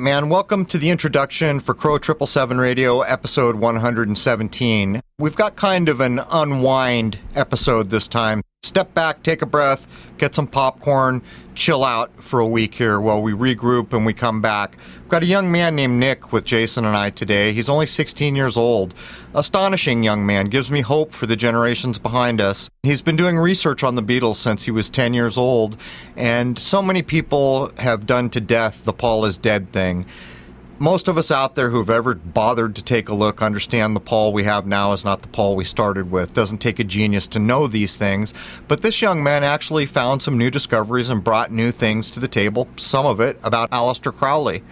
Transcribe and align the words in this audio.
right, 0.00 0.04
man. 0.04 0.28
Welcome 0.30 0.64
to 0.66 0.78
the 0.78 0.88
introduction 0.88 1.60
for 1.60 1.74
Crow 1.74 1.98
777 1.98 2.58
Radio, 2.58 3.00
episode 3.02 3.56
117. 3.56 5.00
We've 5.18 5.36
got 5.36 5.56
kind 5.56 5.90
of 5.90 6.00
an 6.00 6.20
unwind 6.30 7.18
episode 7.34 7.90
this 7.90 8.08
time. 8.08 8.40
Step 8.62 8.94
back, 8.94 9.22
take 9.22 9.42
a 9.42 9.46
breath, 9.46 9.86
get 10.20 10.34
some 10.34 10.46
popcorn, 10.46 11.22
chill 11.54 11.82
out 11.82 12.22
for 12.22 12.40
a 12.40 12.46
week 12.46 12.74
here 12.74 13.00
while 13.00 13.22
we 13.22 13.32
regroup 13.32 13.94
and 13.94 14.04
we 14.04 14.12
come 14.12 14.42
back. 14.42 14.76
We've 15.00 15.08
got 15.08 15.22
a 15.22 15.26
young 15.26 15.50
man 15.50 15.74
named 15.74 15.98
Nick 15.98 16.30
with 16.30 16.44
Jason 16.44 16.84
and 16.84 16.94
I 16.94 17.08
today. 17.08 17.52
He's 17.54 17.70
only 17.70 17.86
16 17.86 18.36
years 18.36 18.56
old. 18.56 18.94
Astonishing 19.34 20.02
young 20.02 20.26
man, 20.26 20.46
gives 20.46 20.70
me 20.70 20.82
hope 20.82 21.14
for 21.14 21.24
the 21.24 21.36
generations 21.36 21.98
behind 21.98 22.40
us. 22.40 22.68
He's 22.82 23.00
been 23.00 23.16
doing 23.16 23.38
research 23.38 23.82
on 23.82 23.94
the 23.94 24.02
Beatles 24.02 24.36
since 24.36 24.64
he 24.64 24.70
was 24.70 24.90
10 24.90 25.14
years 25.14 25.38
old, 25.38 25.76
and 26.16 26.58
so 26.58 26.82
many 26.82 27.02
people 27.02 27.72
have 27.78 28.06
done 28.06 28.28
to 28.30 28.40
death 28.40 28.84
the 28.84 28.92
Paul 28.92 29.24
is 29.24 29.38
dead 29.38 29.72
thing 29.72 30.04
most 30.80 31.08
of 31.08 31.18
us 31.18 31.30
out 31.30 31.56
there 31.56 31.68
who've 31.68 31.90
ever 31.90 32.14
bothered 32.14 32.74
to 32.74 32.82
take 32.82 33.10
a 33.10 33.14
look 33.14 33.42
understand 33.42 33.94
the 33.94 34.00
Paul 34.00 34.32
we 34.32 34.44
have 34.44 34.66
now 34.66 34.92
is 34.92 35.04
not 35.04 35.20
the 35.20 35.28
Paul 35.28 35.54
we 35.54 35.64
started 35.64 36.10
with. 36.10 36.32
Doesn't 36.32 36.58
take 36.58 36.78
a 36.78 36.84
genius 36.84 37.26
to 37.28 37.38
know 37.38 37.66
these 37.66 37.98
things. 37.98 38.32
But 38.66 38.80
this 38.80 39.02
young 39.02 39.22
man 39.22 39.44
actually 39.44 39.84
found 39.84 40.22
some 40.22 40.38
new 40.38 40.50
discoveries 40.50 41.10
and 41.10 41.22
brought 41.22 41.52
new 41.52 41.70
things 41.70 42.10
to 42.12 42.20
the 42.20 42.28
table, 42.28 42.66
some 42.76 43.04
of 43.04 43.20
it 43.20 43.38
about 43.44 43.70
Aleister 43.70 44.12
Crowley. 44.12 44.62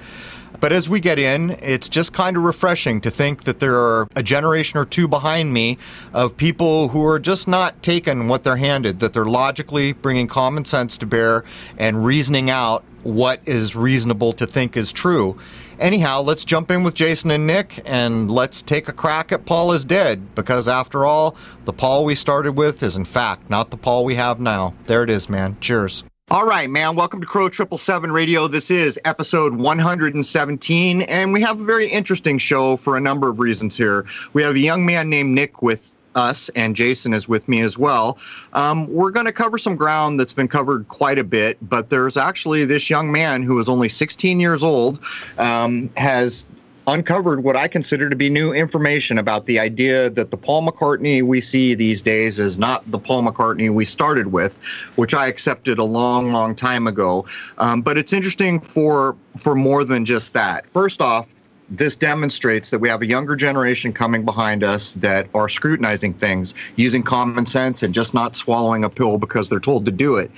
But 0.61 0.73
as 0.73 0.89
we 0.89 0.98
get 0.98 1.19
in, 1.19 1.50
it's 1.62 1.91
just 1.91 2.15
kind 2.15 2.39
of 2.39 2.43
refreshing 2.43 3.03
to 3.03 3.11
think 3.11 3.45
that 3.45 3.61
there 3.61 3.77
are 3.77 4.09
a 4.17 4.22
generation 4.22 4.81
or 4.81 4.87
two 4.87 5.09
behind 5.09 5.53
me 5.53 5.77
of 6.15 6.39
people 6.39 6.89
who 6.89 7.05
are 7.05 7.20
just 7.20 7.47
not 7.47 7.83
taking 7.83 8.28
what 8.28 8.45
they're 8.45 8.56
handed, 8.56 9.00
that 9.00 9.12
they're 9.12 9.27
logically 9.27 9.93
bringing 9.93 10.27
common 10.27 10.65
sense 10.65 10.97
to 10.98 11.06
bear 11.06 11.45
and 11.77 12.05
reasoning 12.05 12.48
out 12.48 12.83
what 13.03 13.47
is 13.47 13.77
reasonable 13.77 14.33
to 14.33 14.47
think 14.47 14.77
is 14.77 14.93
true. 14.93 15.39
Anyhow, 15.79 16.23
let's 16.23 16.45
jump 16.45 16.73
in 16.73 16.83
with 16.83 16.95
Jason 16.95 17.31
and 17.31 17.47
Nick 17.47 17.83
and 17.87 18.29
let's 18.29 18.62
take 18.62 18.89
a 18.89 18.93
crack 18.93 19.31
at 19.31 19.47
Paul 19.47 19.73
is 19.73 19.84
Dead 19.84 20.34
because, 20.34 20.66
after 20.66 21.06
all, 21.06 21.37
the 21.66 21.72
Paul 21.72 22.05
we 22.05 22.16
started 22.16 22.56
with 22.56 22.83
is, 22.83 22.97
in 22.97 23.05
fact, 23.05 23.49
not 23.49 23.71
the 23.71 23.77
Paul 23.77 24.05
we 24.05 24.16
have 24.16 24.41
now. 24.41 24.75
There 24.87 25.05
it 25.05 25.11
is, 25.11 25.28
man. 25.28 25.56
Cheers. 25.61 26.03
All 26.33 26.47
right, 26.47 26.69
man. 26.69 26.97
Welcome 26.97 27.21
to 27.21 27.27
Crow 27.27 27.44
777 27.44 28.11
Radio. 28.11 28.49
This 28.49 28.72
is 28.72 28.99
episode 29.05 29.55
117, 29.55 31.03
and 31.03 31.33
we 31.33 31.41
have 31.43 31.61
a 31.61 31.65
very 31.65 31.87
interesting 31.87 32.39
show 32.39 32.77
for 32.77 32.97
a 32.97 33.00
number 33.00 33.31
of 33.31 33.39
reasons 33.39 33.77
here. 33.77 34.05
We 34.33 34.43
have 34.43 34.56
a 34.56 34.59
young 34.59 34.84
man 34.84 35.09
named 35.09 35.31
Nick 35.31 35.62
with 35.62 35.97
us, 36.15 36.49
and 36.51 36.75
Jason 36.75 37.15
is 37.15 37.29
with 37.29 37.49
me 37.49 37.61
as 37.61 37.79
well. 37.79 38.19
Um, 38.53 38.87
we're 38.93 39.11
going 39.11 39.27
to 39.27 39.33
cover 39.33 39.59
some 39.59 39.77
ground 39.77 40.19
that's 40.19 40.33
been 40.33 40.49
covered 40.49 40.89
quite 40.89 41.19
a 41.19 41.25
bit, 41.25 41.59
but 41.63 41.91
there's 41.91 42.17
actually 42.17 42.65
this 42.65 42.91
young 42.91 43.13
man 43.13 43.43
who 43.43 43.59
is 43.59 43.69
only 43.69 43.89
16 43.89 44.41
years 44.41 44.63
old, 44.63 45.01
um, 45.39 45.91
has 45.97 46.47
uncovered 46.89 47.45
what 47.45 47.55
I 47.55 47.69
consider 47.69 48.09
to 48.09 48.17
be 48.17 48.31
new 48.31 48.53
information 48.53 49.19
about 49.19 49.47
the 49.47 49.59
idea 49.59 50.09
that 50.11 50.31
the 50.31 50.37
Paul 50.37 50.67
McCartney 50.67 51.23
we 51.23 51.41
see 51.41 51.75
these 51.75 52.01
days 52.01 52.39
is 52.39 52.59
not 52.59 52.91
the 52.91 52.99
Paul 52.99 53.23
McCartney 53.23 53.69
we 53.71 53.85
started 53.85 54.29
with, 54.29 54.59
which 54.97 55.15
I 55.15 55.27
accepted 55.27 55.79
a 55.79 55.85
long, 55.85 56.33
long 56.33 56.55
time 56.55 56.87
ago. 56.87 57.27
Um, 57.59 57.83
but 57.83 57.99
it's 57.99 58.13
interesting 58.13 58.59
for 58.59 59.17
for 59.39 59.55
more 59.55 59.85
than 59.85 60.05
just 60.05 60.33
that. 60.33 60.67
First 60.67 61.01
off, 61.01 61.35
this 61.71 61.97
demonstrates 61.97 62.71
that 62.71 62.79
we 62.79 62.89
have 62.89 63.03
a 63.03 63.06
younger 63.06 63.37
generation 63.37 63.93
coming 63.93 64.25
behind 64.25 64.65
us 64.65 64.95
that 64.95 65.29
are 65.34 65.49
scrutinizing 65.49 66.15
things, 66.15 66.55
using 66.77 67.03
common 67.03 67.47
sense 67.47 67.83
and 67.83 67.95
just 67.95 68.15
not 68.15 68.34
swallowing 68.34 68.84
a 68.84 68.91
pill 68.91 69.19
because 69.19 69.49
they're 69.49 69.61
told 69.61 69.84
to 69.87 69.93
do 69.93 70.17
it. 70.17 70.31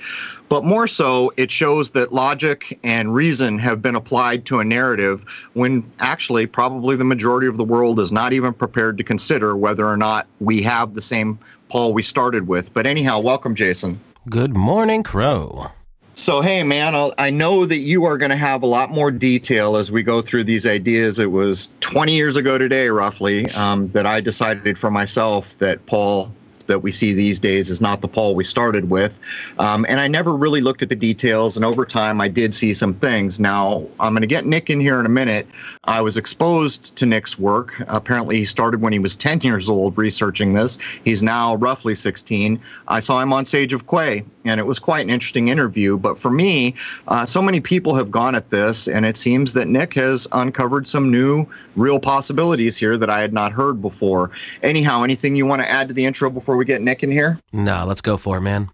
But 0.49 0.65
more 0.65 0.87
so, 0.87 1.31
it 1.37 1.49
shows 1.49 1.91
that 1.91 2.11
logic 2.11 2.77
and 2.83 3.15
reason 3.15 3.57
have 3.59 3.81
been 3.81 3.95
applied 3.95 4.45
to 4.47 4.59
a 4.59 4.65
narrative 4.65 5.23
when 5.53 5.89
actually 5.99 6.45
probably 6.45 6.97
the 6.97 7.05
majority 7.05 7.47
of 7.47 7.55
the 7.55 7.63
world 7.63 7.99
is 7.99 8.11
not 8.11 8.33
even 8.33 8.51
prepared 8.51 8.97
to 8.97 9.03
consider 9.03 9.55
whether 9.55 9.87
or 9.87 9.95
not 9.95 10.27
we 10.41 10.61
have 10.61 10.93
the 10.93 11.01
same 11.01 11.39
Paul 11.69 11.93
we 11.93 12.03
started 12.03 12.47
with. 12.47 12.73
But 12.73 12.85
anyhow, 12.85 13.21
welcome, 13.21 13.55
Jason. 13.55 13.99
Good 14.29 14.55
morning, 14.55 15.03
Crow. 15.03 15.71
So, 16.13 16.41
hey, 16.41 16.63
man, 16.63 16.93
I'll, 16.93 17.13
i 17.17 17.29
know 17.29 17.65
that 17.65 17.77
you 17.77 18.03
are 18.03 18.17
going 18.17 18.31
to 18.31 18.35
have 18.35 18.63
a 18.63 18.67
lot 18.67 18.91
more 18.91 19.11
detail 19.11 19.77
as 19.77 19.91
we 19.91 20.03
go 20.03 20.21
through 20.21 20.43
these 20.43 20.67
ideas. 20.67 21.19
It 21.19 21.31
was 21.31 21.69
20 21.79 22.13
years 22.13 22.35
ago 22.35 22.57
today, 22.57 22.89
roughly, 22.89 23.49
um, 23.51 23.87
that 23.91 24.05
I 24.05 24.19
decided 24.19 24.77
for 24.77 24.91
myself 24.91 25.57
that 25.59 25.85
Paul 25.85 26.31
that 26.71 26.79
we 26.79 26.91
see 26.91 27.13
these 27.13 27.39
days 27.39 27.69
is 27.69 27.81
not 27.81 28.01
the 28.01 28.07
Paul 28.07 28.33
we 28.33 28.43
started 28.43 28.89
with. 28.89 29.19
Um, 29.59 29.85
and 29.89 29.99
I 29.99 30.07
never 30.07 30.35
really 30.35 30.61
looked 30.61 30.81
at 30.81 30.89
the 30.89 30.95
details. 30.95 31.55
And 31.55 31.65
over 31.65 31.85
time, 31.85 32.21
I 32.21 32.27
did 32.27 32.55
see 32.55 32.73
some 32.73 32.93
things. 32.93 33.39
Now, 33.39 33.85
I'm 33.99 34.13
going 34.13 34.21
to 34.21 34.27
get 34.27 34.45
Nick 34.45 34.69
in 34.69 34.79
here 34.79 34.99
in 34.99 35.05
a 35.05 35.09
minute. 35.09 35.47
I 35.83 36.01
was 36.01 36.17
exposed 36.17 36.95
to 36.95 37.05
Nick's 37.05 37.37
work. 37.37 37.81
Apparently, 37.87 38.37
he 38.37 38.45
started 38.45 38.81
when 38.81 38.93
he 38.93 38.99
was 38.99 39.15
10 39.15 39.41
years 39.41 39.69
old 39.69 39.97
researching 39.97 40.53
this. 40.53 40.79
He's 41.03 41.21
now 41.21 41.55
roughly 41.55 41.93
16. 41.93 42.59
I 42.87 42.99
saw 42.99 43.21
him 43.21 43.33
on 43.33 43.45
Sage 43.45 43.73
of 43.73 43.87
Quay, 43.87 44.23
and 44.45 44.59
it 44.59 44.65
was 44.65 44.79
quite 44.79 45.01
an 45.01 45.09
interesting 45.09 45.49
interview. 45.49 45.97
But 45.97 46.17
for 46.17 46.31
me, 46.31 46.73
uh, 47.09 47.25
so 47.25 47.41
many 47.41 47.59
people 47.59 47.95
have 47.95 48.09
gone 48.09 48.33
at 48.33 48.49
this, 48.49 48.87
and 48.87 49.05
it 49.05 49.17
seems 49.17 49.51
that 49.53 49.67
Nick 49.67 49.93
has 49.95 50.27
uncovered 50.31 50.87
some 50.87 51.11
new, 51.11 51.45
real 51.75 51.99
possibilities 51.99 52.77
here 52.77 52.97
that 52.97 53.09
I 53.09 53.19
had 53.19 53.33
not 53.33 53.51
heard 53.51 53.81
before. 53.81 54.31
Anyhow, 54.63 55.03
anything 55.03 55.35
you 55.35 55.45
want 55.45 55.61
to 55.61 55.69
add 55.69 55.89
to 55.89 55.93
the 55.93 56.05
intro 56.05 56.29
before 56.29 56.55
we 56.55 56.61
we 56.61 56.65
get 56.65 56.83
Nick 56.83 57.01
in 57.01 57.09
here? 57.09 57.39
Nah, 57.51 57.85
let's 57.85 58.01
go 58.01 58.17
for 58.17 58.37
it, 58.37 58.41
man. 58.41 58.69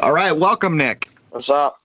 All 0.00 0.10
right, 0.10 0.32
welcome, 0.32 0.76
Nick. 0.76 1.08
What's 1.30 1.48
up? 1.48 1.78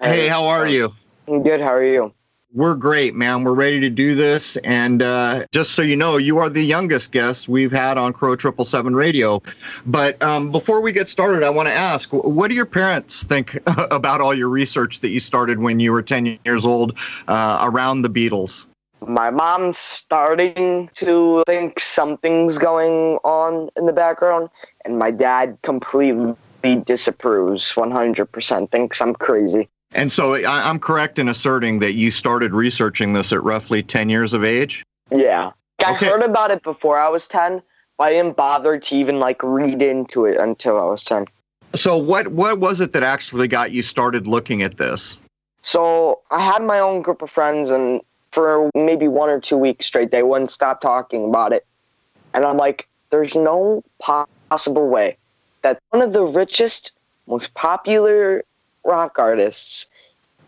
Hey, 0.00 0.22
hey 0.22 0.28
how 0.28 0.44
are 0.44 0.66
you? 0.66 0.94
I'm 1.28 1.42
good. 1.42 1.60
How 1.60 1.74
are 1.74 1.84
you? 1.84 2.14
We're 2.52 2.74
great, 2.74 3.14
man. 3.14 3.44
We're 3.44 3.54
ready 3.54 3.80
to 3.80 3.90
do 3.90 4.14
this. 4.14 4.56
And 4.58 5.02
uh, 5.02 5.46
just 5.52 5.72
so 5.72 5.82
you 5.82 5.96
know, 5.96 6.16
you 6.16 6.38
are 6.38 6.48
the 6.48 6.62
youngest 6.62 7.12
guest 7.12 7.48
we've 7.48 7.72
had 7.72 7.98
on 7.98 8.12
Crow 8.12 8.36
Triple 8.36 8.64
Seven 8.64 8.94
Radio. 8.94 9.42
But 9.84 10.22
um, 10.22 10.50
before 10.50 10.80
we 10.80 10.92
get 10.92 11.08
started, 11.08 11.42
I 11.42 11.50
want 11.50 11.68
to 11.68 11.74
ask, 11.74 12.08
what 12.12 12.48
do 12.48 12.54
your 12.54 12.66
parents 12.66 13.24
think 13.24 13.58
about 13.66 14.20
all 14.20 14.32
your 14.32 14.48
research 14.48 15.00
that 15.00 15.08
you 15.08 15.20
started 15.20 15.58
when 15.58 15.80
you 15.80 15.92
were 15.92 16.02
10 16.02 16.38
years 16.44 16.64
old 16.64 16.98
uh, 17.28 17.68
around 17.70 18.02
the 18.02 18.10
Beatles? 18.10 18.68
my 19.06 19.30
mom's 19.30 19.78
starting 19.78 20.88
to 20.94 21.44
think 21.46 21.78
something's 21.80 22.58
going 22.58 23.18
on 23.24 23.68
in 23.76 23.86
the 23.86 23.92
background, 23.92 24.48
and 24.84 24.98
my 24.98 25.10
dad 25.10 25.56
completely 25.62 26.34
disapproves 26.84 27.72
100%, 27.72 28.70
thinks 28.70 29.00
I'm 29.00 29.14
crazy. 29.14 29.68
And 29.96 30.12
so 30.12 30.34
I, 30.34 30.68
am 30.68 30.78
correct 30.78 31.18
in 31.18 31.26
asserting 31.26 31.78
that 31.78 31.94
you 31.94 32.10
started 32.10 32.52
researching 32.52 33.14
this 33.14 33.32
at 33.32 33.42
roughly 33.42 33.82
10 33.82 34.10
years 34.10 34.34
of 34.34 34.44
age? 34.44 34.84
Yeah. 35.10 35.52
I 35.84 35.94
okay. 35.94 36.06
heard 36.06 36.22
about 36.22 36.50
it 36.50 36.62
before 36.62 36.98
I 36.98 37.08
was 37.08 37.26
10, 37.26 37.62
but 37.96 38.04
I 38.04 38.10
didn't 38.10 38.36
bother 38.36 38.78
to 38.78 38.94
even 38.94 39.18
like 39.18 39.42
read 39.42 39.80
into 39.80 40.26
it 40.26 40.36
until 40.36 40.78
I 40.78 40.84
was 40.84 41.02
10. 41.02 41.26
So 41.74 41.96
what 41.96 42.28
what 42.28 42.58
was 42.58 42.80
it 42.80 42.92
that 42.92 43.02
actually 43.02 43.48
got 43.48 43.72
you 43.72 43.82
started 43.82 44.26
looking 44.26 44.62
at 44.62 44.76
this? 44.76 45.20
So 45.62 46.20
I 46.30 46.40
had 46.40 46.62
my 46.62 46.78
own 46.78 47.02
group 47.02 47.22
of 47.22 47.30
friends 47.30 47.70
and 47.70 48.00
for 48.32 48.70
maybe 48.74 49.08
one 49.08 49.30
or 49.30 49.40
two 49.40 49.56
weeks 49.56 49.86
straight. 49.86 50.10
They 50.10 50.22
wouldn't 50.22 50.50
stop 50.50 50.82
talking 50.82 51.24
about 51.24 51.52
it. 51.52 51.66
And 52.34 52.44
I'm 52.44 52.58
like, 52.58 52.86
there's 53.08 53.34
no 53.34 53.82
possible 53.98 54.88
way 54.88 55.16
that 55.62 55.80
one 55.90 56.02
of 56.02 56.12
the 56.12 56.24
richest, 56.24 56.98
most 57.26 57.54
popular 57.54 58.44
rock 58.86 59.18
artists 59.18 59.90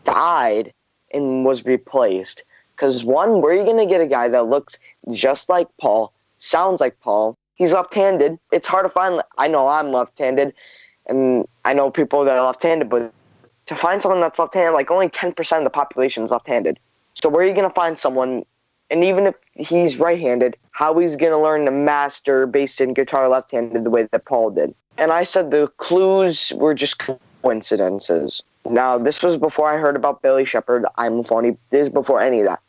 died 0.05 0.73
and 1.13 1.45
was 1.45 1.65
replaced. 1.65 2.45
Because, 2.75 3.05
one, 3.05 3.43
where 3.43 3.53
are 3.53 3.57
you 3.57 3.65
going 3.65 3.79
to 3.79 3.87
get 3.87 4.01
a 4.01 4.07
guy 4.07 4.29
that 4.29 4.47
looks 4.47 4.79
just 5.11 5.49
like 5.49 5.67
Paul, 5.81 6.13
sounds 6.37 6.81
like 6.81 6.99
Paul? 7.01 7.37
He's 7.57 7.73
left 7.73 7.93
handed. 7.93 8.39
It's 8.53 8.69
hard 8.69 8.85
to 8.87 8.89
find. 8.89 9.21
I 9.37 9.49
know 9.49 9.67
I'm 9.67 9.91
left 9.91 10.17
handed, 10.19 10.55
and 11.07 11.47
I 11.65 11.75
know 11.75 11.91
people 11.91 12.25
that 12.25 12.37
are 12.37 12.47
left 12.47 12.63
handed, 12.63 12.89
but 12.89 13.13
to 13.67 13.75
find 13.75 14.01
someone 14.01 14.21
that's 14.21 14.39
left 14.39 14.55
handed, 14.55 14.75
like 14.75 14.93
only 14.93 15.09
10% 15.09 15.59
of 15.59 15.65
the 15.65 15.71
population 15.71 16.23
is 16.23 16.31
left 16.31 16.47
handed. 16.47 16.79
So 17.15 17.29
where 17.29 17.45
are 17.45 17.49
you 17.49 17.55
going 17.55 17.69
to 17.69 17.75
find 17.75 17.99
someone, 17.99 18.45
and 18.91 19.03
even 19.03 19.27
if 19.27 19.35
he's 19.55 19.99
right-handed, 19.99 20.57
how 20.71 20.97
he's 20.97 21.17
going 21.17 21.33
to 21.33 21.39
learn 21.39 21.65
to 21.65 21.73
master 21.73 22.47
bass 22.47 22.81
and 22.81 22.95
guitar 22.95 23.29
left-handed 23.29 23.83
the 23.83 23.91
way 23.91 24.07
that 24.13 24.25
Paul 24.25 24.51
did? 24.51 24.73
And 24.97 25.11
I 25.11 25.25
said 25.25 25.51
the 25.51 25.67
clues 25.79 26.53
were 26.55 26.75
just 26.75 26.99
coincidences. 27.43 28.43
Now 28.69 28.99
this 28.99 29.23
was 29.23 29.37
before 29.37 29.69
I 29.69 29.77
heard 29.77 29.97
about 29.97 30.23
Billy 30.23 30.45
Shepherd, 30.45 30.85
I'm 30.97 31.25
phony. 31.25 31.57
This 31.71 31.87
is 31.87 31.93
before 31.93 32.21
any 32.21 32.41
of 32.41 32.47
that. 32.47 32.61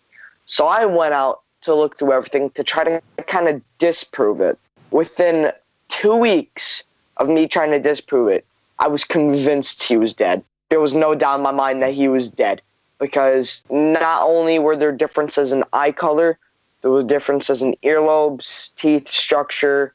So 0.45 0.67
I 0.67 0.85
went 0.85 1.13
out 1.13 1.41
to 1.61 1.75
look 1.75 1.97
through 1.97 2.13
everything 2.13 2.49
to 2.51 2.63
try 2.63 2.83
to 2.83 3.01
kind 3.27 3.47
of 3.47 3.61
disprove 3.77 4.41
it. 4.41 4.57
Within 4.91 5.51
two 5.89 6.15
weeks 6.15 6.83
of 7.17 7.29
me 7.29 7.47
trying 7.47 7.71
to 7.71 7.79
disprove 7.79 8.29
it, 8.29 8.45
I 8.79 8.87
was 8.87 9.03
convinced 9.03 9.83
he 9.83 9.97
was 9.97 10.13
dead. 10.13 10.43
There 10.69 10.79
was 10.79 10.95
no 10.95 11.15
doubt 11.15 11.37
in 11.37 11.43
my 11.43 11.51
mind 11.51 11.81
that 11.81 11.93
he 11.93 12.07
was 12.07 12.29
dead 12.29 12.61
because 12.99 13.63
not 13.69 14.23
only 14.23 14.59
were 14.59 14.77
there 14.77 14.91
differences 14.91 15.51
in 15.51 15.63
eye 15.73 15.91
color, 15.91 16.37
there 16.81 16.91
were 16.91 17.03
differences 17.03 17.61
in 17.61 17.75
earlobes, 17.83 18.73
teeth 18.75 19.09
structure, 19.09 19.93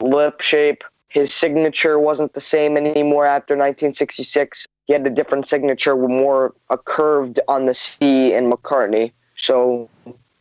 lip 0.00 0.40
shape. 0.40 0.84
His 1.16 1.32
signature 1.32 1.98
wasn't 1.98 2.34
the 2.34 2.42
same 2.42 2.76
anymore 2.76 3.24
after 3.24 3.54
1966. 3.54 4.66
He 4.84 4.92
had 4.92 5.06
a 5.06 5.08
different 5.08 5.46
signature, 5.46 5.96
more 5.96 6.52
a 6.68 6.76
curved 6.76 7.40
on 7.48 7.64
the 7.64 7.72
C 7.72 8.34
in 8.34 8.50
McCartney. 8.50 9.12
so 9.34 9.88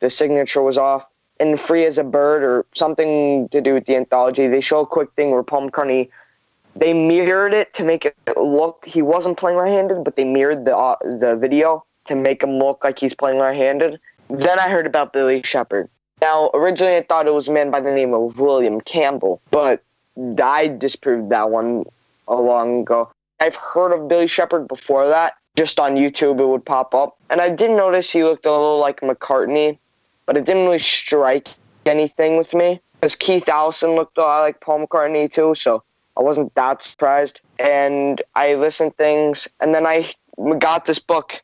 the 0.01 0.09
signature 0.09 0.61
was 0.61 0.77
off. 0.77 1.05
And 1.39 1.57
Free 1.57 1.85
as 1.85 1.97
a 1.97 2.03
Bird 2.03 2.43
or 2.43 2.65
something 2.73 3.47
to 3.49 3.61
do 3.61 3.73
with 3.73 3.85
the 3.85 3.95
anthology, 3.95 4.47
they 4.47 4.59
show 4.59 4.81
a 4.81 4.85
quick 4.85 5.13
thing 5.15 5.31
where 5.31 5.43
Paul 5.43 5.69
McCartney 5.69 6.09
they 6.75 6.91
mirrored 6.91 7.53
it 7.53 7.71
to 7.75 7.85
make 7.85 8.03
it 8.03 8.17
look 8.35 8.83
he 8.83 9.01
wasn't 9.01 9.37
playing 9.37 9.57
right-handed, 9.57 10.03
but 10.03 10.17
they 10.17 10.25
mirrored 10.25 10.65
the 10.65 10.75
uh, 10.75 10.97
the 11.03 11.37
video 11.37 11.85
to 12.03 12.15
make 12.15 12.43
him 12.43 12.59
look 12.59 12.83
like 12.83 12.99
he's 12.99 13.13
playing 13.13 13.39
right-handed. 13.39 13.97
Then 14.29 14.59
I 14.59 14.67
heard 14.67 14.87
about 14.87 15.13
Billy 15.13 15.41
Shepherd. 15.41 15.87
Now, 16.19 16.49
originally 16.53 16.97
I 16.97 17.03
thought 17.03 17.27
it 17.27 17.33
was 17.33 17.47
a 17.47 17.53
man 17.53 17.71
by 17.71 17.79
the 17.79 17.93
name 17.93 18.13
of 18.13 18.41
William 18.41 18.81
Campbell, 18.81 19.41
but 19.51 19.81
I 20.41 20.67
disproved 20.67 21.29
that 21.29 21.49
one 21.49 21.85
a 22.27 22.35
long 22.35 22.81
ago. 22.81 23.11
I've 23.39 23.55
heard 23.55 23.91
of 23.91 24.07
Billy 24.07 24.27
Shepherd 24.27 24.67
before 24.67 25.07
that. 25.07 25.35
Just 25.55 25.79
on 25.79 25.95
YouTube, 25.95 26.39
it 26.39 26.47
would 26.47 26.65
pop 26.65 26.93
up. 26.93 27.17
And 27.29 27.39
I 27.39 27.49
did 27.49 27.71
notice 27.71 28.11
he 28.11 28.23
looked 28.23 28.45
a 28.45 28.51
little 28.51 28.79
like 28.79 29.01
McCartney, 29.01 29.77
but 30.25 30.37
it 30.37 30.45
didn't 30.45 30.63
really 30.63 30.79
strike 30.79 31.49
anything 31.85 32.37
with 32.37 32.53
me. 32.53 32.81
Because 32.99 33.15
Keith 33.15 33.47
Allison 33.47 33.91
looked 33.95 34.17
a 34.17 34.21
lot 34.21 34.41
like 34.41 34.59
Paul 34.59 34.85
McCartney, 34.85 35.31
too, 35.31 35.55
so 35.55 35.83
I 36.17 36.21
wasn't 36.21 36.53
that 36.55 36.81
surprised. 36.81 37.41
And 37.59 38.21
I 38.35 38.55
listened 38.55 38.97
things, 38.97 39.47
and 39.59 39.73
then 39.73 39.85
I 39.85 40.11
got 40.59 40.85
this 40.85 40.99
book, 40.99 41.41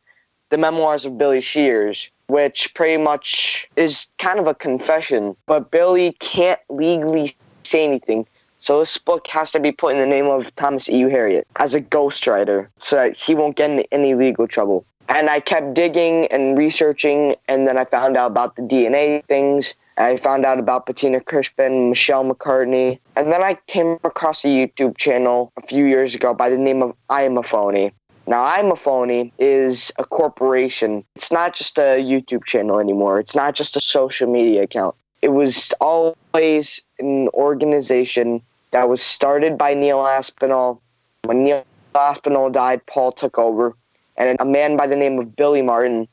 The 0.50 0.58
Memoirs 0.58 1.06
of 1.06 1.18
Billy 1.18 1.42
Shears, 1.42 2.10
which 2.28 2.74
pretty 2.74 3.02
much 3.02 3.70
is 3.76 4.08
kind 4.18 4.40
of 4.40 4.48
a 4.48 4.56
confession. 4.56 5.36
But 5.46 5.72
Billy 5.72 6.14
can't 6.20 6.60
legally 6.70 7.36
say 7.64 7.84
anything. 7.84 8.26
So 8.62 8.78
this 8.78 8.96
book 9.00 9.26
has 9.26 9.50
to 9.52 9.60
be 9.60 9.72
put 9.72 9.96
in 9.96 10.00
the 10.00 10.06
name 10.06 10.28
of 10.28 10.56
Thomas 10.56 10.88
E. 10.88 11.02
Uharriet 11.02 11.46
as 11.56 11.74
a 11.74 11.82
ghostwriter 11.82 12.68
so 12.78 12.96
that 12.96 13.18
he 13.18 13.34
won't 13.34 13.56
get 13.56 13.72
in 13.72 13.80
any 13.92 14.14
legal 14.14 14.48
trouble. 14.48 14.86
And 15.10 15.32
I 15.32 15.40
kept 15.40 15.74
digging 15.74 16.28
and 16.28 16.56
researching, 16.56 17.36
and 17.48 17.68
then 17.68 17.76
I 17.76 17.86
found 17.86 18.18
out 18.18 18.28
about 18.30 18.58
the 18.58 18.62
DNA 18.62 19.26
things. 19.26 19.74
I 19.98 20.16
found 20.18 20.46
out 20.46 20.60
about 20.60 20.86
Bettina 20.86 21.22
Crispin, 21.22 21.90
Michelle 21.90 22.24
McCartney, 22.24 23.00
and 23.16 23.32
then 23.32 23.42
I 23.42 23.56
came 23.66 23.98
across 24.04 24.46
a 24.46 24.50
YouTube 24.50 24.96
channel 24.96 25.52
a 25.58 25.66
few 25.66 25.86
years 25.86 26.14
ago 26.14 26.36
by 26.36 26.52
the 26.52 26.58
name 26.58 26.84
of 26.84 26.96
I 27.10 27.24
Am 27.24 27.40
a 27.40 27.44
Phony. 27.44 27.92
Now, 28.28 28.46
I'm 28.46 28.72
a 28.72 28.76
Phony 28.76 29.34
is 29.40 29.92
a 29.98 30.06
corporation. 30.06 31.04
It's 31.16 31.32
not 31.32 31.56
just 31.56 31.80
a 31.80 32.00
YouTube 32.00 32.46
channel 32.46 32.80
anymore. 32.80 33.20
It's 33.20 33.36
not 33.36 33.56
just 33.56 33.76
a 33.76 33.82
social 33.82 34.32
media 34.32 34.62
account. 34.62 34.96
It 35.24 35.30
was 35.30 35.74
always 35.82 36.82
an 37.00 37.28
organization 37.30 38.44
that 38.72 38.90
was 38.90 39.02
started 39.02 39.58
by 39.58 39.74
Neil 39.74 40.06
Aspinall. 40.06 40.82
When 41.24 41.44
Neil 41.44 41.66
Aspinall 41.94 42.50
died, 42.50 42.86
Paul 42.88 43.12
took 43.12 43.38
over, 43.38 43.76
and 44.18 44.38
a 44.40 44.46
man 44.46 44.76
by 44.76 44.88
the 44.88 44.96
name 44.96 45.20
of 45.20 45.36
Billy 45.36 45.62
Martin 45.62 46.08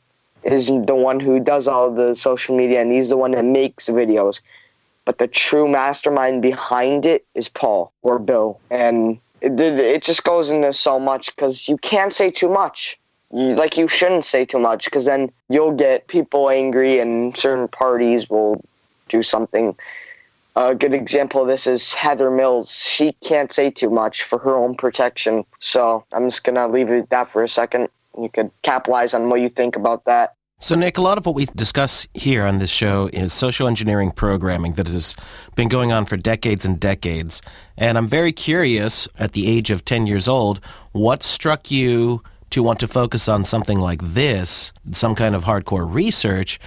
is 0.44 0.66
the 0.66 0.94
one 0.94 1.20
who 1.20 1.40
does 1.40 1.66
all 1.66 1.90
the 1.90 2.14
social 2.14 2.56
media, 2.56 2.80
and 2.80 2.92
he's 2.92 3.08
the 3.08 3.16
one 3.16 3.32
that 3.32 3.44
makes 3.44 3.86
videos. 3.86 4.40
But 5.04 5.18
the 5.18 5.26
true 5.26 5.66
mastermind 5.66 6.42
behind 6.42 7.06
it 7.06 7.24
is 7.34 7.48
Paul 7.48 7.92
or 8.02 8.18
Bill, 8.18 8.60
and 8.70 9.18
it, 9.40 9.58
it 9.60 10.02
just 10.02 10.24
goes 10.24 10.50
into 10.50 10.72
so 10.72 10.98
much 10.98 11.34
because 11.34 11.68
you 11.68 11.78
can't 11.78 12.12
say 12.12 12.30
too 12.30 12.48
much. 12.48 12.98
Like 13.30 13.76
you 13.76 13.88
shouldn't 13.88 14.24
say 14.24 14.46
too 14.46 14.58
much 14.58 14.86
because 14.86 15.04
then 15.04 15.30
you'll 15.48 15.74
get 15.74 16.08
people 16.08 16.50
angry, 16.50 16.98
and 16.98 17.36
certain 17.36 17.68
parties 17.68 18.28
will 18.28 18.62
do 19.08 19.22
something 19.22 19.74
a 20.66 20.74
good 20.74 20.92
example 20.92 21.42
of 21.42 21.48
this 21.48 21.66
is 21.66 21.94
Heather 21.94 22.30
Mills. 22.30 22.70
She 22.70 23.12
can't 23.24 23.52
say 23.52 23.70
too 23.70 23.90
much 23.90 24.24
for 24.24 24.38
her 24.38 24.56
own 24.56 24.74
protection. 24.74 25.44
So 25.60 26.04
I'm 26.12 26.24
just 26.24 26.44
going 26.44 26.56
to 26.56 26.66
leave 26.66 26.90
it 26.90 26.98
at 26.98 27.10
that 27.10 27.30
for 27.30 27.42
a 27.42 27.48
second. 27.48 27.88
You 28.20 28.28
could 28.28 28.50
capitalize 28.62 29.14
on 29.14 29.28
what 29.30 29.40
you 29.40 29.48
think 29.48 29.76
about 29.76 30.04
that. 30.06 30.34
So, 30.60 30.74
Nick, 30.74 30.98
a 30.98 31.02
lot 31.02 31.18
of 31.18 31.24
what 31.26 31.36
we 31.36 31.46
discuss 31.46 32.08
here 32.14 32.44
on 32.44 32.58
this 32.58 32.70
show 32.70 33.08
is 33.12 33.32
social 33.32 33.68
engineering 33.68 34.10
programming 34.10 34.72
that 34.72 34.88
has 34.88 35.14
been 35.54 35.68
going 35.68 35.92
on 35.92 36.04
for 36.04 36.16
decades 36.16 36.64
and 36.64 36.80
decades. 36.80 37.40
And 37.76 37.96
I'm 37.96 38.08
very 38.08 38.32
curious, 38.32 39.06
at 39.20 39.32
the 39.32 39.46
age 39.46 39.70
of 39.70 39.84
10 39.84 40.08
years 40.08 40.26
old, 40.26 40.58
what 40.90 41.22
struck 41.22 41.70
you 41.70 42.24
to 42.50 42.64
want 42.64 42.80
to 42.80 42.88
focus 42.88 43.28
on 43.28 43.44
something 43.44 43.78
like 43.78 44.00
this, 44.02 44.72
some 44.90 45.14
kind 45.14 45.36
of 45.36 45.44
hardcore 45.44 45.86
research, 45.88 46.58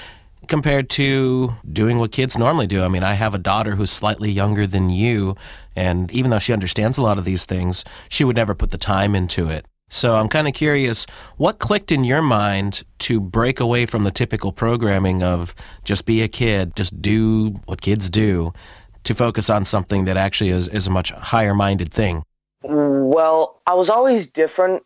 compared 0.47 0.89
to 0.91 1.53
doing 1.71 1.99
what 1.99 2.11
kids 2.11 2.37
normally 2.37 2.67
do. 2.67 2.83
I 2.83 2.87
mean, 2.87 3.03
I 3.03 3.13
have 3.13 3.33
a 3.33 3.37
daughter 3.37 3.75
who's 3.75 3.91
slightly 3.91 4.31
younger 4.31 4.67
than 4.67 4.89
you, 4.89 5.35
and 5.75 6.11
even 6.11 6.31
though 6.31 6.39
she 6.39 6.53
understands 6.53 6.97
a 6.97 7.01
lot 7.01 7.17
of 7.17 7.25
these 7.25 7.45
things, 7.45 7.83
she 8.09 8.23
would 8.23 8.35
never 8.35 8.55
put 8.55 8.71
the 8.71 8.77
time 8.77 9.15
into 9.15 9.49
it. 9.49 9.65
So 9.89 10.15
I'm 10.15 10.29
kind 10.29 10.47
of 10.47 10.53
curious, 10.53 11.05
what 11.35 11.59
clicked 11.59 11.91
in 11.91 12.05
your 12.05 12.21
mind 12.21 12.83
to 12.99 13.19
break 13.19 13.59
away 13.59 13.85
from 13.85 14.05
the 14.05 14.11
typical 14.11 14.53
programming 14.53 15.21
of 15.21 15.53
just 15.83 16.05
be 16.05 16.21
a 16.21 16.29
kid, 16.29 16.75
just 16.77 17.01
do 17.01 17.59
what 17.65 17.81
kids 17.81 18.09
do, 18.09 18.53
to 19.03 19.13
focus 19.13 19.49
on 19.49 19.65
something 19.65 20.05
that 20.05 20.15
actually 20.15 20.51
is, 20.51 20.67
is 20.69 20.87
a 20.87 20.91
much 20.91 21.11
higher 21.11 21.53
minded 21.53 21.91
thing? 21.91 22.23
Well, 22.63 23.59
I 23.67 23.73
was 23.73 23.89
always 23.89 24.27
different. 24.27 24.83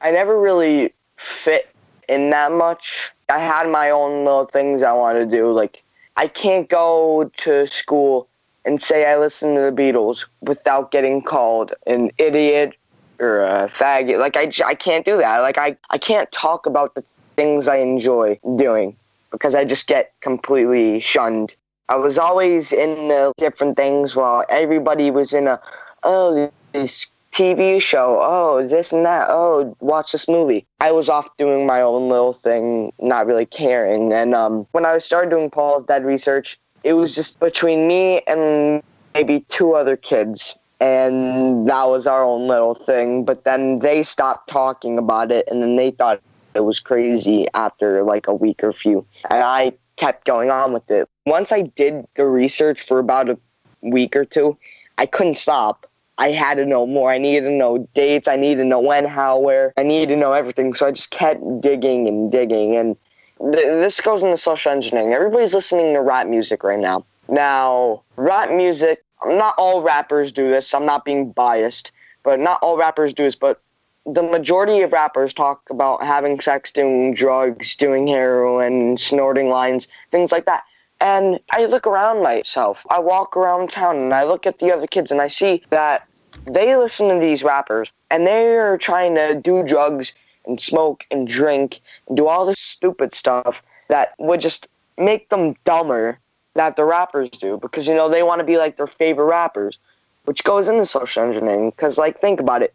I 0.00 0.10
never 0.10 0.40
really 0.40 0.94
fit 1.16 1.68
in 2.08 2.30
that 2.30 2.52
much. 2.52 3.12
I 3.28 3.38
had 3.38 3.68
my 3.68 3.90
own 3.90 4.24
little 4.24 4.44
things 4.44 4.82
I 4.82 4.92
wanted 4.92 5.30
to 5.30 5.36
do. 5.36 5.52
Like, 5.52 5.82
I 6.16 6.28
can't 6.28 6.68
go 6.68 7.30
to 7.38 7.66
school 7.66 8.28
and 8.64 8.80
say 8.80 9.10
I 9.10 9.16
listen 9.16 9.54
to 9.54 9.60
the 9.60 9.72
Beatles 9.72 10.26
without 10.40 10.90
getting 10.90 11.22
called 11.22 11.72
an 11.86 12.10
idiot 12.18 12.74
or 13.18 13.42
a 13.42 13.68
faggot. 13.68 14.18
Like, 14.18 14.36
I, 14.36 14.50
I 14.64 14.74
can't 14.74 15.04
do 15.04 15.16
that. 15.18 15.40
Like, 15.40 15.58
I, 15.58 15.76
I 15.90 15.98
can't 15.98 16.30
talk 16.32 16.66
about 16.66 16.94
the 16.94 17.04
things 17.36 17.68
I 17.68 17.76
enjoy 17.76 18.38
doing 18.56 18.96
because 19.30 19.54
I 19.54 19.64
just 19.64 19.86
get 19.86 20.12
completely 20.20 21.00
shunned. 21.00 21.54
I 21.88 21.96
was 21.96 22.18
always 22.18 22.72
in 22.72 23.32
different 23.38 23.76
things 23.76 24.16
while 24.16 24.44
everybody 24.48 25.10
was 25.10 25.32
in 25.32 25.46
a, 25.46 25.60
oh, 26.02 26.50
these 26.72 27.12
TV 27.36 27.82
show. 27.82 28.18
Oh, 28.22 28.66
this 28.66 28.94
and 28.94 29.04
that. 29.04 29.28
Oh, 29.28 29.76
watch 29.80 30.12
this 30.12 30.26
movie. 30.26 30.66
I 30.80 30.90
was 30.90 31.10
off 31.10 31.36
doing 31.36 31.66
my 31.66 31.82
own 31.82 32.08
little 32.08 32.32
thing, 32.32 32.94
not 32.98 33.26
really 33.26 33.44
caring. 33.44 34.10
And 34.10 34.34
um, 34.34 34.66
when 34.72 34.86
I 34.86 34.96
started 34.96 35.28
doing 35.28 35.50
Paul's 35.50 35.84
Dead 35.84 36.02
research, 36.02 36.58
it 36.82 36.94
was 36.94 37.14
just 37.14 37.38
between 37.38 37.86
me 37.86 38.22
and 38.26 38.82
maybe 39.12 39.40
two 39.48 39.74
other 39.74 39.98
kids. 39.98 40.58
And 40.80 41.68
that 41.68 41.84
was 41.84 42.06
our 42.06 42.24
own 42.24 42.48
little 42.48 42.74
thing. 42.74 43.26
But 43.26 43.44
then 43.44 43.80
they 43.80 44.02
stopped 44.02 44.48
talking 44.48 44.96
about 44.96 45.30
it, 45.30 45.46
and 45.50 45.62
then 45.62 45.76
they 45.76 45.90
thought 45.90 46.22
it 46.54 46.60
was 46.60 46.80
crazy 46.80 47.46
after 47.52 48.02
like 48.02 48.28
a 48.28 48.34
week 48.34 48.64
or 48.64 48.72
few. 48.72 49.04
And 49.28 49.42
I 49.42 49.72
kept 49.96 50.24
going 50.24 50.50
on 50.50 50.72
with 50.72 50.90
it. 50.90 51.06
Once 51.26 51.52
I 51.52 51.62
did 51.62 52.06
the 52.14 52.24
research 52.24 52.80
for 52.80 52.98
about 52.98 53.28
a 53.28 53.38
week 53.82 54.16
or 54.16 54.24
two, 54.24 54.56
I 54.96 55.04
couldn't 55.04 55.36
stop. 55.36 55.86
I 56.18 56.30
had 56.30 56.54
to 56.54 56.64
know 56.64 56.86
more. 56.86 57.10
I 57.10 57.18
needed 57.18 57.42
to 57.42 57.50
know 57.50 57.88
dates. 57.94 58.26
I 58.26 58.36
needed 58.36 58.62
to 58.62 58.68
know 58.68 58.80
when, 58.80 59.04
how, 59.04 59.38
where. 59.38 59.72
I 59.76 59.82
needed 59.82 60.14
to 60.14 60.20
know 60.20 60.32
everything. 60.32 60.72
So 60.72 60.86
I 60.86 60.92
just 60.92 61.10
kept 61.10 61.60
digging 61.60 62.08
and 62.08 62.32
digging. 62.32 62.76
And 62.76 62.96
th- 63.40 63.64
this 63.64 64.00
goes 64.00 64.22
into 64.22 64.36
social 64.36 64.72
engineering. 64.72 65.12
Everybody's 65.12 65.54
listening 65.54 65.92
to 65.94 66.00
rap 66.00 66.26
music 66.26 66.64
right 66.64 66.78
now. 66.78 67.04
Now, 67.28 68.02
rap 68.16 68.50
music, 68.50 69.04
not 69.24 69.54
all 69.58 69.82
rappers 69.82 70.32
do 70.32 70.48
this. 70.48 70.72
I'm 70.72 70.86
not 70.86 71.04
being 71.04 71.32
biased, 71.32 71.92
but 72.22 72.38
not 72.38 72.60
all 72.62 72.78
rappers 72.78 73.12
do 73.12 73.24
this. 73.24 73.34
But 73.34 73.60
the 74.06 74.22
majority 74.22 74.80
of 74.82 74.92
rappers 74.92 75.34
talk 75.34 75.68
about 75.68 76.02
having 76.02 76.40
sex, 76.40 76.70
doing 76.72 77.12
drugs, 77.12 77.74
doing 77.74 78.06
heroin, 78.06 78.96
snorting 78.96 79.48
lines, 79.48 79.88
things 80.10 80.30
like 80.32 80.46
that. 80.46 80.62
And 81.00 81.40
I 81.50 81.66
look 81.66 81.86
around 81.86 82.22
myself. 82.22 82.86
I 82.90 82.98
walk 82.98 83.36
around 83.36 83.70
town 83.70 83.96
and 83.96 84.14
I 84.14 84.24
look 84.24 84.46
at 84.46 84.58
the 84.58 84.72
other 84.72 84.86
kids 84.86 85.10
and 85.10 85.20
I 85.20 85.26
see 85.26 85.62
that 85.70 86.06
they 86.46 86.76
listen 86.76 87.08
to 87.08 87.18
these 87.18 87.42
rappers 87.42 87.90
and 88.10 88.26
they're 88.26 88.78
trying 88.78 89.14
to 89.14 89.34
do 89.34 89.62
drugs 89.62 90.14
and 90.46 90.60
smoke 90.60 91.06
and 91.10 91.26
drink 91.26 91.80
and 92.08 92.16
do 92.16 92.28
all 92.28 92.46
this 92.46 92.58
stupid 92.58 93.14
stuff 93.14 93.62
that 93.88 94.14
would 94.18 94.40
just 94.40 94.68
make 94.96 95.28
them 95.28 95.54
dumber 95.64 96.18
that 96.54 96.76
the 96.76 96.84
rappers 96.84 97.28
do 97.30 97.58
because 97.58 97.86
you 97.86 97.94
know 97.94 98.08
they 98.08 98.22
want 98.22 98.38
to 98.38 98.44
be 98.44 98.56
like 98.56 98.76
their 98.76 98.86
favorite 98.86 99.26
rappers 99.26 99.78
which 100.24 100.44
goes 100.44 100.68
into 100.68 100.84
social 100.84 101.22
engineering 101.22 101.70
because 101.70 101.98
like 101.98 102.18
think 102.18 102.40
about 102.40 102.62
it. 102.62 102.74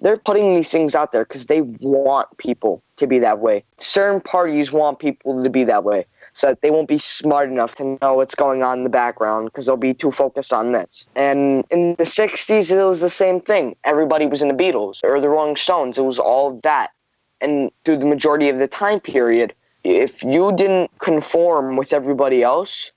They're 0.00 0.16
putting 0.16 0.54
these 0.54 0.70
things 0.70 0.94
out 0.94 1.12
there 1.12 1.24
because 1.24 1.46
they 1.46 1.60
want 1.60 2.36
people 2.36 2.82
to 2.96 3.06
be 3.06 3.20
that 3.20 3.38
way. 3.38 3.62
Certain 3.78 4.20
parties 4.20 4.72
want 4.72 4.98
people 4.98 5.42
to 5.42 5.48
be 5.48 5.64
that 5.64 5.84
way 5.84 6.06
so 6.32 6.48
that 6.48 6.62
they 6.62 6.70
won't 6.70 6.88
be 6.88 6.98
smart 6.98 7.50
enough 7.50 7.74
to 7.76 7.98
know 8.00 8.14
what's 8.14 8.34
going 8.34 8.62
on 8.62 8.78
in 8.78 8.84
the 8.84 8.90
background 8.90 9.46
because 9.46 9.66
they'll 9.66 9.76
be 9.76 9.94
too 9.94 10.10
focused 10.10 10.52
on 10.52 10.72
this. 10.72 11.06
And 11.14 11.64
in 11.70 11.94
the 11.96 12.04
60s, 12.04 12.70
it 12.70 12.84
was 12.84 13.00
the 13.00 13.10
same 13.10 13.40
thing. 13.40 13.76
Everybody 13.84 14.26
was 14.26 14.42
in 14.42 14.48
the 14.48 14.54
Beatles 14.54 15.00
or 15.04 15.20
the 15.20 15.28
Rolling 15.28 15.56
Stones. 15.56 15.98
It 15.98 16.02
was 16.02 16.18
all 16.18 16.58
that. 16.62 16.92
And 17.40 17.70
through 17.84 17.98
the 17.98 18.06
majority 18.06 18.48
of 18.48 18.58
the 18.58 18.68
time 18.68 19.00
period, 19.00 19.54
if 19.84 20.22
you 20.22 20.52
didn't 20.52 20.90
conform 20.98 21.76
with 21.76 21.92
everybody 21.92 22.42
else, 22.42 22.92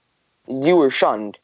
you 0.48 0.76
were 0.76 0.92
shunned. 0.92 1.38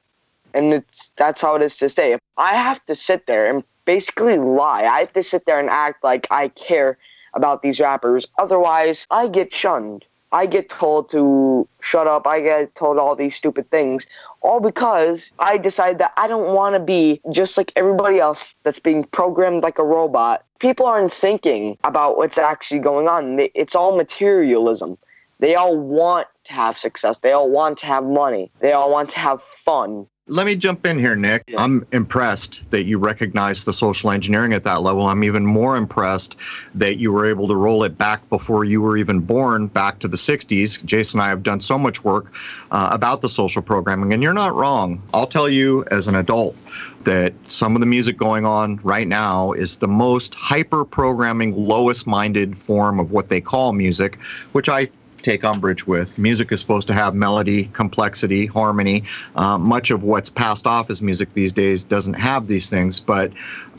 And 0.54 0.74
it's 0.74 1.10
that's 1.16 1.42
how 1.42 1.56
it 1.56 1.62
is 1.62 1.78
to 1.78 1.86
this 1.86 1.96
day. 1.96 2.18
I 2.38 2.56
have 2.56 2.84
to 2.86 2.96
sit 2.96 3.26
there 3.26 3.50
and 3.50 3.64
basically 3.86 4.38
lie. 4.38 4.84
I 4.84 5.00
have 5.00 5.14
to 5.14 5.24
sit 5.24 5.46
there 5.46 5.60
and 5.60 5.70
act 5.70 6.04
like 6.04 6.28
I 6.30 6.50
care 6.50 6.98
about 7.34 7.64
these 7.64 7.80
rappers. 7.80 8.28
Otherwise, 8.38 9.08
I 9.10 9.28
get 9.28 9.52
shunned 9.52 10.06
I 10.32 10.46
get 10.46 10.70
told 10.70 11.10
to 11.10 11.68
shut 11.82 12.08
up. 12.08 12.26
I 12.26 12.40
get 12.42 12.76
told 12.76 12.98
all 12.98 13.16
these 13.16 13.36
stupid 13.36 13.70
things, 13.70 14.06
all 14.42 14.60
because 14.60 15.32
I 15.40 15.58
decide 15.58 16.00
that 16.00 16.14
I 16.18 16.28
don't 16.28 16.54
want 16.54 16.76
to 16.76 16.80
be 16.80 17.22
just 17.32 17.58
like 17.58 17.72
everybody 17.76 18.20
else 18.20 18.56
that's 18.64 18.80
being 18.80 19.04
programmed 19.06 19.64
like 19.64 19.78
a 19.78 19.84
robot. 19.84 20.46
People 20.60 20.86
aren't 20.86 21.12
thinking 21.12 21.78
about 21.84 22.18
what's 22.18 22.38
actually 22.38 22.80
going 22.80 23.08
on. 23.08 23.40
It's 23.54 23.76
all 23.76 23.96
materialism. 23.98 24.98
They 25.40 25.56
all 25.56 25.76
want 25.76 26.28
to 26.46 26.54
have 26.54 26.78
success. 26.78 27.18
They 27.18 27.32
all 27.32 27.50
want 27.50 27.80
to 27.80 27.88
have 27.88 28.04
money. 28.04 28.52
They 28.60 28.74
all 28.74 28.92
want 28.92 29.10
to 29.12 29.20
have 29.20 29.42
fun. 29.42 30.08
Let 30.28 30.46
me 30.46 30.56
jump 30.56 30.86
in 30.86 31.00
here, 31.00 31.16
Nick. 31.16 31.44
Yeah. 31.48 31.64
I'm 31.64 31.84
impressed 31.92 32.70
that 32.70 32.86
you 32.86 33.00
recognize 33.00 33.66
the 33.66 33.74
social 33.74 34.12
engineering 34.12 34.54
at 34.54 34.64
that 34.66 34.84
level. 34.84 35.08
I'm 35.08 35.24
even 35.24 35.44
more 35.44 35.76
impressed 35.76 36.38
that 36.76 37.00
you 37.00 37.12
were 37.12 37.26
able 37.26 37.48
to 37.48 37.56
roll 37.56 37.84
it 37.84 37.98
back 37.98 38.30
before 38.30 38.64
you 38.64 38.82
were 38.82 38.98
even 38.98 39.20
born, 39.20 39.66
back 39.66 39.98
to 40.00 40.08
the 40.08 40.18
60s. 40.18 40.86
Jason 40.86 41.20
and 41.20 41.26
I 41.26 41.30
have 41.30 41.42
done 41.42 41.60
so 41.60 41.78
much 41.78 42.04
work 42.04 42.34
uh, 42.70 42.90
about 42.92 43.22
the 43.22 43.30
social 43.30 43.64
programming, 43.64 44.14
and 44.14 44.22
you're 44.22 44.32
not 44.32 44.54
wrong. 44.54 45.02
I'll 45.12 45.26
tell 45.26 45.50
you 45.50 45.84
as 45.90 46.08
an 46.08 46.14
adult 46.14 46.56
that 47.04 47.34
some 47.48 47.76
of 47.76 47.80
the 47.80 47.88
music 47.88 48.16
going 48.16 48.46
on 48.46 48.80
right 48.84 49.08
now 49.08 49.54
is 49.54 49.78
the 49.78 49.88
most 49.88 50.36
hyper 50.36 50.86
programming, 50.86 51.56
lowest 51.56 52.06
minded 52.06 52.56
form 52.56 53.00
of 53.00 53.12
what 53.12 53.30
they 53.30 53.42
call 53.42 53.74
music, 53.74 54.22
which 54.52 54.70
I 54.70 54.88
take 55.22 55.44
umbrage 55.44 55.88
with. 55.88 56.18
Music 56.18 56.52
is 56.52 56.60
supposed 56.60 56.88
to 56.88 56.94
have 56.94 57.14
melody, 57.14 57.66
complexity, 57.74 58.46
harmony. 58.46 59.04
Uh, 59.36 59.58
much 59.58 59.92
of 59.92 60.04
what's 60.04 60.30
passed 60.30 60.68
off 60.68 60.90
as 60.90 61.02
music 61.02 61.34
these 61.34 61.54
days 61.54 61.84
doesn't 61.84 62.16
have 62.16 62.48
these 62.48 62.70
things, 62.70 63.00
but 63.00 63.32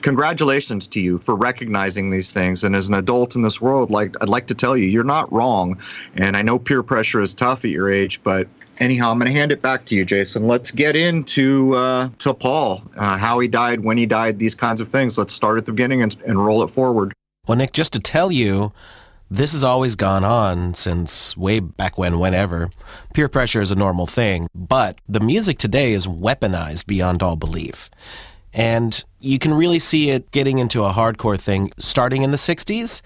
congratulations 0.03 0.87
to 0.89 1.01
you 1.01 1.19
for 1.19 1.35
recognizing 1.35 2.11
these 2.11 2.33
things. 2.33 2.65
And 2.65 2.75
as 2.75 2.89
an 2.89 2.95
adult 2.95 3.37
in 3.37 3.43
this 3.43 3.61
world, 3.61 3.91
like 3.91 4.15
I'd 4.21 4.29
like 4.29 4.47
to 4.49 4.55
tell 4.55 4.77
you, 4.77 4.87
you're 4.87 5.05
not 5.05 5.33
wrong. 5.33 5.79
And 6.15 6.37
I 6.37 6.43
know 6.43 6.59
peer 6.59 6.83
pressure 6.83 7.21
is 7.21 7.33
tough 7.35 7.65
at 7.65 7.71
your 7.71 7.91
age, 7.91 8.21
but 8.23 8.49
anyhow, 8.79 9.11
I'm 9.11 9.19
going 9.19 9.33
to 9.33 9.39
hand 9.39 9.53
it 9.53 9.63
back 9.63 9.85
to 9.87 9.95
you, 9.95 10.05
Jason. 10.05 10.47
Let's 10.47 10.71
get 10.71 10.97
into 10.97 11.75
uh, 11.75 12.11
to 12.19 12.35
Paul, 12.35 12.83
uh, 12.97 13.17
how 13.17 13.39
he 13.39 13.49
died, 13.49 13.85
when 13.85 13.97
he 13.97 14.07
died, 14.07 14.39
these 14.39 14.55
kinds 14.55 14.81
of 14.81 14.89
things. 14.89 15.17
Let's 15.17 15.33
start 15.33 15.59
at 15.59 15.67
the 15.67 15.73
beginning 15.73 16.03
and, 16.03 16.17
and 16.27 16.45
roll 16.45 16.63
it 16.63 16.69
forward. 16.69 17.13
Well, 17.47 17.57
Nick, 17.57 17.73
just 17.73 17.93
to 17.95 18.01
tell 18.01 18.31
you, 18.31 18.73
this 19.33 19.53
has 19.53 19.65
always 19.65 19.97
gone 19.97 20.25
on 20.25 20.75
since 20.75 21.35
way 21.39 21.59
back 21.59 21.97
when, 21.97 22.19
whenever. 22.19 22.71
Peer 23.15 23.31
pressure 23.31 23.63
is 23.63 23.71
a 23.71 23.75
normal 23.75 24.05
thing, 24.05 24.47
but 24.55 25.01
the 25.09 25.21
music 25.21 25.57
today 25.57 25.95
is 25.95 26.07
weaponized 26.07 26.87
beyond 26.87 27.23
all 27.23 27.37
belief. 27.37 27.89
And 28.53 29.03
you 29.21 29.39
can 29.39 29.55
really 29.55 29.79
see 29.79 30.11
it 30.11 30.31
getting 30.33 30.59
into 30.59 30.85
a 30.85 30.93
hardcore 30.93 31.41
thing 31.41 31.73
starting 31.79 32.23
in 32.23 32.31
the 32.31 32.37
60s 32.37 33.01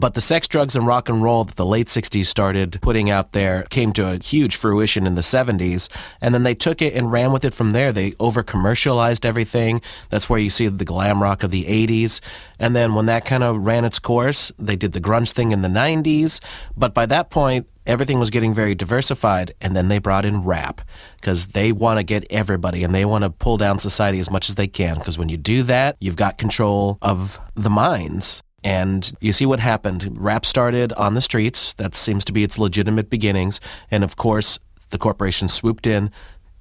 but 0.00 0.14
the 0.14 0.20
sex, 0.20 0.46
drugs, 0.46 0.76
and 0.76 0.86
rock 0.86 1.08
and 1.08 1.22
roll 1.22 1.44
that 1.44 1.56
the 1.56 1.64
late 1.64 1.86
60s 1.86 2.26
started 2.26 2.78
putting 2.82 3.08
out 3.08 3.32
there 3.32 3.62
came 3.64 3.92
to 3.94 4.06
a 4.06 4.22
huge 4.22 4.56
fruition 4.56 5.06
in 5.06 5.14
the 5.14 5.22
70s. 5.22 5.88
And 6.20 6.34
then 6.34 6.42
they 6.42 6.54
took 6.54 6.82
it 6.82 6.94
and 6.94 7.10
ran 7.10 7.32
with 7.32 7.44
it 7.44 7.54
from 7.54 7.70
there. 7.72 7.92
They 7.92 8.14
over 8.20 8.42
commercialized 8.42 9.24
everything. 9.24 9.80
That's 10.10 10.28
where 10.28 10.38
you 10.38 10.50
see 10.50 10.68
the 10.68 10.84
glam 10.84 11.22
rock 11.22 11.42
of 11.42 11.50
the 11.50 11.64
80s. 11.64 12.20
And 12.58 12.76
then 12.76 12.94
when 12.94 13.06
that 13.06 13.24
kind 13.24 13.42
of 13.42 13.56
ran 13.56 13.84
its 13.84 13.98
course, 13.98 14.52
they 14.58 14.76
did 14.76 14.92
the 14.92 15.00
grunge 15.00 15.32
thing 15.32 15.52
in 15.52 15.62
the 15.62 15.68
90s. 15.68 16.40
But 16.76 16.92
by 16.92 17.06
that 17.06 17.30
point, 17.30 17.66
everything 17.86 18.18
was 18.18 18.30
getting 18.30 18.52
very 18.52 18.74
diversified. 18.74 19.54
And 19.60 19.74
then 19.74 19.88
they 19.88 19.98
brought 19.98 20.24
in 20.24 20.42
rap 20.42 20.82
because 21.16 21.48
they 21.48 21.72
want 21.72 21.98
to 21.98 22.04
get 22.04 22.26
everybody 22.30 22.84
and 22.84 22.94
they 22.94 23.04
want 23.04 23.24
to 23.24 23.30
pull 23.30 23.56
down 23.56 23.78
society 23.78 24.18
as 24.18 24.30
much 24.30 24.48
as 24.48 24.56
they 24.56 24.68
can. 24.68 24.98
Because 24.98 25.18
when 25.18 25.28
you 25.28 25.36
do 25.36 25.62
that, 25.62 25.96
you've 26.00 26.16
got 26.16 26.36
control 26.36 26.98
of 27.00 27.40
the 27.54 27.70
minds 27.70 28.42
and 28.66 29.12
you 29.20 29.32
see 29.32 29.46
what 29.46 29.60
happened. 29.60 30.08
Rap 30.18 30.44
started 30.44 30.92
on 30.94 31.14
the 31.14 31.20
streets. 31.20 31.72
That 31.74 31.94
seems 31.94 32.24
to 32.24 32.32
be 32.32 32.42
its 32.42 32.58
legitimate 32.58 33.08
beginnings. 33.08 33.60
And 33.92 34.02
of 34.02 34.16
course, 34.16 34.58
the 34.90 34.98
corporation 34.98 35.48
swooped 35.48 35.86
in, 35.86 36.10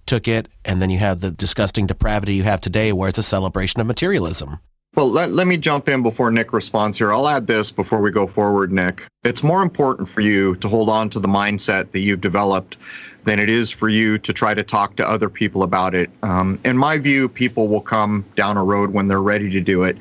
took 0.06 0.28
it, 0.28 0.48
and 0.64 0.80
then 0.80 0.92
you 0.92 1.00
have 1.00 1.22
the 1.22 1.32
disgusting 1.32 1.88
depravity 1.88 2.36
you 2.36 2.44
have 2.44 2.62
today 2.62 2.94
where 2.94 3.10
it's 3.10 3.18
a 3.18 3.24
celebration 3.24 3.82
of 3.82 3.88
materialism. 3.88 4.60
Well, 4.94 5.10
let, 5.10 5.32
let 5.32 5.48
me 5.48 5.58
jump 5.58 5.90
in 5.90 6.04
before 6.04 6.30
Nick 6.30 6.54
responds 6.54 7.00
here. 7.00 7.12
I'll 7.12 7.28
add 7.28 7.48
this 7.48 7.72
before 7.72 8.02
we 8.02 8.12
go 8.12 8.28
forward, 8.28 8.72
Nick. 8.72 9.08
It's 9.24 9.42
more 9.42 9.64
important 9.64 10.08
for 10.08 10.22
you 10.22 10.56
to 10.58 10.70
hold 10.70 10.90
on 10.90 11.10
to 11.10 11.20
the 11.20 11.28
mindset 11.28 11.90
that 11.90 12.02
you've 12.02 12.22
developed 12.22 12.78
than 13.26 13.40
it 13.40 13.50
is 13.50 13.72
for 13.72 13.90
you 13.90 14.18
to 14.20 14.32
try 14.32 14.54
to 14.54 14.64
talk 14.64 14.96
to 14.96 15.10
other 15.10 15.30
people 15.30 15.64
about 15.64 15.96
it. 15.96 16.10
Um, 16.22 16.60
in 16.64 16.78
my 16.78 16.98
view, 17.00 17.28
people 17.28 17.68
will 17.68 17.82
come 17.82 18.24
down 18.36 18.56
a 18.56 18.64
road 18.64 18.92
when 18.92 19.08
they're 19.08 19.22
ready 19.22 19.50
to 19.50 19.60
do 19.60 19.82
it. 19.84 19.98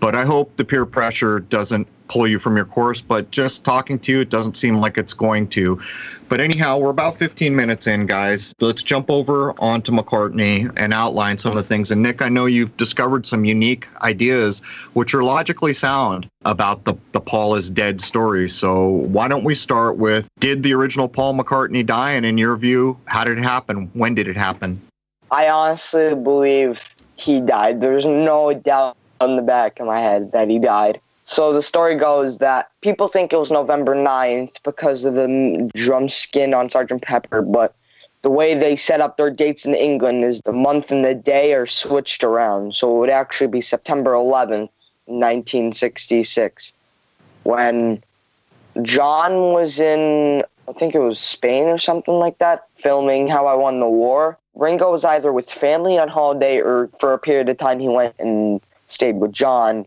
But 0.00 0.14
I 0.14 0.24
hope 0.24 0.56
the 0.56 0.64
peer 0.64 0.86
pressure 0.86 1.40
doesn't 1.40 1.88
pull 2.08 2.26
you 2.26 2.38
from 2.38 2.56
your 2.56 2.64
course, 2.64 3.00
but 3.00 3.30
just 3.30 3.64
talking 3.64 3.98
to 4.00 4.12
you, 4.12 4.20
it 4.20 4.30
doesn't 4.30 4.56
seem 4.56 4.76
like 4.76 4.98
it's 4.98 5.12
going 5.12 5.48
to. 5.48 5.80
But 6.28 6.40
anyhow, 6.40 6.78
we're 6.78 6.90
about 6.90 7.18
15 7.18 7.54
minutes 7.54 7.86
in, 7.86 8.06
guys. 8.06 8.54
Let's 8.60 8.82
jump 8.82 9.10
over 9.10 9.52
onto 9.60 9.92
McCartney 9.92 10.72
and 10.78 10.92
outline 10.92 11.38
some 11.38 11.52
of 11.52 11.56
the 11.56 11.62
things. 11.62 11.90
And 11.90 12.02
Nick, 12.02 12.22
I 12.22 12.28
know 12.28 12.46
you've 12.46 12.76
discovered 12.76 13.26
some 13.26 13.44
unique 13.44 13.88
ideas 14.02 14.60
which 14.94 15.14
are 15.14 15.22
logically 15.22 15.74
sound 15.74 16.28
about 16.44 16.84
the, 16.84 16.94
the 17.12 17.20
Paul 17.20 17.54
is 17.54 17.70
dead 17.70 18.00
story. 18.00 18.48
So 18.48 18.88
why 18.88 19.28
don't 19.28 19.44
we 19.44 19.54
start 19.54 19.96
with 19.96 20.28
did 20.40 20.62
the 20.62 20.74
original 20.74 21.08
Paul 21.08 21.34
McCartney 21.34 21.84
die? 21.84 22.12
And 22.12 22.26
in 22.26 22.38
your 22.38 22.56
view, 22.56 22.98
how 23.06 23.24
did 23.24 23.38
it 23.38 23.42
happen? 23.42 23.90
When 23.94 24.14
did 24.14 24.28
it 24.28 24.36
happen? 24.36 24.80
I 25.30 25.48
honestly 25.48 26.14
believe 26.14 26.88
he 27.16 27.40
died. 27.40 27.80
There's 27.80 28.06
no 28.06 28.52
doubt 28.52 28.96
on 29.20 29.36
the 29.36 29.42
back 29.42 29.80
of 29.80 29.86
my 29.86 30.00
head 30.00 30.32
that 30.32 30.48
he 30.48 30.58
died. 30.58 31.00
So 31.24 31.52
the 31.52 31.62
story 31.62 31.96
goes 31.96 32.38
that 32.38 32.70
people 32.82 33.08
think 33.08 33.32
it 33.32 33.38
was 33.38 33.50
November 33.50 33.94
9th 33.94 34.62
because 34.62 35.04
of 35.04 35.14
the 35.14 35.70
drum 35.74 36.08
skin 36.08 36.54
on 36.54 36.70
Sergeant 36.70 37.02
Pepper, 37.02 37.42
but 37.42 37.74
the 38.22 38.30
way 38.30 38.54
they 38.54 38.76
set 38.76 39.00
up 39.00 39.16
their 39.16 39.30
dates 39.30 39.66
in 39.66 39.74
England 39.74 40.24
is 40.24 40.40
the 40.42 40.52
month 40.52 40.90
and 40.90 41.04
the 41.04 41.14
day 41.14 41.52
are 41.54 41.66
switched 41.66 42.22
around. 42.22 42.74
So 42.74 42.96
it 42.96 42.98
would 43.00 43.10
actually 43.10 43.48
be 43.48 43.60
September 43.60 44.12
11th, 44.12 44.70
1966, 45.06 46.74
when 47.44 48.02
John 48.82 49.52
was 49.52 49.78
in, 49.78 50.42
I 50.68 50.72
think 50.72 50.94
it 50.94 50.98
was 50.98 51.20
Spain 51.20 51.66
or 51.66 51.78
something 51.78 52.14
like 52.14 52.38
that, 52.38 52.66
filming 52.74 53.28
How 53.28 53.46
I 53.46 53.54
Won 53.54 53.80
the 53.80 53.88
War. 53.88 54.38
Ringo 54.54 54.90
was 54.90 55.04
either 55.04 55.32
with 55.32 55.50
family 55.50 55.98
on 55.98 56.08
holiday 56.08 56.58
or 56.58 56.88
for 56.98 57.12
a 57.12 57.18
period 57.18 57.48
of 57.48 57.56
time 57.56 57.78
he 57.78 57.88
went 57.88 58.14
and 58.18 58.60
stayed 58.86 59.16
with 59.16 59.32
John. 59.32 59.86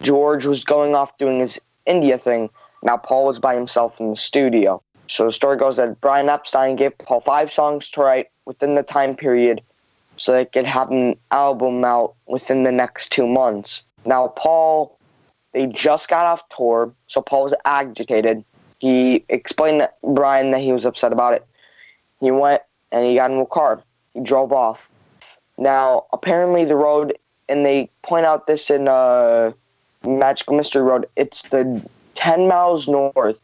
George 0.00 0.46
was 0.46 0.64
going 0.64 0.94
off 0.94 1.16
doing 1.18 1.40
his 1.40 1.60
India 1.86 2.18
thing. 2.18 2.50
Now 2.82 2.96
Paul 2.96 3.26
was 3.26 3.38
by 3.38 3.54
himself 3.54 3.98
in 4.00 4.10
the 4.10 4.16
studio. 4.16 4.82
So 5.08 5.24
the 5.24 5.32
story 5.32 5.56
goes 5.56 5.78
that 5.78 6.00
Brian 6.00 6.28
Epstein 6.28 6.76
gave 6.76 6.96
Paul 6.98 7.20
five 7.20 7.50
songs 7.50 7.90
to 7.90 8.02
write 8.02 8.26
within 8.44 8.74
the 8.74 8.82
time 8.82 9.14
period 9.16 9.62
so 10.16 10.32
they 10.32 10.44
could 10.44 10.66
have 10.66 10.90
an 10.90 11.16
album 11.30 11.84
out 11.84 12.14
within 12.26 12.64
the 12.64 12.72
next 12.72 13.10
two 13.10 13.26
months. 13.26 13.86
Now, 14.04 14.28
Paul, 14.28 14.98
they 15.52 15.66
just 15.66 16.08
got 16.08 16.26
off 16.26 16.48
tour, 16.48 16.92
so 17.06 17.22
Paul 17.22 17.44
was 17.44 17.54
agitated. 17.64 18.44
He 18.80 19.24
explained 19.28 19.80
to 19.80 19.90
Brian 20.12 20.50
that 20.50 20.60
he 20.60 20.72
was 20.72 20.84
upset 20.84 21.12
about 21.12 21.34
it. 21.34 21.46
He 22.20 22.30
went 22.30 22.62
and 22.92 23.04
he 23.04 23.14
got 23.14 23.30
in 23.30 23.38
a 23.38 23.46
car. 23.46 23.82
He 24.12 24.20
drove 24.20 24.52
off. 24.52 24.90
Now, 25.56 26.06
apparently, 26.12 26.64
the 26.64 26.76
road 26.76 27.16
and 27.48 27.64
they 27.64 27.88
point 28.02 28.26
out 28.26 28.46
this 28.46 28.70
in 28.70 28.88
uh, 28.88 29.52
Magical 30.04 30.56
Mystery 30.56 30.82
Road. 30.82 31.06
It's 31.16 31.42
the 31.48 31.82
10 32.14 32.48
miles 32.48 32.88
north 32.88 33.40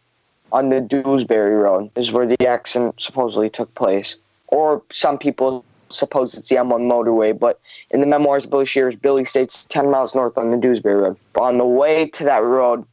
on 0.52 0.68
the 0.68 0.80
Dewsbury 0.80 1.56
Road 1.56 1.90
is 1.96 2.12
where 2.12 2.26
the 2.26 2.46
accident 2.46 3.00
supposedly 3.00 3.49
took 3.49 3.75
place. 3.75 4.16
Or 4.49 4.82
some 4.92 5.18
people 5.18 5.64
suppose 5.88 6.37
it's 6.37 6.49
the 6.49 6.56
M1 6.56 6.82
motorway, 6.90 7.37
but 7.38 7.61
in 7.90 8.00
the 8.00 8.06
memoirs 8.06 8.44
of 8.44 8.50
Billy 8.50 8.66
Shears, 8.66 8.96
Billy 8.96 9.25
states 9.25 9.64
10 9.68 9.90
miles 9.90 10.14
north 10.14 10.38
on 10.38 10.50
the 10.50 10.56
Dewsbury 10.56 11.02
Road. 11.02 11.16
But 11.32 11.42
on 11.42 11.58
the 11.58 11.66
way 11.66 12.06
to 12.06 12.25
that 12.25 12.42
road, 12.42 12.84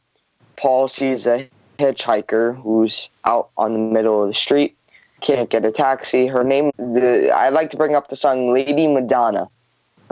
Paul 0.56 0.88
sees 0.88 1.26
a 1.26 1.48
hitchhiker 1.78 2.60
who's 2.60 3.08
out 3.24 3.50
on 3.56 3.72
the 3.72 3.78
middle 3.78 4.22
of 4.22 4.28
the 4.28 4.34
street, 4.34 4.76
can't 5.20 5.50
get 5.50 5.64
a 5.64 5.70
taxi. 5.70 6.26
Her 6.26 6.44
name, 6.44 6.72
the, 6.76 7.30
I 7.30 7.48
like 7.48 7.70
to 7.70 7.76
bring 7.76 7.94
up 7.94 8.08
the 8.08 8.16
song 8.16 8.52
Lady 8.52 8.86
Madonna. 8.86 9.48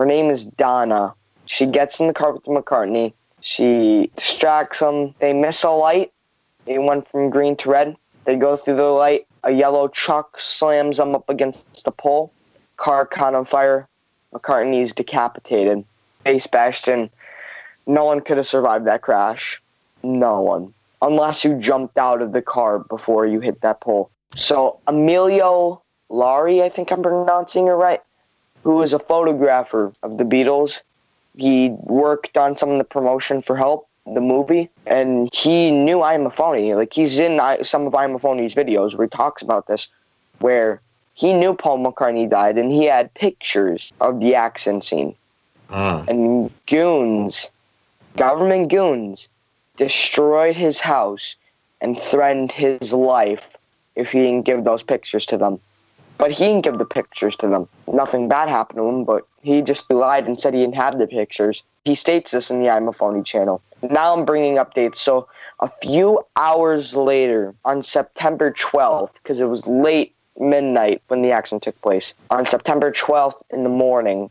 Her 0.01 0.07
name 0.07 0.31
is 0.31 0.47
Donna. 0.47 1.15
She 1.45 1.67
gets 1.67 2.01
in 2.01 2.07
the 2.07 2.15
car 2.15 2.33
with 2.33 2.45
McCartney. 2.45 3.13
She 3.43 4.11
distracts 4.17 4.79
them. 4.79 5.15
They 5.19 5.35
miss 5.35 5.63
a 5.63 5.69
light. 5.69 6.11
They 6.65 6.79
went 6.79 7.07
from 7.07 7.29
green 7.29 7.55
to 7.57 7.69
red. 7.69 7.99
They 8.25 8.37
go 8.37 8.57
through 8.57 8.77
the 8.77 8.85
light. 8.85 9.27
A 9.45 9.51
yellow 9.51 9.89
truck 9.89 10.41
slams 10.41 10.97
them 10.97 11.15
up 11.15 11.29
against 11.29 11.85
the 11.85 11.91
pole. 11.91 12.33
Car 12.79 13.05
caught 13.05 13.35
on 13.35 13.45
fire. 13.45 13.87
McCartney's 14.33 14.95
decapitated. 14.95 15.85
Face 16.25 16.47
bashed 16.47 16.89
in. 16.89 17.11
No 17.87 18.07
one 18.07 18.23
could 18.23 18.39
have 18.39 18.47
survived 18.47 18.87
that 18.87 19.03
crash. 19.03 19.61
No 20.03 20.41
one. 20.41 20.73
Unless 21.03 21.45
you 21.45 21.59
jumped 21.59 21.99
out 21.99 22.23
of 22.23 22.33
the 22.33 22.41
car 22.41 22.79
before 22.79 23.27
you 23.27 23.41
hit 23.41 23.61
that 23.61 23.83
pole. 23.83 24.11
So 24.35 24.81
Emilio 24.87 25.83
Lari, 26.09 26.63
I 26.63 26.71
think 26.71 26.91
I'm 26.91 27.03
pronouncing 27.03 27.67
it 27.67 27.73
right, 27.73 28.01
who 28.63 28.77
was 28.77 28.93
a 28.93 28.99
photographer 28.99 29.93
of 30.03 30.19
the 30.19 30.25
Beatles. 30.25 30.83
He 31.37 31.71
worked 31.71 32.37
on 32.37 32.57
some 32.57 32.71
of 32.71 32.79
the 32.79 32.85
promotion 32.85 33.41
for 33.43 33.57
Help. 33.57 33.87
the 34.07 34.21
movie, 34.21 34.69
and 34.87 35.29
he 35.33 35.71
knew 35.71 36.03
I'm 36.03 36.27
a 36.27 36.31
phony. 36.31 36.75
Like 36.75 36.93
he's 36.93 37.19
in 37.21 37.39
some 37.65 37.87
of 37.87 37.95
I'm 37.95 38.15
a 38.15 38.19
phony's 38.19 38.55
videos 38.55 38.97
where 38.97 39.07
he 39.07 39.11
talks 39.11 39.43
about 39.43 39.67
this, 39.67 39.89
where 40.41 40.81
he 41.15 41.33
knew 41.33 41.55
Paul 41.55 41.79
McCartney 41.79 42.29
died, 42.29 42.57
and 42.59 42.73
he 42.73 42.87
had 42.87 43.13
pictures 43.15 43.93
of 44.01 44.21
the 44.21 44.35
accident 44.35 44.85
scene. 44.85 45.15
Uh. 45.69 46.05
And 46.09 46.51
goons, 46.67 47.51
government 48.17 48.71
goons, 48.71 49.29
destroyed 49.77 50.57
his 50.57 50.81
house 50.81 51.37
and 51.81 51.97
threatened 51.97 52.53
his 52.53 52.93
life 52.93 53.57
if 53.95 54.13
he 54.13 54.21
didn't 54.21 54.43
give 54.43 54.65
those 54.65 54.83
pictures 54.83 55.27
to 55.27 55.39
them. 55.39 55.61
But 56.21 56.33
he 56.33 56.45
didn't 56.45 56.65
give 56.65 56.79
the 56.79 56.85
pictures 56.85 57.35
to 57.37 57.49
them. 57.49 57.67
Nothing 57.91 58.29
bad 58.29 58.49
happened 58.49 58.77
to 58.77 58.87
him, 58.87 59.05
but 59.05 59.27
he 59.41 59.63
just 59.63 59.91
lied 59.91 60.27
and 60.27 60.39
said 60.39 60.53
he 60.53 60.61
didn't 60.61 60.77
have 60.77 60.99
the 60.99 61.07
pictures. 61.07 61.63
He 61.87 61.95
states 61.95 62.33
this 62.33 62.51
in 62.51 62.61
the 62.61 62.69
I'm 62.69 62.89
a 62.89 62.93
Phony 62.93 63.23
channel. 63.23 63.63
Now 63.83 64.15
I'm 64.15 64.27
bringing 64.27 64.57
updates. 64.57 64.97
So 64.97 65.29
a 65.61 65.71
few 65.83 66.23
hours 66.37 66.95
later, 66.95 67.55
on 67.65 67.83
September 67.83 68.53
12th, 68.53 69.15
because 69.15 69.41
it 69.41 69.47
was 69.47 69.67
late 69.67 70.15
midnight 70.39 71.01
when 71.09 71.23
the 71.23 71.33
accident 71.33 71.63
took 71.63 71.81
place, 71.81 72.13
on 72.31 72.47
September 72.47 72.93
12th 72.93 73.43
in 73.51 73.63
the 73.63 73.71
morning, 73.71 74.31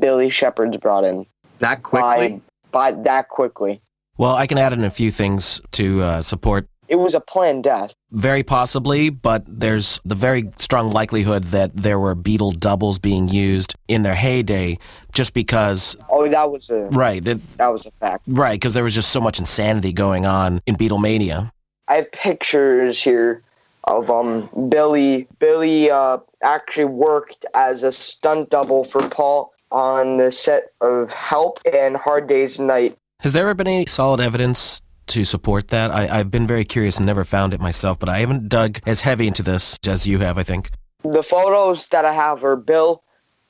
Billy 0.00 0.30
Shepherd's 0.30 0.76
brought 0.78 1.04
in. 1.04 1.26
That 1.60 1.84
quickly? 1.84 2.42
By, 2.72 2.90
by 2.92 3.02
that 3.02 3.28
quickly. 3.28 3.80
Well, 4.16 4.34
I 4.34 4.46
can 4.46 4.58
add 4.58 4.72
in 4.72 4.84
a 4.84 4.90
few 4.90 5.10
things 5.10 5.60
to 5.72 6.02
uh, 6.02 6.22
support 6.22 6.68
it 6.90 6.96
was 6.96 7.14
a 7.14 7.20
planned 7.20 7.62
death. 7.62 7.94
Very 8.10 8.42
possibly, 8.42 9.10
but 9.10 9.44
there's 9.46 10.00
the 10.04 10.16
very 10.16 10.50
strong 10.58 10.90
likelihood 10.90 11.44
that 11.44 11.74
there 11.74 12.00
were 12.00 12.16
Beatle 12.16 12.58
doubles 12.58 12.98
being 12.98 13.28
used 13.28 13.76
in 13.86 14.02
their 14.02 14.16
heyday 14.16 14.76
just 15.12 15.32
because. 15.32 15.96
Oh, 16.10 16.28
that 16.28 16.50
was 16.50 16.68
a. 16.68 16.88
Right. 16.90 17.24
That, 17.24 17.40
that 17.58 17.68
was 17.68 17.86
a 17.86 17.92
fact. 17.92 18.24
Right, 18.26 18.60
because 18.60 18.74
there 18.74 18.82
was 18.82 18.94
just 18.94 19.10
so 19.10 19.20
much 19.20 19.38
insanity 19.38 19.92
going 19.92 20.26
on 20.26 20.60
in 20.66 20.74
Beatlemania. 20.74 21.52
I 21.86 21.94
have 21.94 22.12
pictures 22.12 23.00
here 23.00 23.42
of 23.84 24.10
um 24.10 24.50
Billy. 24.68 25.28
Billy 25.38 25.90
uh, 25.90 26.18
actually 26.42 26.84
worked 26.86 27.46
as 27.54 27.84
a 27.84 27.92
stunt 27.92 28.50
double 28.50 28.84
for 28.84 29.08
Paul 29.08 29.52
on 29.70 30.16
the 30.16 30.32
set 30.32 30.72
of 30.80 31.12
Help 31.12 31.60
and 31.72 31.96
Hard 31.96 32.26
Day's 32.26 32.58
Night. 32.58 32.98
Has 33.20 33.32
there 33.32 33.44
ever 33.44 33.54
been 33.54 33.68
any 33.68 33.86
solid 33.86 34.20
evidence 34.20 34.82
to 35.10 35.24
support 35.24 35.68
that. 35.68 35.90
I, 35.90 36.06
have 36.06 36.30
been 36.30 36.46
very 36.46 36.64
curious 36.64 36.98
and 36.98 37.06
never 37.06 37.24
found 37.24 37.52
it 37.52 37.60
myself, 37.60 37.98
but 37.98 38.08
I 38.08 38.18
haven't 38.18 38.48
dug 38.48 38.80
as 38.86 39.02
heavy 39.02 39.26
into 39.26 39.42
this 39.42 39.76
as 39.86 40.06
you 40.06 40.20
have, 40.20 40.38
I 40.38 40.42
think. 40.42 40.70
The 41.02 41.22
photos 41.22 41.88
that 41.88 42.04
I 42.04 42.12
have 42.12 42.44
are 42.44 42.56
Bill. 42.56 43.02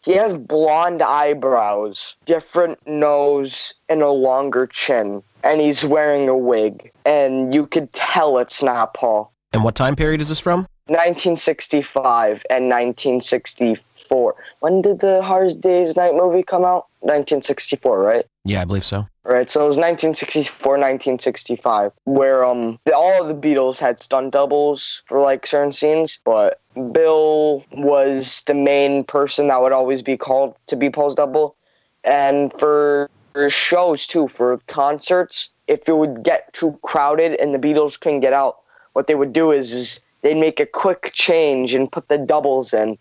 He 0.04 0.12
has 0.12 0.32
blonde 0.32 1.02
eyebrows, 1.02 2.16
different 2.24 2.78
nose, 2.86 3.74
and 3.88 4.02
a 4.02 4.10
longer 4.10 4.66
chin. 4.66 5.22
And 5.44 5.60
he's 5.60 5.84
wearing 5.84 6.28
a 6.28 6.36
wig. 6.36 6.90
And 7.04 7.54
you 7.54 7.66
could 7.66 7.92
tell 7.92 8.38
it's 8.38 8.62
not 8.62 8.94
Paul. 8.94 9.32
And 9.52 9.62
what 9.62 9.74
time 9.74 9.96
period 9.96 10.20
is 10.20 10.28
this 10.28 10.40
from? 10.40 10.60
1965 10.86 12.44
and 12.48 12.68
1964. 12.68 14.34
When 14.60 14.80
did 14.80 15.00
the 15.00 15.22
Hard 15.22 15.60
Day's 15.60 15.96
Night 15.96 16.14
movie 16.14 16.42
come 16.42 16.64
out? 16.64 16.86
1964, 17.00 17.98
right? 18.00 18.24
Yeah, 18.44 18.62
I 18.62 18.64
believe 18.64 18.84
so. 18.84 19.06
Right, 19.24 19.48
so 19.50 19.60
it 19.60 19.68
was 19.68 19.76
1964, 19.76 20.72
1965, 20.72 21.92
where 22.04 22.44
um 22.44 22.78
all 22.94 23.22
of 23.22 23.28
the 23.28 23.34
Beatles 23.34 23.78
had 23.78 24.00
stunt 24.00 24.32
doubles 24.32 25.02
for 25.06 25.20
like 25.20 25.46
certain 25.46 25.72
scenes, 25.72 26.18
but 26.24 26.60
Bill 26.92 27.64
was 27.72 28.42
the 28.46 28.54
main 28.54 29.04
person 29.04 29.48
that 29.48 29.60
would 29.60 29.72
always 29.72 30.02
be 30.02 30.16
called 30.16 30.56
to 30.68 30.76
be 30.76 30.88
Paul's 30.90 31.14
double, 31.14 31.54
and 32.02 32.52
for, 32.58 33.10
for 33.34 33.50
shows 33.50 34.06
too, 34.06 34.26
for 34.26 34.58
concerts, 34.66 35.50
if 35.68 35.88
it 35.88 35.96
would 35.96 36.22
get 36.22 36.52
too 36.52 36.78
crowded 36.82 37.38
and 37.40 37.54
the 37.54 37.58
Beatles 37.58 38.00
couldn't 38.00 38.20
get 38.20 38.32
out, 38.32 38.56
what 38.94 39.06
they 39.06 39.14
would 39.14 39.32
do 39.32 39.52
is, 39.52 39.72
is 39.72 40.04
they'd 40.22 40.34
make 40.34 40.58
a 40.58 40.66
quick 40.66 41.12
change 41.14 41.74
and 41.74 41.92
put 41.92 42.08
the 42.08 42.18
doubles 42.18 42.72
in, 42.72 42.98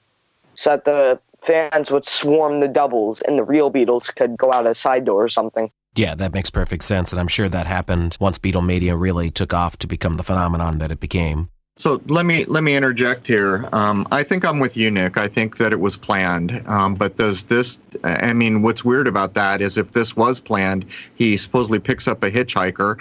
so 0.54 0.72
that 0.72 0.86
the 0.86 1.20
fans 1.42 1.92
would 1.92 2.06
swarm 2.06 2.60
the 2.60 2.68
doubles 2.68 3.22
and 3.22 3.38
the 3.38 3.44
real 3.44 3.72
Beatles 3.72 4.14
could 4.14 4.38
go 4.38 4.52
out 4.52 4.68
a 4.68 4.76
side 4.76 5.06
door 5.06 5.24
or 5.24 5.30
something. 5.30 5.72
Yeah, 5.96 6.16
that 6.16 6.34
makes 6.34 6.50
perfect 6.50 6.84
sense. 6.84 7.12
And 7.12 7.20
I'm 7.20 7.28
sure 7.28 7.50
that 7.50 7.66
happened 7.66 8.18
once 8.20 8.40
Beatlemania 8.40 9.00
really 9.00 9.32
took 9.32 9.54
off 9.54 9.78
to 9.78 9.88
become 9.88 10.18
the 10.18 10.24
phenomenon 10.24 10.78
that 10.78 10.92
it 10.92 11.00
became. 11.00 11.50
So 11.80 12.02
let 12.08 12.26
me 12.26 12.44
let 12.44 12.64
me 12.64 12.76
interject 12.76 13.26
here. 13.26 13.70
Um, 13.72 14.06
I 14.12 14.22
think 14.22 14.44
I'm 14.44 14.60
with 14.60 14.76
you, 14.76 14.92
Nick. 14.92 15.18
I 15.18 15.30
think 15.30 15.56
that 15.58 15.72
it 15.72 15.80
was 15.80 15.96
planned. 15.96 16.62
Um, 16.68 16.94
but 16.94 17.16
does 17.16 17.46
this? 17.46 17.80
I 18.04 18.34
mean, 18.34 18.62
what's 18.62 18.84
weird 18.84 19.08
about 19.08 19.34
that 19.36 19.62
is 19.62 19.78
if 19.78 19.92
this 19.92 20.14
was 20.14 20.42
planned, 20.42 20.86
he 21.16 21.38
supposedly 21.38 21.80
picks 21.80 22.06
up 22.06 22.22
a 22.22 22.30
hitchhiker. 22.30 22.98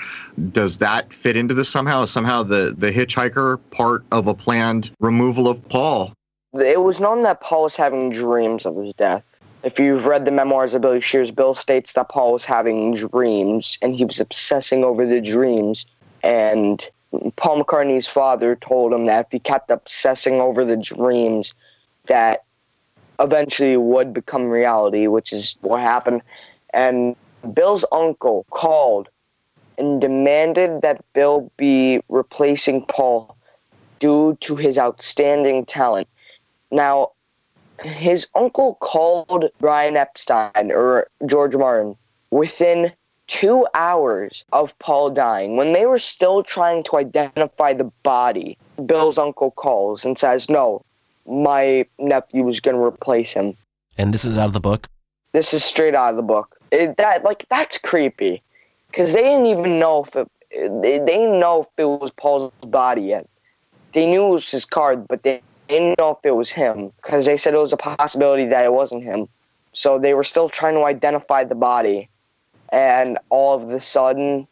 Does 0.52 0.78
that 0.78 1.12
fit 1.12 1.36
into 1.36 1.54
this 1.54 1.68
somehow? 1.68 2.04
Somehow 2.04 2.44
the 2.44 2.72
the 2.78 2.92
hitchhiker 2.92 3.58
part 3.72 4.04
of 4.12 4.28
a 4.28 4.34
planned 4.34 4.92
removal 5.00 5.48
of 5.48 5.68
Paul? 5.68 6.12
It 6.54 6.80
was 6.80 6.98
known 7.00 7.22
that 7.24 7.40
Paul 7.40 7.64
was 7.64 7.76
having 7.76 8.10
dreams 8.10 8.64
of 8.64 8.76
his 8.76 8.94
death. 8.94 9.40
If 9.62 9.78
you've 9.78 10.06
read 10.06 10.24
the 10.24 10.30
memoirs 10.30 10.72
of 10.72 10.80
Billy 10.80 11.00
Shears, 11.00 11.30
Bill 11.30 11.52
states 11.52 11.92
that 11.92 12.08
Paul 12.08 12.32
was 12.32 12.44
having 12.44 12.94
dreams 12.94 13.76
and 13.82 13.94
he 13.94 14.04
was 14.04 14.18
obsessing 14.18 14.82
over 14.82 15.04
the 15.04 15.20
dreams. 15.20 15.84
And 16.22 16.86
Paul 17.36 17.62
McCartney's 17.62 18.06
father 18.06 18.56
told 18.56 18.92
him 18.92 19.04
that 19.06 19.26
if 19.26 19.32
he 19.32 19.38
kept 19.38 19.70
obsessing 19.70 20.40
over 20.40 20.64
the 20.64 20.76
dreams, 20.76 21.54
that 22.06 22.44
eventually 23.20 23.76
would 23.76 24.14
become 24.14 24.48
reality, 24.48 25.06
which 25.06 25.32
is 25.32 25.58
what 25.60 25.80
happened. 25.80 26.22
And 26.72 27.14
Bill's 27.52 27.84
uncle 27.92 28.46
called 28.50 29.08
and 29.76 30.00
demanded 30.00 30.80
that 30.80 31.04
Bill 31.12 31.50
be 31.56 32.00
replacing 32.08 32.86
Paul 32.86 33.36
due 33.98 34.36
to 34.40 34.56
his 34.56 34.78
outstanding 34.78 35.66
talent. 35.66 36.08
Now, 36.70 37.12
his 37.82 38.26
uncle 38.34 38.74
called 38.80 39.46
Brian 39.60 39.96
Epstein 39.96 40.72
or 40.72 41.08
George 41.26 41.56
Martin 41.56 41.96
within 42.30 42.92
two 43.26 43.66
hours 43.74 44.44
of 44.52 44.76
Paul 44.78 45.10
dying. 45.10 45.56
When 45.56 45.72
they 45.72 45.86
were 45.86 45.98
still 45.98 46.42
trying 46.42 46.82
to 46.84 46.96
identify 46.96 47.72
the 47.74 47.90
body, 48.02 48.58
Bill's 48.84 49.18
uncle 49.18 49.52
calls 49.52 50.04
and 50.04 50.18
says, 50.18 50.48
No, 50.48 50.84
my 51.26 51.86
nephew 51.98 52.48
is 52.48 52.60
going 52.60 52.76
to 52.76 52.82
replace 52.82 53.32
him. 53.32 53.54
And 53.96 54.12
this 54.12 54.24
is 54.24 54.36
out 54.36 54.46
of 54.46 54.52
the 54.52 54.60
book? 54.60 54.88
This 55.32 55.52
is 55.54 55.62
straight 55.64 55.94
out 55.94 56.10
of 56.10 56.16
the 56.16 56.22
book. 56.22 56.56
It, 56.70 56.96
that 56.96 57.24
like 57.24 57.46
that's 57.48 57.78
creepy 57.78 58.42
because 58.88 59.12
they 59.12 59.22
didn't 59.22 59.46
even 59.46 59.78
know 59.78 60.04
if 60.04 60.16
it, 60.16 60.28
they, 60.50 60.98
they 60.98 61.16
didn't 61.16 61.40
know 61.40 61.62
if 61.62 61.68
it 61.76 61.84
was 61.84 62.10
Paul's 62.10 62.52
body 62.62 63.02
yet. 63.02 63.28
They 63.92 64.06
knew 64.06 64.26
it 64.26 64.30
was 64.30 64.50
his 64.50 64.64
card, 64.64 65.08
but 65.08 65.22
they 65.22 65.42
didn't 65.68 65.98
know 65.98 66.10
if 66.10 66.18
it 66.24 66.34
was 66.34 66.50
him 66.50 66.92
because 66.96 67.26
they 67.26 67.36
said 67.36 67.54
it 67.54 67.58
was 67.58 67.72
a 67.72 67.76
possibility 67.76 68.46
that 68.46 68.64
it 68.64 68.72
wasn't 68.72 69.04
him. 69.04 69.28
So 69.72 69.98
they 69.98 70.14
were 70.14 70.24
still 70.24 70.48
trying 70.48 70.74
to 70.74 70.84
identify 70.84 71.44
the 71.44 71.54
body. 71.54 72.08
And 72.70 73.18
all 73.30 73.54
of 73.54 73.70
a 73.70 73.80
sudden, 73.80 74.48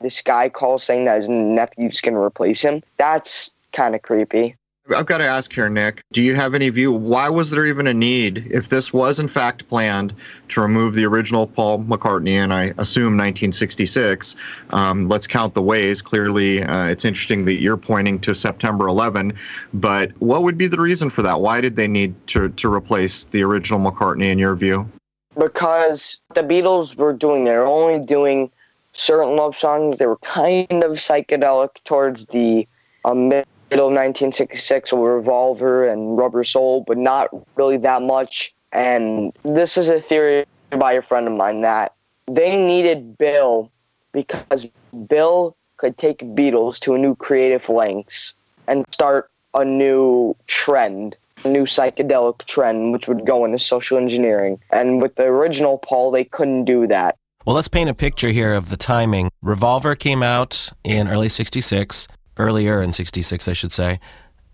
this 0.00 0.22
guy 0.22 0.48
calls 0.48 0.84
saying 0.84 1.04
that 1.06 1.16
his 1.16 1.28
nephew's 1.28 2.00
going 2.00 2.14
to 2.14 2.20
replace 2.20 2.62
him. 2.62 2.82
That's 2.96 3.54
kind 3.72 3.94
of 3.94 4.02
creepy. 4.02 4.56
I've 4.90 5.06
got 5.06 5.18
to 5.18 5.24
ask 5.24 5.52
here, 5.52 5.68
Nick. 5.68 6.02
Do 6.12 6.22
you 6.22 6.34
have 6.34 6.54
any 6.54 6.68
view? 6.68 6.90
Why 6.92 7.28
was 7.28 7.50
there 7.50 7.64
even 7.64 7.86
a 7.86 7.94
need, 7.94 8.48
if 8.50 8.68
this 8.68 8.92
was 8.92 9.20
in 9.20 9.28
fact 9.28 9.68
planned, 9.68 10.12
to 10.48 10.60
remove 10.60 10.94
the 10.94 11.04
original 11.04 11.46
Paul 11.46 11.84
McCartney 11.84 12.32
and 12.32 12.52
I 12.52 12.74
assume 12.78 13.16
1966? 13.16 14.34
Um, 14.70 15.08
let's 15.08 15.28
count 15.28 15.54
the 15.54 15.62
ways. 15.62 16.02
Clearly, 16.02 16.64
uh, 16.64 16.86
it's 16.86 17.04
interesting 17.04 17.44
that 17.44 17.60
you're 17.60 17.76
pointing 17.76 18.18
to 18.20 18.34
September 18.34 18.88
11, 18.88 19.34
but 19.72 20.10
what 20.20 20.42
would 20.42 20.58
be 20.58 20.66
the 20.66 20.80
reason 20.80 21.10
for 21.10 21.22
that? 21.22 21.40
Why 21.40 21.60
did 21.60 21.76
they 21.76 21.88
need 21.88 22.14
to, 22.28 22.48
to 22.48 22.72
replace 22.72 23.24
the 23.24 23.44
original 23.44 23.78
McCartney 23.78 24.32
in 24.32 24.38
your 24.38 24.56
view? 24.56 24.90
Because 25.38 26.20
the 26.34 26.42
Beatles 26.42 26.96
were 26.96 27.12
doing, 27.12 27.44
they're 27.44 27.66
only 27.66 28.04
doing 28.04 28.50
certain 28.92 29.36
love 29.36 29.56
songs. 29.56 29.98
They 29.98 30.06
were 30.06 30.18
kind 30.18 30.82
of 30.82 30.92
psychedelic 30.92 31.70
towards 31.84 32.26
the 32.26 32.66
um, 33.04 33.32
middle 33.72 33.86
1966 33.86 34.92
with 34.92 35.00
Revolver 35.00 35.86
and 35.86 36.18
Rubber 36.18 36.44
Soul, 36.44 36.84
but 36.86 36.98
not 36.98 37.30
really 37.56 37.78
that 37.78 38.02
much. 38.02 38.54
And 38.70 39.32
this 39.44 39.78
is 39.78 39.88
a 39.88 39.98
theory 39.98 40.44
by 40.78 40.92
a 40.92 41.00
friend 41.00 41.26
of 41.26 41.32
mine 41.32 41.62
that 41.62 41.94
they 42.26 42.62
needed 42.62 43.16
Bill 43.16 43.70
because 44.12 44.68
Bill 45.08 45.56
could 45.78 45.96
take 45.96 46.18
Beatles 46.18 46.78
to 46.80 46.94
a 46.94 46.98
new 46.98 47.14
creative 47.14 47.66
lengths 47.70 48.34
and 48.66 48.84
start 48.92 49.30
a 49.54 49.64
new 49.64 50.36
trend, 50.46 51.16
a 51.44 51.48
new 51.48 51.64
psychedelic 51.64 52.44
trend, 52.44 52.92
which 52.92 53.08
would 53.08 53.24
go 53.24 53.46
into 53.46 53.58
social 53.58 53.96
engineering. 53.96 54.60
And 54.70 55.00
with 55.00 55.16
the 55.16 55.24
original 55.24 55.78
Paul, 55.78 56.10
they 56.10 56.24
couldn't 56.24 56.66
do 56.66 56.86
that. 56.88 57.16
Well, 57.46 57.56
let's 57.56 57.68
paint 57.68 57.88
a 57.88 57.94
picture 57.94 58.28
here 58.28 58.52
of 58.52 58.68
the 58.68 58.76
timing. 58.76 59.30
Revolver 59.40 59.96
came 59.96 60.22
out 60.22 60.70
in 60.84 61.08
early 61.08 61.30
66 61.30 62.06
earlier 62.36 62.82
in 62.82 62.92
66, 62.92 63.48
I 63.48 63.52
should 63.52 63.72
say. 63.72 64.00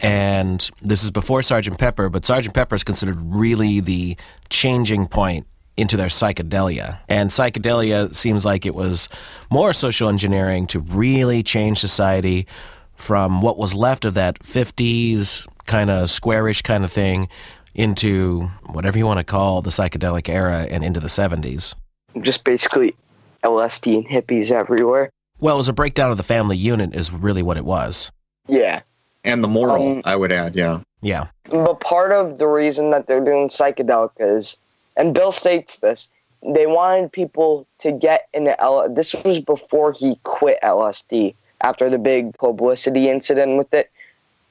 And 0.00 0.68
this 0.80 1.02
is 1.02 1.10
before 1.10 1.42
Sergeant 1.42 1.78
Pepper, 1.78 2.08
but 2.08 2.24
Sergeant 2.24 2.54
Pepper 2.54 2.76
is 2.76 2.84
considered 2.84 3.18
really 3.20 3.80
the 3.80 4.16
changing 4.48 5.08
point 5.08 5.46
into 5.76 5.96
their 5.96 6.08
psychedelia. 6.08 6.98
And 7.08 7.30
psychedelia 7.30 8.14
seems 8.14 8.44
like 8.44 8.66
it 8.66 8.74
was 8.74 9.08
more 9.50 9.72
social 9.72 10.08
engineering 10.08 10.66
to 10.68 10.80
really 10.80 11.42
change 11.42 11.78
society 11.78 12.46
from 12.94 13.42
what 13.42 13.56
was 13.56 13.74
left 13.74 14.04
of 14.04 14.14
that 14.14 14.40
50s 14.40 15.46
kind 15.66 15.88
of 15.88 16.10
squarish 16.10 16.62
kind 16.62 16.84
of 16.84 16.90
thing 16.90 17.28
into 17.74 18.50
whatever 18.66 18.98
you 18.98 19.06
want 19.06 19.18
to 19.18 19.24
call 19.24 19.62
the 19.62 19.70
psychedelic 19.70 20.28
era 20.28 20.66
and 20.68 20.84
into 20.84 20.98
the 20.98 21.08
70s. 21.08 21.74
Just 22.22 22.42
basically 22.42 22.96
LSD 23.44 23.98
and 23.98 24.06
hippies 24.08 24.50
everywhere. 24.50 25.10
Well, 25.40 25.54
it 25.54 25.58
was 25.58 25.68
a 25.68 25.72
breakdown 25.72 26.10
of 26.10 26.16
the 26.16 26.22
family 26.22 26.56
unit, 26.56 26.94
is 26.94 27.12
really 27.12 27.42
what 27.42 27.56
it 27.56 27.64
was. 27.64 28.10
Yeah. 28.46 28.80
And 29.24 29.42
the 29.42 29.48
moral, 29.48 29.98
um, 29.98 30.02
I 30.04 30.16
would 30.16 30.32
add, 30.32 30.56
yeah. 30.56 30.80
Yeah. 31.00 31.28
But 31.44 31.80
part 31.80 32.12
of 32.12 32.38
the 32.38 32.46
reason 32.46 32.90
that 32.90 33.06
they're 33.06 33.24
doing 33.24 33.48
psychedelic 33.48 34.10
is, 34.18 34.56
and 34.96 35.14
Bill 35.14 35.30
states 35.30 35.78
this, 35.78 36.10
they 36.42 36.66
wanted 36.66 37.12
people 37.12 37.66
to 37.78 37.92
get 37.92 38.28
into 38.32 38.60
L. 38.60 38.88
This 38.92 39.14
was 39.24 39.40
before 39.40 39.92
he 39.92 40.18
quit 40.22 40.58
LSD 40.62 41.34
after 41.60 41.90
the 41.90 41.98
big 41.98 42.36
publicity 42.38 43.08
incident 43.08 43.58
with 43.58 43.72
it. 43.74 43.90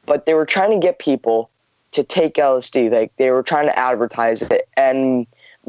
But 0.06 0.26
they 0.26 0.34
were 0.34 0.46
trying 0.46 0.72
to 0.72 0.86
get 0.86 1.00
people 1.00 1.50
to 1.92 2.04
take 2.04 2.36
LSD. 2.36 2.92
Like 2.92 3.12
they 3.18 3.32
were 3.32 3.44
trying 3.44 3.68
to 3.68 3.78
advertise 3.78 4.42
it. 4.42 4.68
And 4.76 5.28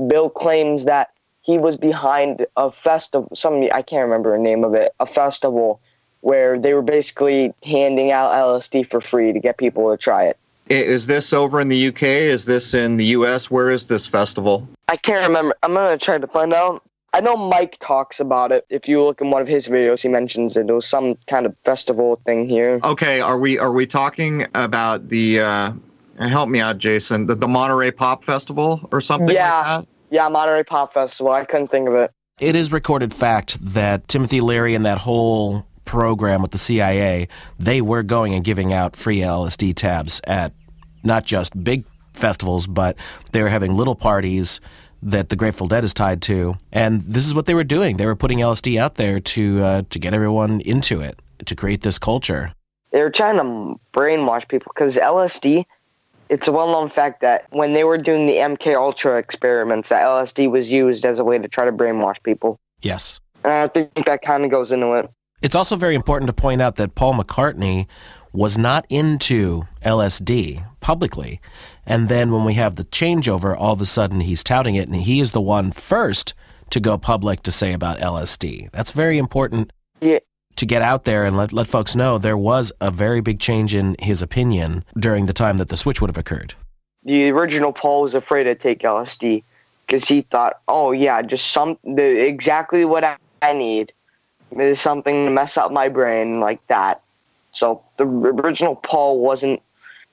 Bill 0.08 0.28
claims 0.28 0.84
that 0.84 1.10
he 1.48 1.56
was 1.56 1.78
behind 1.78 2.44
a 2.58 2.70
festival. 2.70 3.26
Some 3.34 3.66
I 3.72 3.80
can't 3.80 4.02
remember 4.02 4.36
the 4.36 4.42
name 4.42 4.64
of 4.64 4.74
it. 4.74 4.92
A 5.00 5.06
festival 5.06 5.80
where 6.20 6.58
they 6.58 6.74
were 6.74 6.82
basically 6.82 7.54
handing 7.64 8.12
out 8.12 8.32
LSD 8.32 8.90
for 8.90 9.00
free 9.00 9.32
to 9.32 9.40
get 9.40 9.56
people 9.56 9.90
to 9.90 9.96
try 9.96 10.24
it. 10.24 10.36
Is 10.68 11.06
this 11.06 11.32
over 11.32 11.58
in 11.58 11.68
the 11.68 11.88
UK? 11.88 12.02
Is 12.02 12.44
this 12.44 12.74
in 12.74 12.98
the 12.98 13.06
US? 13.16 13.50
Where 13.50 13.70
is 13.70 13.86
this 13.86 14.06
festival? 14.06 14.68
I 14.88 14.96
can't 14.96 15.26
remember. 15.26 15.54
I'm 15.62 15.72
gonna 15.72 15.96
try 15.96 16.18
to 16.18 16.26
find 16.26 16.52
out. 16.52 16.82
I 17.14 17.22
know 17.22 17.34
Mike 17.38 17.78
talks 17.78 18.20
about 18.20 18.52
it. 18.52 18.66
If 18.68 18.86
you 18.86 19.02
look 19.02 19.22
in 19.22 19.30
one 19.30 19.40
of 19.40 19.48
his 19.48 19.68
videos, 19.68 20.02
he 20.02 20.10
mentions 20.10 20.54
it. 20.54 20.68
It 20.68 20.72
was 20.74 20.86
some 20.86 21.14
kind 21.28 21.46
of 21.46 21.56
festival 21.64 22.20
thing 22.26 22.46
here. 22.46 22.78
Okay, 22.84 23.22
are 23.22 23.38
we 23.38 23.58
are 23.58 23.72
we 23.72 23.86
talking 23.86 24.46
about 24.54 25.08
the? 25.08 25.40
Uh, 25.40 25.72
help 26.20 26.50
me 26.50 26.60
out, 26.60 26.76
Jason. 26.76 27.24
The, 27.24 27.36
the 27.36 27.48
Monterey 27.48 27.90
Pop 27.90 28.22
Festival 28.22 28.86
or 28.92 29.00
something 29.00 29.34
yeah. 29.34 29.56
like 29.56 29.86
that. 29.86 29.88
Yeah, 30.10 30.28
Monterey 30.28 30.64
Pop 30.64 30.92
Festival. 30.92 31.32
I 31.32 31.44
couldn't 31.44 31.68
think 31.68 31.88
of 31.88 31.94
it. 31.94 32.12
It 32.40 32.54
is 32.54 32.70
recorded 32.72 33.12
fact 33.12 33.58
that 33.60 34.06
Timothy 34.08 34.40
Leary 34.40 34.74
and 34.74 34.86
that 34.86 34.98
whole 34.98 35.66
program 35.84 36.42
with 36.42 36.52
the 36.52 36.58
CIA, 36.58 37.28
they 37.58 37.80
were 37.80 38.02
going 38.02 38.34
and 38.34 38.44
giving 38.44 38.72
out 38.72 38.94
free 38.94 39.18
LSD 39.20 39.74
tabs 39.74 40.20
at 40.24 40.52
not 41.02 41.24
just 41.24 41.62
big 41.64 41.84
festivals, 42.14 42.66
but 42.66 42.96
they 43.32 43.42
were 43.42 43.48
having 43.48 43.76
little 43.76 43.94
parties 43.94 44.60
that 45.02 45.28
the 45.28 45.36
Grateful 45.36 45.68
Dead 45.68 45.84
is 45.84 45.94
tied 45.94 46.20
to, 46.22 46.56
and 46.72 47.00
this 47.02 47.26
is 47.26 47.34
what 47.34 47.46
they 47.46 47.54
were 47.54 47.64
doing. 47.64 47.96
They 47.96 48.06
were 48.06 48.16
putting 48.16 48.38
LSD 48.38 48.80
out 48.80 48.96
there 48.96 49.20
to 49.20 49.62
uh, 49.62 49.82
to 49.90 49.98
get 49.98 50.14
everyone 50.14 50.60
into 50.60 51.00
it, 51.00 51.20
to 51.46 51.54
create 51.54 51.82
this 51.82 51.98
culture. 51.98 52.52
They 52.90 53.00
were 53.00 53.10
trying 53.10 53.36
to 53.36 53.80
brainwash 53.92 54.48
people 54.48 54.72
because 54.74 54.96
LSD. 54.96 55.64
It's 56.28 56.46
a 56.46 56.52
well-known 56.52 56.90
fact 56.90 57.20
that 57.22 57.46
when 57.50 57.72
they 57.72 57.84
were 57.84 57.98
doing 57.98 58.26
the 58.26 58.36
MK 58.36 58.74
Ultra 58.74 59.18
experiments, 59.18 59.88
that 59.88 60.04
LSD 60.04 60.50
was 60.50 60.70
used 60.70 61.04
as 61.04 61.18
a 61.18 61.24
way 61.24 61.38
to 61.38 61.48
try 61.48 61.64
to 61.64 61.72
brainwash 61.72 62.22
people. 62.22 62.58
Yes, 62.82 63.20
and 63.44 63.52
I 63.52 63.68
think 63.68 64.04
that 64.04 64.22
kind 64.22 64.44
of 64.44 64.50
goes 64.50 64.72
into 64.72 64.92
it. 64.94 65.10
It's 65.40 65.54
also 65.54 65.76
very 65.76 65.94
important 65.94 66.26
to 66.28 66.32
point 66.32 66.60
out 66.60 66.76
that 66.76 66.94
Paul 66.94 67.14
McCartney 67.14 67.86
was 68.32 68.58
not 68.58 68.86
into 68.88 69.62
LSD 69.84 70.64
publicly. 70.80 71.40
And 71.86 72.08
then 72.08 72.30
when 72.30 72.44
we 72.44 72.54
have 72.54 72.76
the 72.76 72.84
changeover, 72.84 73.56
all 73.56 73.72
of 73.72 73.80
a 73.80 73.86
sudden 73.86 74.20
he's 74.20 74.44
touting 74.44 74.74
it, 74.74 74.88
and 74.88 74.96
he 74.96 75.20
is 75.20 75.32
the 75.32 75.40
one 75.40 75.70
first 75.70 76.34
to 76.70 76.80
go 76.80 76.98
public 76.98 77.42
to 77.44 77.52
say 77.52 77.72
about 77.72 77.98
LSD. 77.98 78.70
That's 78.72 78.92
very 78.92 79.16
important 79.16 79.72
yeah. 80.00 80.18
To 80.58 80.66
get 80.66 80.82
out 80.82 81.04
there 81.04 81.24
and 81.24 81.36
let, 81.36 81.52
let 81.52 81.68
folks 81.68 81.96
know 81.96 82.18
there 82.18 82.36
was 82.36 82.72
a 82.80 82.90
very 82.90 83.20
big 83.20 83.40
change 83.40 83.74
in 83.74 83.96
his 84.00 84.22
opinion 84.22 84.84
during 84.98 85.26
the 85.26 85.32
time 85.32 85.56
that 85.56 85.68
the 85.68 85.76
switch 85.76 86.00
would 86.00 86.10
have 86.10 86.18
occurred. 86.18 86.54
The 87.04 87.30
original 87.30 87.72
Paul 87.72 88.02
was 88.02 88.14
afraid 88.14 88.44
to 88.44 88.54
take 88.54 88.80
LSD 88.80 89.42
because 89.86 90.06
he 90.06 90.22
thought, 90.22 90.60
oh, 90.68 90.92
yeah, 90.92 91.22
just 91.22 91.50
some 91.50 91.78
the, 91.84 92.26
exactly 92.26 92.84
what 92.84 93.04
I, 93.04 93.16
I 93.40 93.52
need 93.52 93.92
is 94.58 94.80
something 94.80 95.26
to 95.26 95.30
mess 95.30 95.56
up 95.56 95.72
my 95.72 95.88
brain 95.88 96.40
like 96.40 96.64
that. 96.66 97.02
So 97.50 97.82
the 97.96 98.04
original 98.04 98.76
Paul 98.76 99.20
wasn't 99.20 99.62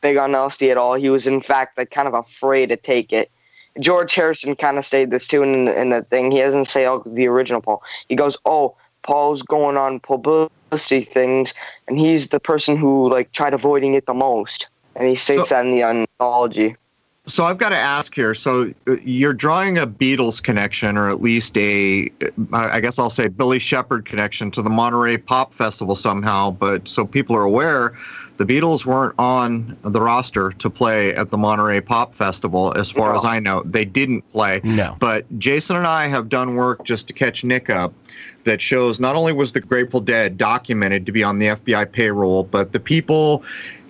big 0.02 0.18
on 0.18 0.32
LSD 0.32 0.72
at 0.72 0.78
all. 0.78 0.94
He 0.94 1.10
was, 1.10 1.28
in 1.28 1.42
fact, 1.42 1.78
like, 1.78 1.92
kind 1.92 2.08
of 2.08 2.14
afraid 2.14 2.70
to 2.70 2.78
take 2.78 3.12
it. 3.12 3.32
George 3.80 4.14
Harrison 4.16 4.56
kind 4.56 4.78
of 4.78 4.86
stated 4.86 5.10
this 5.10 5.28
too 5.28 5.44
in, 5.44 5.68
in 5.68 5.90
the 5.90 6.04
thing. 6.04 6.32
He 6.32 6.40
doesn't 6.40 6.66
say 6.66 6.86
oh, 6.86 7.04
the 7.06 7.28
original 7.28 7.62
Paul. 7.62 7.84
He 8.08 8.16
goes, 8.16 8.38
"Oh, 8.46 8.76
Paul's 9.06 9.42
going 9.42 9.78
on 9.78 10.00
publicity 10.00 11.04
things, 11.04 11.54
and 11.88 11.98
he's 11.98 12.30
the 12.30 12.40
person 12.40 12.76
who 12.76 13.10
like 13.10 13.32
tried 13.32 13.54
avoiding 13.54 13.94
it 13.94 14.06
the 14.06 14.14
most." 14.14 14.68
And 14.96 15.08
he 15.08 15.16
states 15.16 15.50
so, 15.50 15.56
that 15.56 15.66
in 15.66 15.72
the 15.72 15.84
anthology. 15.84 16.76
So 17.28 17.44
I've 17.44 17.58
got 17.58 17.70
to 17.70 17.78
ask 17.78 18.14
here. 18.14 18.36
So 18.36 18.72
uh, 18.88 18.98
you're 19.04 19.34
drawing 19.34 19.78
a 19.78 19.88
Beatles 19.88 20.42
connection, 20.42 20.96
or 20.96 21.10
at 21.10 21.22
least 21.22 21.58
a, 21.58 22.10
I 22.54 22.80
guess 22.80 23.00
I'll 23.00 23.10
say 23.10 23.28
Billy 23.28 23.60
Shepherd 23.60 24.06
connection 24.06 24.52
to 24.52 24.62
the 24.62 24.70
Monterey 24.70 25.18
Pop 25.18 25.54
Festival 25.54 25.96
somehow. 25.96 26.52
But 26.52 26.88
so 26.88 27.06
people 27.06 27.36
are 27.36 27.44
aware, 27.44 27.98
the 28.38 28.46
Beatles 28.46 28.86
weren't 28.86 29.16
on 29.18 29.76
the 29.82 30.02
roster 30.02 30.52
to 30.52 30.70
play 30.70 31.16
at 31.16 31.30
the 31.30 31.38
Monterey 31.38 31.82
Pop 31.82 32.14
Festival, 32.14 32.74
as 32.78 32.92
far 32.92 33.12
no. 33.12 33.18
as 33.18 33.26
I 33.26 33.40
know. 33.40 33.64
They 33.66 33.86
didn't 33.86 34.28
play. 34.30 34.62
No. 34.64 34.96
But 35.00 35.26
Jason 35.40 35.78
and 35.78 35.88
I 35.88 36.08
have 36.08 36.30
done 36.30 36.56
work 36.56 36.84
just 36.84 37.08
to 37.08 37.14
catch 37.14 37.44
Nick 37.44 37.70
up 37.70 37.94
that 38.46 38.62
shows 38.62 39.00
not 39.00 39.16
only 39.16 39.34
was 39.34 39.52
the 39.52 39.62
Grateful 39.62 40.00
Dead 40.00 40.38
documented 40.38 41.06
to 41.06 41.12
be 41.12 41.24
on 41.24 41.40
the 41.40 41.48
FBI 41.48 41.92
payroll, 41.92 42.44
but 42.44 42.72
the 42.72 42.80
people 42.80 43.44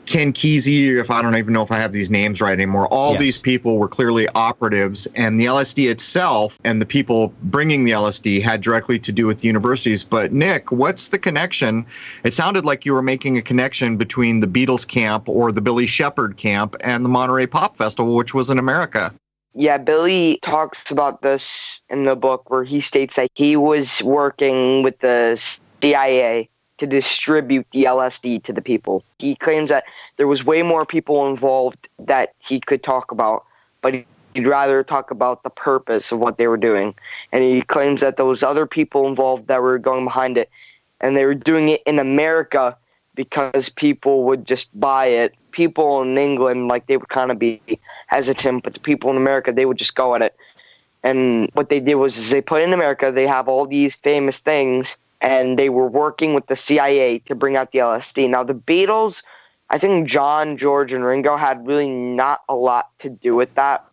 Ken 0.06 0.32
Kesey, 0.34 1.00
if 1.00 1.10
I 1.10 1.22
don't 1.22 1.36
even 1.36 1.54
know 1.54 1.64
if 1.64 1.72
I 1.72 1.78
have 1.78 1.92
these 1.92 2.10
names 2.10 2.42
right 2.42 2.54
anymore, 2.54 2.88
all 2.88 3.14
yes. 3.14 3.22
these 3.22 3.38
people 3.38 3.78
were 3.78 3.88
clearly 3.88 4.28
operatives, 4.36 5.08
and 5.16 5.40
the 5.40 5.46
LSD 5.46 5.90
itself 5.90 6.60
and 6.64 6.82
the 6.82 6.86
people 6.86 7.34
bringing 7.44 7.86
the 7.86 7.92
LSD 7.92 8.42
had 8.42 8.62
directly 8.62 9.00
to 9.00 9.12
do 9.12 9.26
with 9.26 9.40
the 9.40 9.48
universities. 9.48 10.04
But 10.04 10.32
Nick, 10.32 10.72
what's 10.72 11.10
the 11.10 11.18
connection? 11.18 11.86
It 12.24 12.34
sounded 12.34 12.66
like 12.66 12.86
you 12.86 12.94
were 12.94 13.02
making 13.02 13.38
a 13.38 13.42
connection 13.42 13.98
between 13.98 14.40
the 14.40 14.48
Beatles 14.48 14.88
camp 14.88 15.28
or 15.28 15.52
the 15.52 15.62
Billy 15.62 15.88
Shepherd 15.88 16.38
camp 16.38 16.76
and 16.82 17.04
the 17.04 17.10
Monterey 17.10 17.48
Pop 17.48 17.78
Festival, 17.78 18.16
which 18.16 18.34
was 18.34 18.50
in 18.50 18.60
America. 18.60 19.14
Yeah, 19.58 19.78
Billy 19.78 20.38
talks 20.42 20.92
about 20.92 21.22
this 21.22 21.80
in 21.90 22.04
the 22.04 22.16
book 22.16 22.50
where 22.50 22.66
he 22.66 22.82
states 22.82 23.16
that 23.16 23.30
he 23.36 23.56
was 23.56 24.04
working 24.04 24.84
with 24.84 25.00
the 25.00 25.42
CIA 25.82 26.50
to 26.78 26.86
distribute 26.86 27.66
the 27.72 27.86
LSD 27.86 28.44
to 28.44 28.52
the 28.52 28.62
people. 28.62 29.02
He 29.20 29.34
claims 29.36 29.70
that 29.70 29.86
there 30.18 30.28
was 30.28 30.44
way 30.44 30.62
more 30.62 30.86
people 30.86 31.26
involved 31.28 31.88
that 32.00 32.34
he 32.40 32.60
could 32.60 32.84
talk 32.84 33.12
about, 33.12 33.46
but 33.82 33.94
he'd 34.34 34.46
rather 34.46 34.84
talk 34.84 35.10
about 35.10 35.44
the 35.44 35.50
purpose 35.50 36.12
of 36.12 36.20
what 36.20 36.38
they 36.38 36.48
were 36.48 36.58
doing. 36.58 36.94
And 37.32 37.42
he 37.42 37.62
claims 37.62 38.02
that 38.02 38.18
those 38.18 38.44
other 38.44 38.66
people 38.66 39.08
involved 39.08 39.48
that 39.48 39.62
were 39.62 39.80
going 39.80 40.04
behind 40.04 40.38
it, 40.38 40.50
and 41.00 41.16
they 41.16 41.24
were 41.24 41.34
doing 41.34 41.70
it 41.70 41.82
in 41.86 41.98
America 41.98 42.78
because 43.16 43.70
people 43.70 44.24
would 44.24 44.46
just 44.46 44.78
buy 44.80 45.08
it. 45.08 45.34
People 45.52 46.02
in 46.02 46.18
England, 46.18 46.68
like 46.68 46.88
they 46.88 46.98
would 46.98 47.10
kind 47.10 47.32
of 47.32 47.40
be 47.40 47.62
hesitant, 48.08 48.64
but 48.64 48.74
the 48.74 48.80
people 48.80 49.10
in 49.10 49.18
America, 49.18 49.52
they 49.52 49.66
would 49.66 49.78
just 49.78 49.96
go 49.96 50.16
at 50.16 50.22
it. 50.22 50.36
And 51.04 51.50
what 51.54 51.70
they 51.70 51.80
did 51.80 51.96
was 51.96 52.30
they 52.30 52.42
put 52.42 52.62
in 52.62 52.74
America, 52.74 53.12
they 53.12 53.28
have 53.28 53.48
all 53.48 53.66
these 53.66 53.96
famous 53.96 54.40
things 54.40 54.98
and 55.22 55.58
they 55.58 55.70
were 55.70 55.88
working 55.88 56.34
with 56.34 56.48
the 56.48 56.56
CIA 56.56 57.20
to 57.20 57.36
bring 57.36 57.56
out 57.56 57.72
the 57.72 57.80
LSD. 57.80 58.30
Now, 58.30 58.44
the 58.44 58.54
Beatles, 58.54 59.24
I 59.70 59.78
think 59.78 60.08
John, 60.08 60.58
George, 60.58 60.94
and 60.94 61.04
Ringo 61.04 61.38
had 61.38 61.66
really 61.66 61.90
not 61.90 62.42
a 62.50 62.56
lot 62.56 62.90
to 63.00 63.10
do 63.10 63.36
with 63.36 63.54
that, 63.56 63.86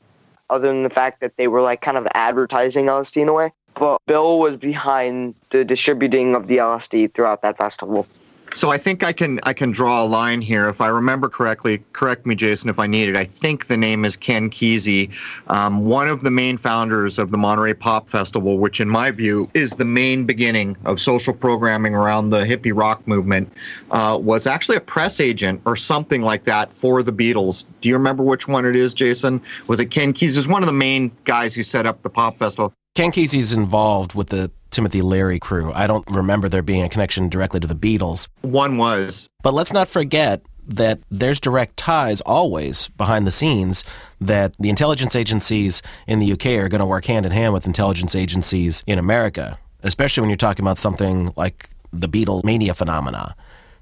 other 0.51 0.69
than 0.69 0.83
the 0.83 0.91
fact 0.91 1.21
that 1.21 1.37
they 1.37 1.49
were 1.49 1.63
like 1.63 1.81
kind 1.81 1.97
of 1.97 2.07
advertising 2.15 2.87
LSD 2.87 3.23
in 3.23 3.29
a 3.29 3.33
way. 3.33 3.53
But 3.75 3.99
Bill 4.07 4.39
was 4.39 4.57
behind 4.57 5.35
the 5.51 5.65
distributing 5.65 6.35
of 6.35 6.49
the 6.49 6.59
LSD 6.59 7.15
throughout 7.15 7.41
that 7.43 7.57
festival. 7.57 8.07
So 8.55 8.71
I 8.71 8.79
think 8.79 9.03
I 9.03 9.13
can 9.13 9.41
I 9.45 9.53
can 9.53 9.71
draw 9.71 10.03
a 10.03 10.07
line 10.07 10.41
here. 10.41 10.69
If 10.69 10.81
I 10.81 10.89
remember 10.89 11.29
correctly, 11.29 11.83
correct 11.93 12.27
me, 12.27 12.35
Jason, 12.35 12.69
if 12.69 12.79
I 12.79 12.87
need 12.87 13.09
it. 13.09 13.17
I 13.17 13.25
think 13.25 13.67
the 13.67 13.77
name 13.77 14.05
is 14.05 14.17
Ken 14.17 14.51
Kesey, 14.51 15.11
um, 15.49 15.85
one 15.87 16.09
of 16.09 16.23
the 16.23 16.31
main 16.31 16.57
founders 16.57 17.19
of 17.19 17.31
the 17.31 17.39
Monterey 17.39 17.75
Pop 17.75 18.09
Festival, 18.09 18.59
which 18.59 18.81
in 18.81 18.89
my 18.89 19.11
view 19.11 19.49
is 19.55 19.73
the 19.73 19.85
main 19.85 20.25
beginning 20.25 20.77
of 20.85 21.01
social 21.01 21.33
programming 21.33 21.95
around 21.95 22.31
the 22.31 22.45
hippie 22.45 22.77
rock 22.77 23.07
movement. 23.07 23.53
Uh, 23.91 24.19
was 24.21 24.47
actually 24.47 24.77
a 24.77 24.81
press 24.81 25.21
agent 25.21 25.61
or 25.65 25.77
something 25.77 26.23
like 26.23 26.45
that 26.45 26.73
for 26.73 27.03
the 27.03 27.13
Beatles. 27.13 27.67
Do 27.81 27.89
you 27.89 27.95
remember 27.97 28.23
which 28.23 28.49
one 28.49 28.65
it 28.65 28.77
is, 28.77 28.95
Jason? 28.95 29.41
Was 29.67 29.81
it 29.81 29.87
Ken 29.87 30.13
Kesey? 30.13 30.33
Is 30.33 30.49
one 30.49 30.63
of 30.63 30.67
the 30.67 30.73
main 30.73 31.13
guys 31.25 31.55
who 31.55 31.63
set 31.63 31.87
up 31.87 32.03
the 32.03 32.11
Pop 32.11 32.39
Festival. 32.39 32.73
Ken 32.95 33.11
Kesey's 33.11 33.53
involved 33.53 34.15
with 34.15 34.29
the 34.29 34.51
Timothy 34.73 35.03
Leary 35.03 35.39
crew. 35.39 35.73
I 35.75 35.87
don't 35.87 36.05
remember 36.11 36.49
there 36.49 36.63
being 36.63 36.83
a 36.83 36.89
connection 36.89 37.29
directly 37.29 37.61
to 37.61 37.67
the 37.67 37.75
Beatles. 37.75 38.29
One 38.41 38.77
was. 38.79 39.29
But 39.43 39.55
let's 39.55 39.73
not 39.73 39.87
forget 39.87 40.43
that 40.67 41.01
there's 41.11 41.41
direct 41.41 41.77
ties 41.77 42.21
always 42.23 42.89
behind 42.89 43.27
the 43.27 43.33
scenes 43.33 43.85
that 44.21 44.55
the 44.59 44.69
intelligence 44.69 45.17
agencies 45.17 45.83
in 46.07 46.19
the 46.19 46.33
UK 46.33 46.47
are 46.47 46.69
going 46.69 46.81
to 46.81 46.87
work 46.87 47.05
hand 47.05 47.27
in 47.27 47.33
hand 47.33 47.53
with 47.53 47.67
intelligence 47.67 48.15
agencies 48.15 48.83
in 48.87 48.99
America, 48.99 49.59
especially 49.83 50.21
when 50.21 50.31
you're 50.31 50.37
talking 50.37 50.65
about 50.65 50.79
something 50.79 51.33
like 51.37 51.71
the 51.93 52.09
Beatlemania 52.09 52.75
phenomena. 52.75 53.35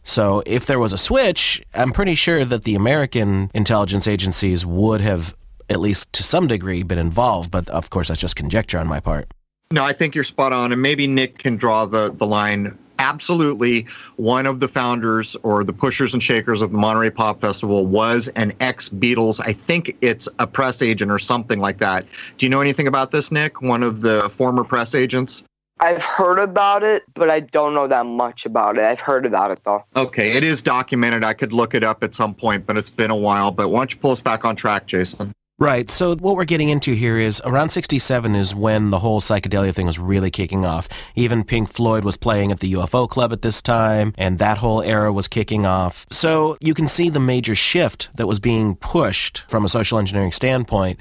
So 0.02 0.42
if 0.46 0.64
there 0.66 0.78
was 0.78 0.92
a 0.92 0.98
switch, 0.98 1.62
I'm 1.74 1.92
pretty 1.92 2.14
sure 2.14 2.44
that 2.44 2.64
the 2.64 2.74
American 2.74 3.50
intelligence 3.52 4.08
agencies 4.08 4.64
would 4.64 5.02
have, 5.02 5.36
at 5.68 5.80
least 5.80 6.12
to 6.14 6.22
some 6.22 6.46
degree, 6.46 6.82
been 6.82 6.98
involved. 6.98 7.50
But 7.50 7.68
of 7.68 7.90
course, 7.90 8.08
that's 8.08 8.20
just 8.20 8.36
conjecture 8.36 8.78
on 8.78 8.86
my 8.86 9.00
part. 9.00 9.30
No, 9.72 9.84
I 9.84 9.92
think 9.92 10.16
you're 10.16 10.24
spot 10.24 10.52
on. 10.52 10.72
And 10.72 10.82
maybe 10.82 11.06
Nick 11.06 11.38
can 11.38 11.56
draw 11.56 11.86
the, 11.86 12.12
the 12.12 12.26
line. 12.26 12.76
Absolutely, 12.98 13.86
one 14.16 14.44
of 14.44 14.60
the 14.60 14.68
founders 14.68 15.36
or 15.42 15.64
the 15.64 15.72
pushers 15.72 16.12
and 16.12 16.22
shakers 16.22 16.60
of 16.60 16.72
the 16.72 16.76
Monterey 16.76 17.08
Pop 17.08 17.40
Festival 17.40 17.86
was 17.86 18.28
an 18.34 18.52
ex 18.60 18.88
Beatles. 18.88 19.40
I 19.42 19.52
think 19.52 19.96
it's 20.00 20.28
a 20.38 20.46
press 20.46 20.82
agent 20.82 21.10
or 21.10 21.18
something 21.18 21.60
like 21.60 21.78
that. 21.78 22.04
Do 22.36 22.44
you 22.44 22.50
know 22.50 22.60
anything 22.60 22.86
about 22.86 23.10
this, 23.10 23.30
Nick? 23.32 23.62
One 23.62 23.82
of 23.82 24.02
the 24.02 24.28
former 24.28 24.64
press 24.64 24.94
agents? 24.94 25.44
I've 25.78 26.02
heard 26.02 26.38
about 26.38 26.82
it, 26.82 27.04
but 27.14 27.30
I 27.30 27.40
don't 27.40 27.72
know 27.72 27.86
that 27.86 28.04
much 28.04 28.44
about 28.44 28.76
it. 28.76 28.84
I've 28.84 29.00
heard 29.00 29.24
about 29.24 29.50
it 29.50 29.60
though. 29.64 29.82
Okay, 29.96 30.32
it 30.32 30.44
is 30.44 30.60
documented. 30.60 31.24
I 31.24 31.32
could 31.32 31.54
look 31.54 31.74
it 31.74 31.82
up 31.82 32.02
at 32.02 32.14
some 32.14 32.34
point, 32.34 32.66
but 32.66 32.76
it's 32.76 32.90
been 32.90 33.10
a 33.10 33.16
while. 33.16 33.50
But 33.50 33.70
why 33.70 33.78
don't 33.80 33.92
you 33.92 33.98
pull 33.98 34.10
us 34.10 34.20
back 34.20 34.44
on 34.44 34.56
track, 34.56 34.86
Jason? 34.86 35.32
Right. 35.60 35.90
So 35.90 36.16
what 36.16 36.36
we're 36.36 36.46
getting 36.46 36.70
into 36.70 36.94
here 36.94 37.18
is 37.18 37.42
around 37.44 37.68
67 37.68 38.34
is 38.34 38.54
when 38.54 38.88
the 38.88 39.00
whole 39.00 39.20
psychedelia 39.20 39.74
thing 39.74 39.86
was 39.86 39.98
really 39.98 40.30
kicking 40.30 40.64
off. 40.64 40.88
Even 41.14 41.44
Pink 41.44 41.68
Floyd 41.68 42.02
was 42.02 42.16
playing 42.16 42.50
at 42.50 42.60
the 42.60 42.72
UFO 42.72 43.06
Club 43.06 43.30
at 43.30 43.42
this 43.42 43.60
time, 43.60 44.14
and 44.16 44.38
that 44.38 44.56
whole 44.56 44.80
era 44.80 45.12
was 45.12 45.28
kicking 45.28 45.66
off. 45.66 46.06
So 46.10 46.56
you 46.62 46.72
can 46.72 46.88
see 46.88 47.10
the 47.10 47.20
major 47.20 47.54
shift 47.54 48.08
that 48.16 48.26
was 48.26 48.40
being 48.40 48.74
pushed 48.74 49.44
from 49.50 49.66
a 49.66 49.68
social 49.68 49.98
engineering 49.98 50.32
standpoint. 50.32 50.98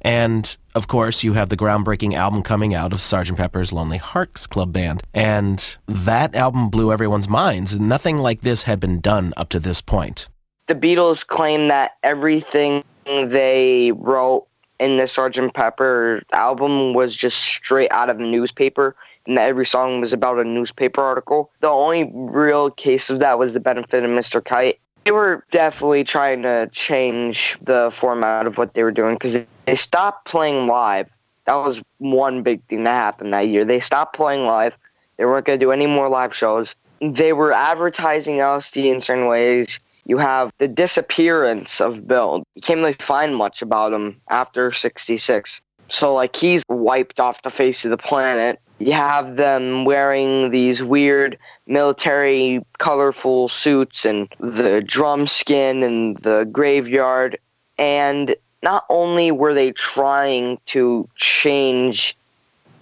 And 0.00 0.56
of 0.74 0.88
course, 0.88 1.22
you 1.22 1.34
have 1.34 1.50
the 1.50 1.56
groundbreaking 1.56 2.14
album 2.14 2.42
coming 2.42 2.72
out 2.72 2.94
of 2.94 3.00
Sgt. 3.00 3.36
Pepper's 3.36 3.74
Lonely 3.74 3.98
Hearts 3.98 4.46
Club 4.46 4.72
Band. 4.72 5.02
And 5.12 5.76
that 5.86 6.34
album 6.34 6.70
blew 6.70 6.94
everyone's 6.94 7.28
minds. 7.28 7.78
Nothing 7.78 8.16
like 8.20 8.40
this 8.40 8.62
had 8.62 8.80
been 8.80 9.00
done 9.00 9.34
up 9.36 9.50
to 9.50 9.60
this 9.60 9.82
point. 9.82 10.30
The 10.66 10.74
Beatles 10.74 11.26
claim 11.26 11.68
that 11.68 11.96
everything 12.02 12.84
they 13.08 13.92
wrote 13.92 14.46
in 14.78 14.96
the 14.96 15.04
Sgt. 15.04 15.52
Pepper 15.54 16.22
album 16.32 16.94
was 16.94 17.14
just 17.14 17.38
straight 17.38 17.90
out 17.90 18.10
of 18.10 18.18
the 18.18 18.24
newspaper 18.24 18.94
and 19.28 19.38
every 19.38 19.66
song 19.66 20.00
was 20.00 20.12
about 20.12 20.38
a 20.38 20.44
newspaper 20.44 21.02
article. 21.02 21.50
The 21.60 21.68
only 21.68 22.10
real 22.12 22.70
case 22.70 23.10
of 23.10 23.20
that 23.20 23.38
was 23.38 23.52
the 23.52 23.60
benefit 23.60 24.02
of 24.02 24.10
Mr. 24.10 24.42
Kite. 24.44 24.80
They 25.04 25.12
were 25.12 25.44
definitely 25.50 26.04
trying 26.04 26.42
to 26.42 26.68
change 26.72 27.56
the 27.62 27.90
format 27.92 28.46
of 28.46 28.58
what 28.58 28.74
they 28.74 28.82
were 28.82 28.90
doing 28.90 29.14
because 29.14 29.44
they 29.66 29.76
stopped 29.76 30.26
playing 30.26 30.66
live. 30.66 31.08
That 31.44 31.54
was 31.54 31.82
one 31.98 32.42
big 32.42 32.62
thing 32.64 32.84
that 32.84 32.92
happened 32.92 33.32
that 33.32 33.48
year. 33.48 33.64
They 33.64 33.80
stopped 33.80 34.16
playing 34.16 34.44
live. 34.44 34.74
They 35.16 35.24
weren't 35.24 35.46
going 35.46 35.58
to 35.58 35.64
do 35.64 35.72
any 35.72 35.86
more 35.86 36.08
live 36.08 36.34
shows. 36.34 36.74
They 37.00 37.32
were 37.32 37.52
advertising 37.52 38.38
LSD 38.38 38.84
in 38.92 39.00
certain 39.00 39.26
ways. 39.26 39.80
You 40.08 40.16
have 40.18 40.52
the 40.58 40.66
disappearance 40.66 41.80
of 41.80 42.08
Bill. 42.08 42.42
You 42.54 42.62
can't 42.62 42.80
really 42.80 42.94
find 42.94 43.36
much 43.36 43.62
about 43.62 43.92
him 43.92 44.20
after 44.30 44.72
66. 44.72 45.62
So, 45.88 46.14
like, 46.14 46.34
he's 46.34 46.64
wiped 46.68 47.20
off 47.20 47.42
the 47.42 47.50
face 47.50 47.84
of 47.84 47.90
the 47.90 47.98
planet. 47.98 48.58
You 48.78 48.92
have 48.92 49.36
them 49.36 49.84
wearing 49.84 50.50
these 50.50 50.82
weird 50.82 51.38
military 51.66 52.62
colorful 52.78 53.48
suits 53.48 54.04
and 54.04 54.28
the 54.40 54.82
drum 54.82 55.26
skin 55.26 55.82
and 55.82 56.16
the 56.18 56.48
graveyard. 56.50 57.38
And 57.78 58.34
not 58.62 58.84
only 58.88 59.30
were 59.30 59.54
they 59.54 59.72
trying 59.72 60.58
to 60.66 61.08
change 61.16 62.16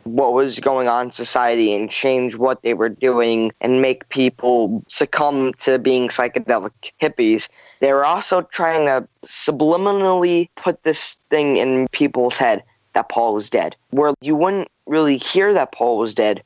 what 0.07 0.33
was 0.33 0.59
going 0.61 0.89
on 0.89 1.07
in 1.07 1.11
society 1.11 1.75
and 1.75 1.91
change 1.91 2.37
what 2.37 2.63
they 2.63 2.75
were 2.75 2.89
doing 2.89 3.53
and 3.61 3.83
make 3.83 4.09
people 4.09 4.83
succumb 4.89 5.53
to 5.55 5.79
being 5.79 6.09
psychedelic 6.09 6.93
hippies, 7.01 7.49
they 7.81 7.93
were 7.93 8.05
also 8.05 8.43
trying 8.43 8.87
to 8.87 9.07
subliminally 9.27 10.49
put 10.57 10.83
this 10.83 11.17
thing 11.31 11.57
in 11.57 11.89
people's 11.93 12.37
head 12.37 12.63
that 12.95 13.09
Paul 13.09 13.35
was 13.35 13.51
dead. 13.51 13.77
Where 13.91 14.15
you 14.21 14.37
wouldn't 14.37 14.69
really 14.87 15.19
hear 15.19 15.53
that 15.53 15.73
Paul 15.73 15.99
was 15.99 16.15
dead, 16.15 16.43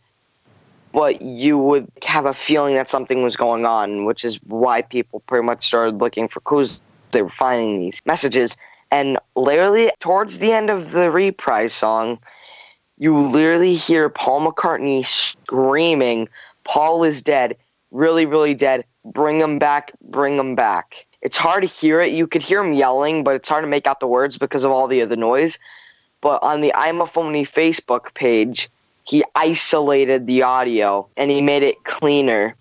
but 0.93 1.23
you 1.23 1.57
would 1.59 1.87
have 2.03 2.27
a 2.27 2.35
feeling 2.35 2.75
that 2.75 2.89
something 2.89 3.23
was 3.23 3.37
going 3.37 3.67
on, 3.67 4.05
which 4.07 4.25
is 4.25 4.37
why 4.45 4.83
people 4.83 5.21
pretty 5.21 5.47
much 5.47 5.67
started 5.67 5.99
looking 5.99 6.29
for 6.29 6.41
clues. 6.41 6.81
They 7.13 7.23
were 7.23 7.31
finding 7.31 7.81
these 7.81 8.01
messages 8.07 8.57
and 8.91 9.19
literally, 9.37 9.93
towards 10.01 10.39
the 10.39 10.53
end 10.53 10.69
of 10.69 10.91
the 10.91 11.11
reprise 11.11 11.73
song, 11.73 12.19
you 13.01 13.19
literally 13.19 13.75
hear 13.75 14.11
Paul 14.11 14.47
McCartney 14.47 15.05
screaming, 15.05 16.29
Paul 16.65 17.03
is 17.03 17.23
dead, 17.23 17.57
really, 17.91 18.27
really 18.27 18.53
dead. 18.53 18.85
Bring 19.07 19.41
him 19.41 19.59
back, 19.59 19.93
bring 20.03 20.39
him 20.39 20.55
back. 20.55 21.07
It's 21.23 21.39
hard 21.39 21.63
to 21.63 21.67
hear 21.67 22.03
it. 22.03 22.13
You 22.13 22.27
could 22.27 22.43
hear 22.43 22.63
him 22.63 22.75
yelling, 22.75 23.25
but 23.25 23.35
it's 23.35 23.49
hard 23.49 23.65
to 23.65 23.69
make 23.69 23.87
out 23.87 24.01
the 24.01 24.07
words 24.07 24.37
because 24.37 24.65
of 24.65 24.71
all 24.71 24.87
the 24.87 25.01
other 25.01 25.17
noise. 25.17 25.59
But 26.21 26.43
on 26.43 26.61
the 26.61 26.75
I'm 26.75 27.01
a 27.01 27.07
Phony 27.07 27.47
Facebook 27.47 28.13
page, 28.13 28.69
he 29.05 29.25
isolated 29.35 30.27
the 30.27 30.43
audio 30.43 31.09
and 31.17 31.31
he 31.31 31.41
made 31.41 31.63
it 31.63 31.83
cleaner. 31.85 32.55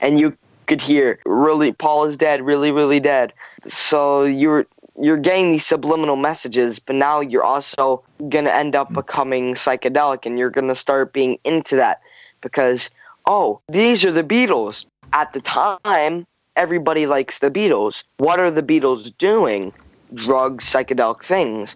And 0.00 0.18
you 0.18 0.34
could 0.66 0.80
hear, 0.80 1.18
really, 1.26 1.72
Paul 1.72 2.06
is 2.06 2.16
dead, 2.16 2.40
really, 2.40 2.70
really 2.70 3.00
dead. 3.00 3.34
So 3.68 4.24
you're 4.24 4.66
you're 5.00 5.16
getting 5.16 5.52
these 5.52 5.66
subliminal 5.66 6.16
messages, 6.16 6.78
but 6.78 6.96
now 6.96 7.20
you're 7.20 7.44
also 7.44 8.02
going 8.28 8.44
to 8.44 8.54
end 8.54 8.76
up 8.76 8.92
becoming 8.92 9.54
psychedelic 9.54 10.24
and 10.24 10.38
you're 10.38 10.50
going 10.50 10.68
to 10.68 10.74
start 10.74 11.12
being 11.12 11.38
into 11.44 11.76
that 11.76 12.00
because, 12.40 12.90
oh, 13.26 13.60
these 13.68 14.04
are 14.04 14.12
the 14.12 14.22
Beatles. 14.22 14.84
At 15.12 15.32
the 15.32 15.40
time, 15.40 16.26
everybody 16.56 17.06
likes 17.06 17.40
the 17.40 17.50
Beatles. 17.50 18.04
What 18.18 18.38
are 18.38 18.50
the 18.50 18.62
Beatles 18.62 19.12
doing? 19.18 19.72
Drugs, 20.14 20.64
psychedelic 20.64 21.24
things. 21.24 21.74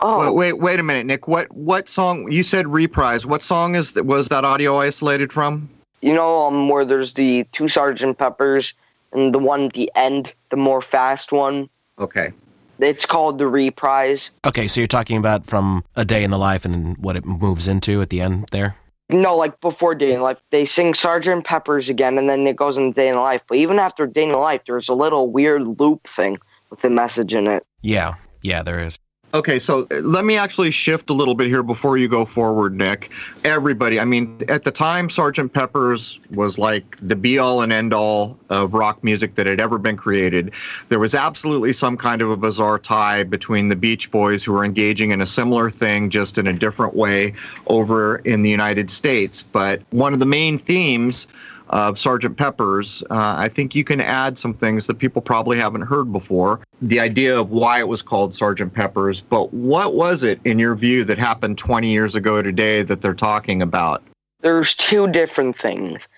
Oh, 0.00 0.32
wait, 0.32 0.34
wait, 0.34 0.52
wait 0.60 0.80
a 0.80 0.82
minute, 0.82 1.06
Nick. 1.06 1.28
What 1.28 1.50
what 1.54 1.88
song 1.88 2.30
you 2.30 2.42
said 2.42 2.66
reprise? 2.66 3.24
What 3.24 3.42
song 3.42 3.74
is 3.74 3.92
that? 3.92 4.04
Was 4.04 4.28
that 4.28 4.44
audio 4.44 4.78
isolated 4.78 5.32
from? 5.32 5.68
You 6.00 6.14
know, 6.14 6.46
um, 6.46 6.68
where 6.68 6.84
there's 6.84 7.14
the 7.14 7.46
two 7.52 7.68
Sergeant 7.68 8.18
Peppers 8.18 8.74
and 9.12 9.34
the 9.34 9.38
one 9.38 9.66
at 9.66 9.72
the 9.74 9.90
end, 9.94 10.32
the 10.50 10.56
more 10.56 10.82
fast 10.82 11.32
one. 11.32 11.70
Okay. 11.98 12.32
It's 12.78 13.06
called 13.06 13.38
the 13.38 13.46
reprise. 13.46 14.30
Okay, 14.46 14.66
so 14.68 14.80
you're 14.80 14.88
talking 14.88 15.16
about 15.16 15.46
from 15.46 15.84
A 15.96 16.04
Day 16.04 16.24
in 16.24 16.30
the 16.30 16.38
Life 16.38 16.64
and 16.64 16.96
what 16.98 17.16
it 17.16 17.24
moves 17.24 17.68
into 17.68 18.02
at 18.02 18.10
the 18.10 18.20
end 18.20 18.48
there? 18.50 18.76
No, 19.10 19.36
like 19.36 19.60
before 19.60 19.94
Day 19.94 20.14
in 20.14 20.20
Life. 20.20 20.38
They 20.50 20.64
sing 20.64 20.94
Sergeant 20.94 21.44
Pepper's 21.44 21.88
again 21.88 22.18
and 22.18 22.28
then 22.28 22.46
it 22.46 22.56
goes 22.56 22.78
into 22.78 22.94
Day 22.94 23.08
in 23.08 23.14
the 23.14 23.20
Life. 23.20 23.42
But 23.48 23.58
even 23.58 23.78
after 23.78 24.06
Day 24.06 24.24
in 24.24 24.32
the 24.32 24.38
Life, 24.38 24.62
there's 24.66 24.88
a 24.88 24.94
little 24.94 25.30
weird 25.30 25.78
loop 25.78 26.08
thing 26.08 26.38
with 26.70 26.80
the 26.80 26.90
message 26.90 27.34
in 27.34 27.46
it. 27.46 27.66
Yeah, 27.82 28.14
yeah, 28.42 28.62
there 28.62 28.80
is. 28.80 28.98
Okay, 29.34 29.58
so 29.58 29.88
uh, 29.90 29.96
let 29.96 30.24
me 30.24 30.36
actually 30.36 30.70
shift 30.70 31.10
a 31.10 31.12
little 31.12 31.34
bit 31.34 31.48
here 31.48 31.64
before 31.64 31.98
you 31.98 32.06
go 32.06 32.24
forward, 32.24 32.76
Nick. 32.76 33.10
Everybody, 33.42 33.98
I 33.98 34.04
mean, 34.04 34.38
at 34.48 34.62
the 34.62 34.70
time, 34.70 35.10
Sergeant 35.10 35.52
Pepper's 35.52 36.20
was 36.30 36.56
like 36.56 36.96
the 36.98 37.16
be 37.16 37.36
all 37.36 37.60
and 37.60 37.72
end 37.72 37.92
all 37.92 38.38
of 38.48 38.74
rock 38.74 39.02
music 39.02 39.34
that 39.34 39.46
had 39.46 39.60
ever 39.60 39.76
been 39.76 39.96
created. 39.96 40.54
There 40.88 41.00
was 41.00 41.16
absolutely 41.16 41.72
some 41.72 41.96
kind 41.96 42.22
of 42.22 42.30
a 42.30 42.36
bizarre 42.36 42.78
tie 42.78 43.24
between 43.24 43.70
the 43.70 43.76
Beach 43.76 44.08
Boys, 44.12 44.44
who 44.44 44.52
were 44.52 44.64
engaging 44.64 45.10
in 45.10 45.20
a 45.20 45.26
similar 45.26 45.68
thing, 45.68 46.10
just 46.10 46.38
in 46.38 46.46
a 46.46 46.52
different 46.52 46.94
way, 46.94 47.34
over 47.66 48.18
in 48.18 48.42
the 48.42 48.50
United 48.50 48.88
States. 48.88 49.42
But 49.42 49.82
one 49.90 50.12
of 50.12 50.20
the 50.20 50.26
main 50.26 50.58
themes 50.58 51.26
of 51.70 51.98
Sergeant 51.98 52.36
Pepper's, 52.36 53.02
uh, 53.10 53.34
I 53.38 53.48
think 53.48 53.74
you 53.74 53.84
can 53.84 54.00
add 54.00 54.36
some 54.38 54.54
things 54.54 54.86
that 54.86 54.98
people 54.98 55.22
probably 55.22 55.58
haven't 55.58 55.82
heard 55.82 56.12
before. 56.12 56.60
The 56.82 57.00
idea 57.00 57.38
of 57.38 57.50
why 57.50 57.78
it 57.78 57.88
was 57.88 58.02
called 58.02 58.34
Sergeant 58.34 58.72
Pepper's, 58.72 59.20
but 59.20 59.52
what 59.52 59.94
was 59.94 60.22
it, 60.22 60.40
in 60.44 60.58
your 60.58 60.74
view, 60.74 61.04
that 61.04 61.18
happened 61.18 61.58
20 61.58 61.90
years 61.90 62.14
ago 62.14 62.42
today 62.42 62.82
that 62.82 63.00
they're 63.00 63.14
talking 63.14 63.62
about? 63.62 64.02
There's 64.40 64.74
two 64.74 65.06
different 65.08 65.56
things. 65.56 66.08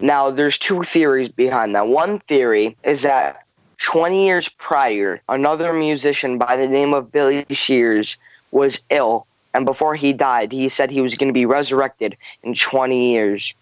Now, 0.00 0.30
there's 0.30 0.58
two 0.58 0.82
theories 0.82 1.28
behind 1.28 1.74
that. 1.74 1.86
One 1.86 2.18
theory 2.20 2.76
is 2.82 3.02
that 3.02 3.46
20 3.78 4.26
years 4.26 4.48
prior, 4.48 5.20
another 5.28 5.72
musician 5.72 6.38
by 6.38 6.56
the 6.56 6.66
name 6.66 6.92
of 6.92 7.10
Billy 7.10 7.46
Shears 7.50 8.16
was 8.50 8.80
ill, 8.90 9.26
and 9.54 9.64
before 9.64 9.94
he 9.94 10.12
died, 10.12 10.52
he 10.52 10.68
said 10.68 10.90
he 10.90 11.00
was 11.00 11.16
going 11.16 11.28
to 11.28 11.34
be 11.34 11.46
resurrected 11.46 12.16
in 12.42 12.54
20 12.54 13.10
years. 13.12 13.54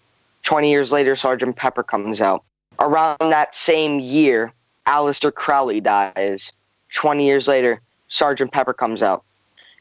20 0.43 0.69
years 0.69 0.91
later, 0.91 1.15
Sergeant 1.15 1.55
Pepper 1.55 1.83
comes 1.83 2.21
out. 2.21 2.43
Around 2.79 3.17
that 3.19 3.53
same 3.53 3.99
year, 3.99 4.51
Aleister 4.87 5.33
Crowley 5.33 5.79
dies. 5.79 6.51
20 6.93 7.25
years 7.25 7.47
later, 7.47 7.81
Sergeant 8.07 8.51
Pepper 8.51 8.73
comes 8.73 9.03
out. 9.03 9.23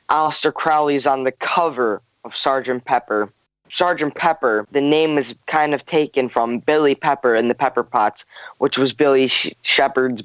Aleister 0.09 0.53
Crowley's 0.53 1.07
on 1.07 1.25
the 1.25 1.33
cover 1.33 2.03
of 2.25 2.37
Sergeant 2.37 2.85
Pepper. 2.85 3.33
Sergeant 3.70 4.14
Pepper, 4.16 4.66
the 4.73 4.81
name 4.81 5.16
is 5.16 5.35
kind 5.46 5.75
of 5.75 5.87
taken 5.87 6.29
from 6.29 6.59
Billy 6.59 6.94
Pepper 6.94 7.35
and 7.35 7.49
the 7.49 7.55
Pepper 7.55 7.85
Pots, 7.85 8.27
which 8.59 8.77
was 8.77 8.92
Billy 8.92 9.29
Sh- 9.29 9.53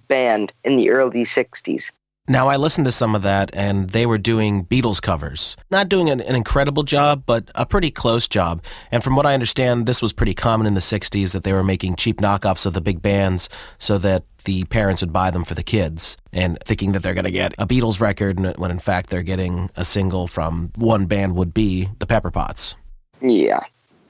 band 0.08 0.52
in 0.64 0.78
the 0.78 0.90
early 0.90 1.24
60s. 1.24 1.92
Now, 2.28 2.48
I 2.48 2.56
listened 2.56 2.86
to 2.86 2.92
some 2.92 3.14
of 3.14 3.22
that, 3.22 3.52
and 3.54 3.92
they 3.92 4.08
were 4.08 4.18
doing 4.18 4.66
Beatles 4.66 5.00
covers. 5.00 5.56
Not 5.70 5.90
doing 5.90 6.10
an, 6.10 6.20
an, 6.22 6.36
incredible 6.36 6.82
job, 6.82 7.24
but 7.28 7.52
a 7.54 7.68
pretty 7.68 7.92
close 7.92 8.28
job. 8.28 8.64
And 8.90 9.04
from 9.04 9.16
what 9.16 9.28
I 9.28 9.36
understand, 9.36 9.86
this 9.86 10.02
was 10.02 10.12
pretty 10.12 10.34
common 10.34 10.66
in 10.66 10.74
the 10.74 10.80
60s 10.80 11.34
that 11.34 11.44
they 11.44 11.54
were 11.54 11.64
making 11.64 11.98
cheap 11.98 12.18
knockoffs 12.18 12.66
of 12.66 12.74
the 12.74 12.82
big 12.82 13.00
bands 13.00 13.48
so 13.78 14.00
that 14.00 14.24
the 14.46 14.64
parents 14.66 15.04
would 15.04 15.14
buy 15.14 15.30
them 15.30 15.44
for 15.44 15.54
the 15.54 15.62
kids 15.62 16.18
and 16.34 16.58
thinking 16.66 16.94
that 16.94 17.04
they're 17.04 17.14
going 17.14 17.26
to 17.26 17.32
get 17.32 17.54
a 17.60 17.68
Beatles 17.68 18.00
record 18.00 18.40
when 18.58 18.72
in 18.72 18.80
fact 18.80 19.12
they're 19.12 19.24
getting 19.24 19.70
a 19.76 19.86
single 19.86 20.26
from 20.26 20.72
one 20.76 21.06
band 21.06 21.36
would 21.36 21.54
be 21.54 21.90
the 22.00 22.08
Pepper 22.08 22.32
Pots. 22.32 22.76
Yeah. 23.22 23.62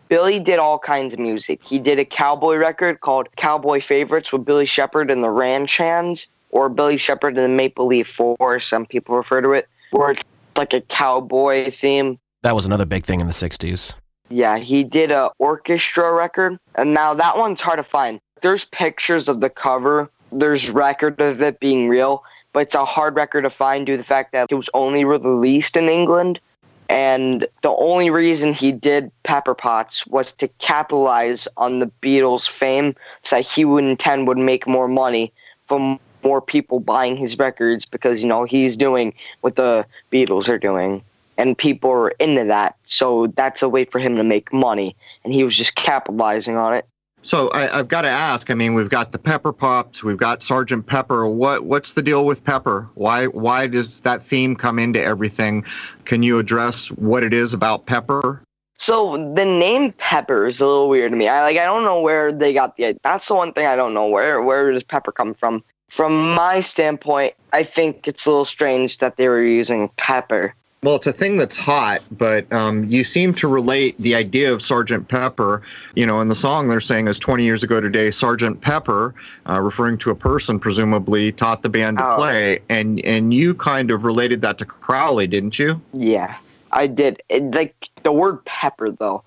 Billy 0.08 0.40
did 0.40 0.60
all 0.60 0.78
kinds 0.80 1.14
of 1.14 1.20
music. 1.20 1.64
He 1.64 1.80
did 1.80 2.00
a 2.00 2.06
cowboy 2.06 2.56
record 2.56 3.02
called 3.02 3.28
Cowboy 3.36 3.82
Favorites 3.82 4.32
with 4.32 4.46
Billy 4.46 4.66
Shepherd 4.66 5.10
and 5.10 5.24
the 5.24 5.30
Ranch 5.30 5.78
Hands 5.78 6.28
or 6.56 6.70
Billy 6.70 6.96
Shepherd 6.96 7.38
and 7.38 7.44
the 7.44 7.50
Maple 7.50 7.86
Leaf 7.86 8.08
Four, 8.08 8.62
some 8.62 8.86
people 8.86 9.18
refer 9.18 9.42
to 9.42 9.52
it, 9.52 9.68
where 9.92 10.12
it's 10.12 10.24
like 10.56 10.74
a 10.74 10.80
cowboy 10.80 11.70
theme. 11.70 12.18
That 12.44 12.56
was 12.56 12.66
another 12.66 12.86
big 12.86 13.04
thing 13.04 13.20
in 13.20 13.28
the 13.28 13.34
60s. 13.34 13.94
Yeah, 14.30 14.58
he 14.58 14.86
did 14.86 15.12
a 15.12 15.32
orchestra 15.38 16.14
record, 16.14 16.58
and 16.76 16.94
now 16.94 17.14
that 17.14 17.38
one's 17.38 17.60
hard 17.60 17.78
to 17.80 17.84
find. 17.84 18.22
There's 18.42 18.64
pictures 18.64 19.28
of 19.28 19.42
the 19.42 19.50
cover, 19.50 20.10
there's 20.32 20.70
record 20.70 21.20
of 21.20 21.42
it 21.42 21.60
being 21.60 21.90
real, 21.90 22.24
but 22.54 22.62
it's 22.62 22.76
a 22.76 22.86
hard 22.86 23.16
record 23.18 23.42
to 23.42 23.50
find 23.50 23.86
due 23.86 23.98
to 23.98 23.98
the 23.98 24.08
fact 24.08 24.32
that 24.32 24.48
it 24.50 24.56
was 24.56 24.70
only 24.74 25.04
released 25.04 25.76
in 25.76 25.90
England. 25.90 26.40
And 26.88 27.48
the 27.64 27.76
only 27.78 28.10
reason 28.10 28.54
he 28.54 28.72
did 28.72 29.12
Pepper 29.24 29.56
Pots 29.56 30.08
was 30.08 30.34
to 30.36 30.48
capitalize 30.60 31.50
on 31.58 31.80
the 31.80 31.92
Beatles' 32.02 32.48
fame 32.48 32.96
so 33.24 33.36
that 33.36 33.42
he 33.42 33.66
would 33.66 33.84
intend 33.84 34.28
would 34.28 34.38
make 34.38 34.68
more 34.68 34.88
money 34.88 35.34
from 35.68 36.00
more 36.26 36.42
people 36.42 36.80
buying 36.80 37.16
his 37.16 37.38
records 37.38 37.86
because 37.86 38.22
you 38.22 38.28
know 38.28 38.44
he's 38.44 38.76
doing 38.76 39.14
what 39.42 39.56
the 39.56 39.86
Beatles 40.12 40.50
are 40.50 40.58
doing 40.58 41.04
and 41.38 41.58
people 41.58 41.92
are 41.92 42.10
into 42.20 42.46
that 42.46 42.76
so 42.84 43.28
that's 43.28 43.62
a 43.62 43.70
way 43.70 43.86
for 43.86 44.00
him 44.00 44.16
to 44.16 44.24
make 44.24 44.52
money 44.52 44.96
and 45.24 45.34
he 45.34 45.44
was 45.44 45.56
just 45.56 45.76
capitalizing 45.76 46.58
on 46.58 46.74
it 46.74 46.86
so 47.26 47.50
I, 47.54 47.66
have 47.78 47.88
got 47.88 48.04
to 48.04 48.08
ask. 48.08 48.52
I 48.52 48.54
mean, 48.54 48.76
we've 48.76 48.92
got 48.92 49.12
the 49.12 49.18
Pepper 49.18 49.52
Pops, 49.52 50.04
we've 50.04 50.16
got 50.16 50.44
Sergeant 50.44 50.86
Pepper. 50.86 51.26
What 51.26 51.66
what's 51.66 51.94
the 51.94 52.04
deal 52.04 52.24
with 52.24 52.44
Pepper? 52.44 52.88
Why 52.94 53.26
why 53.26 53.66
does 53.66 54.02
that 54.02 54.22
theme 54.22 54.56
come 54.56 54.78
into 54.78 55.04
everything? 55.04 55.66
Can 56.06 56.22
you 56.22 56.38
address 56.38 56.92
what 56.92 57.24
it 57.24 57.34
is 57.34 57.52
about 57.52 57.88
Pepper? 57.88 58.44
So 58.78 59.34
the 59.34 59.44
name 59.44 59.92
Pepper 59.94 60.46
is 60.46 60.60
a 60.60 60.68
little 60.68 60.88
weird 60.88 61.14
to 61.14 61.18
me. 61.18 61.28
I 61.28 61.42
like 61.42 61.58
I 61.58 61.66
don't 61.66 61.84
know 61.84 62.00
where 62.00 62.32
they 62.32 62.54
got 62.54 62.78
the. 62.78 62.96
That's 63.04 63.28
the 63.28 63.34
one 63.34 63.54
thing 63.54 63.66
I 63.66 63.76
don't 63.76 63.96
know. 63.96 64.06
Where 64.06 64.44
where 64.44 64.72
does 64.72 64.84
Pepper 64.84 65.12
come 65.12 65.34
from? 65.34 65.64
From 65.96 66.36
my 66.36 66.60
standpoint, 66.60 67.36
I 67.54 67.64
think 67.64 68.06
it's 68.06 68.26
a 68.26 68.30
little 68.30 68.44
strange 68.44 68.98
that 68.98 69.16
they 69.16 69.30
were 69.30 69.42
using 69.42 69.88
pepper. 69.96 70.54
Well, 70.84 70.98
it's 70.98 71.08
a 71.08 71.14
thing 71.14 71.38
that's 71.38 71.56
hot, 71.56 72.02
but 72.12 72.52
um, 72.52 72.84
you 72.84 73.06
seem 73.06 73.34
to 73.36 73.48
relate 73.48 73.96
the 73.98 74.14
idea 74.14 74.52
of 74.52 74.62
Sergeant 74.62 75.08
Pepper. 75.08 75.62
You 75.96 76.06
know, 76.06 76.20
in 76.20 76.28
the 76.28 76.36
song 76.36 76.68
they're 76.68 76.82
saying 76.82 77.08
is 77.08 77.18
20 77.18 77.46
years 77.46 77.64
ago 77.64 77.80
today, 77.80 78.12
Sergeant 78.12 78.60
Pepper, 78.60 79.16
uh, 79.50 79.62
referring 79.62 79.98
to 80.00 80.12
a 80.12 80.16
person 80.16 80.60
presumably, 80.60 81.32
taught 81.32 81.64
the 81.64 81.70
band 81.70 82.00
to 82.00 82.06
oh. 82.06 82.18
play, 82.18 82.60
and 82.70 83.00
and 83.06 83.34
you 83.34 83.54
kind 83.54 83.90
of 83.90 84.04
related 84.04 84.42
that 84.42 84.58
to 84.58 84.66
Crowley, 84.66 85.28
didn't 85.28 85.58
you? 85.58 85.80
Yeah, 85.94 86.36
I 86.74 86.88
did. 86.88 87.24
It, 87.30 87.56
like 87.56 87.90
the 88.04 88.12
word 88.12 88.44
pepper, 88.44 88.92
though, 88.92 89.24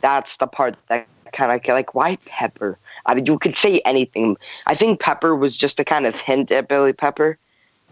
that's 0.00 0.36
the 0.36 0.46
part 0.46 0.76
that 0.86 1.08
kind 1.32 1.50
of 1.50 1.66
like 1.74 1.96
why 1.96 2.14
pepper? 2.26 2.78
I 3.06 3.14
mean, 3.14 3.26
you 3.26 3.38
could 3.38 3.56
say 3.56 3.80
anything. 3.80 4.36
I 4.66 4.74
think 4.74 5.00
Pepper 5.00 5.34
was 5.34 5.56
just 5.56 5.80
a 5.80 5.84
kind 5.84 6.06
of 6.06 6.16
hint 6.16 6.50
at 6.50 6.68
Billy 6.68 6.92
Pepper, 6.92 7.38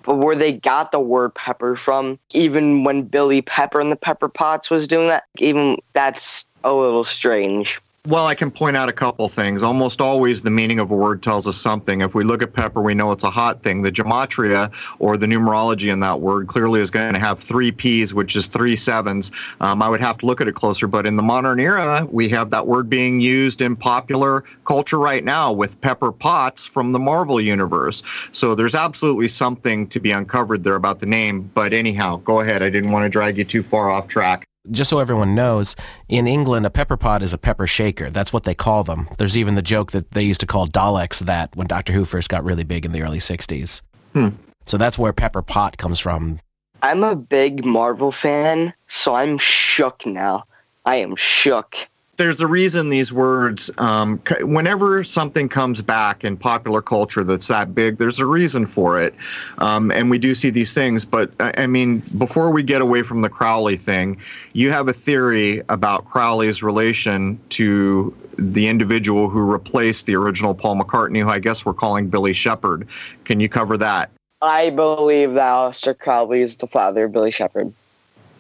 but 0.03 0.17
where 0.17 0.37
they 0.37 0.53
got 0.53 0.93
the 0.93 1.01
word 1.01 1.35
Pepper 1.35 1.77
from, 1.77 2.19
even 2.33 2.85
when 2.85 3.03
Billy 3.03 3.43
Pepper 3.43 3.81
and 3.81 3.93
the 3.93 3.97
Pepper 3.97 4.29
Pots 4.29 4.71
was 4.71 4.87
doing 4.87 5.09
that, 5.09 5.25
even 5.39 5.79
that's 5.93 6.45
a 6.65 6.73
little 6.73 7.05
strange. 7.05 7.81
Well, 8.07 8.27
I 8.27 8.35
can 8.35 8.51
point 8.51 8.79
out 8.79 8.89
a 8.89 8.95
couple 8.95 9.29
things. 9.29 9.63
Almost 9.63 10.01
always 10.01 10.41
the 10.41 10.51
meaning 10.51 10.79
of 10.79 10.91
a 10.91 10.97
word 10.97 11.23
tells 11.23 11.47
us 11.47 11.59
something. 11.59 12.01
If 12.01 12.15
we 12.15 12.25
look 12.25 12.43
at 12.43 12.55
pepper, 12.55 12.81
we 12.81 12.95
know 12.95 13.13
it's 13.13 13.25
a 13.25 13.31
hot 13.31 13.63
thing. 13.63 13.83
The 13.83 13.93
gematria 13.93 14.73
or 15.01 15.19
the 15.19 15.27
numerology 15.27 15.93
in 15.93 16.01
that 16.01 16.23
word 16.23 16.49
clearly 16.49 16.81
is 16.81 16.89
going 16.89 17.13
to 17.13 17.21
have 17.21 17.39
three 17.39 17.71
P's, 17.71 18.15
which 18.15 18.37
is 18.37 18.47
three 18.47 18.75
sevens. 18.75 19.31
Um, 19.61 19.83
I 19.83 19.91
would 19.91 20.01
have 20.01 20.17
to 20.19 20.27
look 20.27 20.41
at 20.41 20.49
it 20.49 20.55
closer, 20.55 20.87
but 20.87 21.07
in 21.07 21.17
the 21.17 21.23
modern 21.23 21.61
era, 21.61 22.09
we 22.11 22.27
have 22.31 22.49
that 22.51 22.67
word 22.67 22.89
being 22.89 23.21
used 23.21 23.61
in 23.61 23.77
popular 23.77 24.45
culture 24.65 24.99
right 24.99 25.23
now 25.23 25.53
with 25.53 25.79
Pepper 25.83 26.11
Potts 26.11 26.65
from 26.65 26.93
the 26.93 26.99
Marvel 26.99 27.39
Universe. 27.39 28.03
So 28.33 28.55
there's 28.55 28.75
absolutely 28.75 29.29
something 29.29 29.87
to 29.89 30.01
be 30.01 30.11
uncovered 30.11 30.65
there 30.65 30.77
about 30.77 31.01
the 31.01 31.07
name. 31.07 31.51
But 31.53 31.75
anyhow, 31.75 32.17
go 32.17 32.41
ahead. 32.41 32.63
I 32.63 32.71
didn't 32.71 32.93
want 32.93 33.05
to 33.05 33.11
drag 33.11 33.37
you 33.37 33.45
too 33.45 33.63
far 33.63 33.91
off 33.91 34.09
track 34.09 34.47
just 34.71 34.91
so 34.91 34.99
everyone 34.99 35.35
knows, 35.35 35.77
in 36.09 36.27
England, 36.27 36.67
a 36.67 36.71
pepper 36.71 36.97
pot 36.97 37.23
is 37.23 37.33
a 37.33 37.39
pepper 37.39 37.67
shaker. 37.67 38.11
That's 38.11 38.33
what 38.33 38.45
they 38.45 38.55
call 38.55 38.85
them. 38.85 39.09
There's 39.19 39.37
even 39.37 39.55
the 39.55 39.63
joke 39.63 39.93
that 39.93 40.11
they 40.11 40.23
used 40.23 40.41
to 40.41 40.47
call 40.47 40.69
Daleks 40.69 41.21
that 41.21 41.55
when 41.57 41.67
Doctor 41.67 41.93
Who 41.93 42.05
first 42.05 42.29
got 42.29 42.45
really 42.45 42.65
big 42.65 42.85
in 42.85 42.93
the 42.93 43.03
early 43.03 43.19
60s. 43.19 43.83
Hmm. 44.13 44.29
So 44.67 44.77
that's 44.77 44.99
where 44.99 45.13
pepper 45.13 45.43
pot 45.43 45.79
comes 45.79 45.99
from. 45.99 46.41
I'm 46.83 47.05
a 47.05 47.15
big 47.17 47.65
Marvel 47.65 48.13
fan, 48.13 48.73
so 48.87 49.15
I'm 49.15 49.39
shook 49.39 50.07
now. 50.07 50.45
I 50.85 50.97
am 50.97 51.17
shook 51.17 51.77
there's 52.21 52.43
a 52.43 52.47
reason 52.47 52.91
these 52.91 53.11
words, 53.15 53.71
um, 53.79 54.19
whenever 54.43 55.03
something 55.03 55.49
comes 55.49 55.81
back 55.81 56.23
in 56.23 56.37
popular 56.37 56.83
culture 56.83 57.25
that's 57.25 57.49
that 57.49 57.75
big, 57.75 57.97
there's 57.97 58.19
a 58.19 58.27
reason 58.27 58.67
for 58.67 59.01
it. 59.01 59.15
Um, 59.57 59.91
and 59.91 60.11
we 60.11 60.19
do 60.19 60.35
see 60.35 60.51
these 60.51 60.75
things. 60.75 61.07
But 61.07 61.31
I 61.41 61.67
mean, 61.67 62.01
before 62.19 62.53
we 62.53 62.63
get 62.63 62.83
away 62.83 63.03
from 63.03 63.23
the 63.23 63.31
Crowley 63.31 63.79
thing, 63.79 64.19
you 64.53 64.71
have 64.71 64.87
a 64.87 64.93
theory 64.93 65.63
about 65.71 66.05
Crowley's 66.05 66.63
relation 66.63 67.41
to 67.51 68.15
the 68.37 68.69
individual 68.69 69.31
who 69.31 69.51
replaced 69.51 70.05
the 70.05 70.15
original 70.15 70.55
Paul 70.55 70.77
McCartney, 70.77 71.23
who 71.23 71.31
I 71.31 71.39
guess 71.39 71.65
we're 71.65 71.73
calling 71.73 72.11
Billy 72.11 72.35
Shepherd. 72.35 72.87
Can 73.25 73.41
you 73.41 73.49
cover 73.49 73.79
that? 73.79 74.11
I 74.43 74.69
believe 74.69 75.33
that 75.35 75.55
Aleister 75.55 75.99
Crowley 75.99 76.43
is 76.43 76.57
the 76.57 76.67
father 76.67 77.07
of 77.07 77.13
Billy 77.13 77.31
Shepherd. 77.31 77.73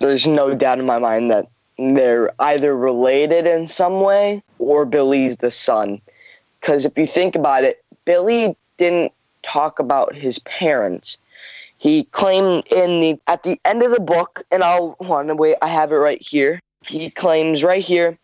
There's 0.00 0.26
no 0.26 0.54
doubt 0.54 0.80
in 0.80 0.84
my 0.84 0.98
mind 0.98 1.30
that 1.30 1.46
they're 1.80 2.30
either 2.40 2.76
related 2.76 3.46
in 3.46 3.66
some 3.66 4.00
way 4.00 4.42
or 4.58 4.84
Billy's 4.84 5.36
the 5.36 5.50
son. 5.50 6.00
Because 6.60 6.84
if 6.84 6.96
you 6.98 7.06
think 7.06 7.34
about 7.34 7.64
it, 7.64 7.82
Billy 8.04 8.54
didn't 8.76 9.12
talk 9.42 9.78
about 9.78 10.14
his 10.14 10.38
parents. 10.40 11.16
He 11.78 12.04
claimed 12.04 12.66
in 12.66 13.00
the 13.00 13.18
at 13.26 13.42
the 13.42 13.58
end 13.64 13.82
of 13.82 13.90
the 13.90 14.00
book, 14.00 14.42
and 14.52 14.62
I'll 14.62 14.96
want 15.00 15.28
to 15.28 15.34
wait. 15.34 15.56
I 15.62 15.68
have 15.68 15.92
it 15.92 15.96
right 15.96 16.20
here. 16.20 16.60
He 16.82 17.08
claims 17.08 17.64
right 17.64 17.82
here 17.82 18.18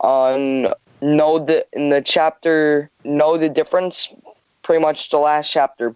on 0.00 0.68
know 1.00 1.38
the 1.38 1.66
in 1.72 1.88
the 1.88 2.02
chapter 2.02 2.90
know 3.04 3.38
the 3.38 3.48
difference. 3.48 4.14
Pretty 4.62 4.82
much 4.82 5.08
the 5.08 5.18
last 5.18 5.50
chapter. 5.50 5.94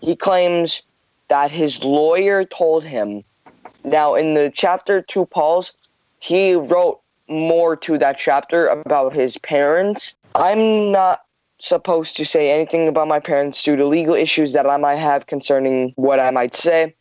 He 0.00 0.16
claims 0.16 0.82
that 1.28 1.50
his 1.50 1.84
lawyer 1.84 2.44
told 2.44 2.82
him. 2.82 3.22
Now 3.84 4.14
in 4.14 4.34
the 4.34 4.50
chapter 4.52 5.02
two, 5.02 5.26
Paul's 5.26 5.76
he 6.22 6.54
wrote 6.54 7.00
more 7.28 7.74
to 7.74 7.98
that 7.98 8.16
chapter 8.16 8.68
about 8.68 9.12
his 9.12 9.38
parents. 9.38 10.14
I'm 10.36 10.92
not 10.92 11.22
supposed 11.58 12.16
to 12.16 12.24
say 12.24 12.52
anything 12.52 12.86
about 12.86 13.08
my 13.08 13.18
parents 13.18 13.60
due 13.60 13.74
to 13.74 13.84
legal 13.84 14.14
issues 14.14 14.52
that 14.52 14.68
I 14.68 14.76
might 14.76 14.96
have 14.96 15.26
concerning 15.26 15.92
what 15.96 16.20
I 16.20 16.30
might 16.30 16.54
say. 16.54 16.94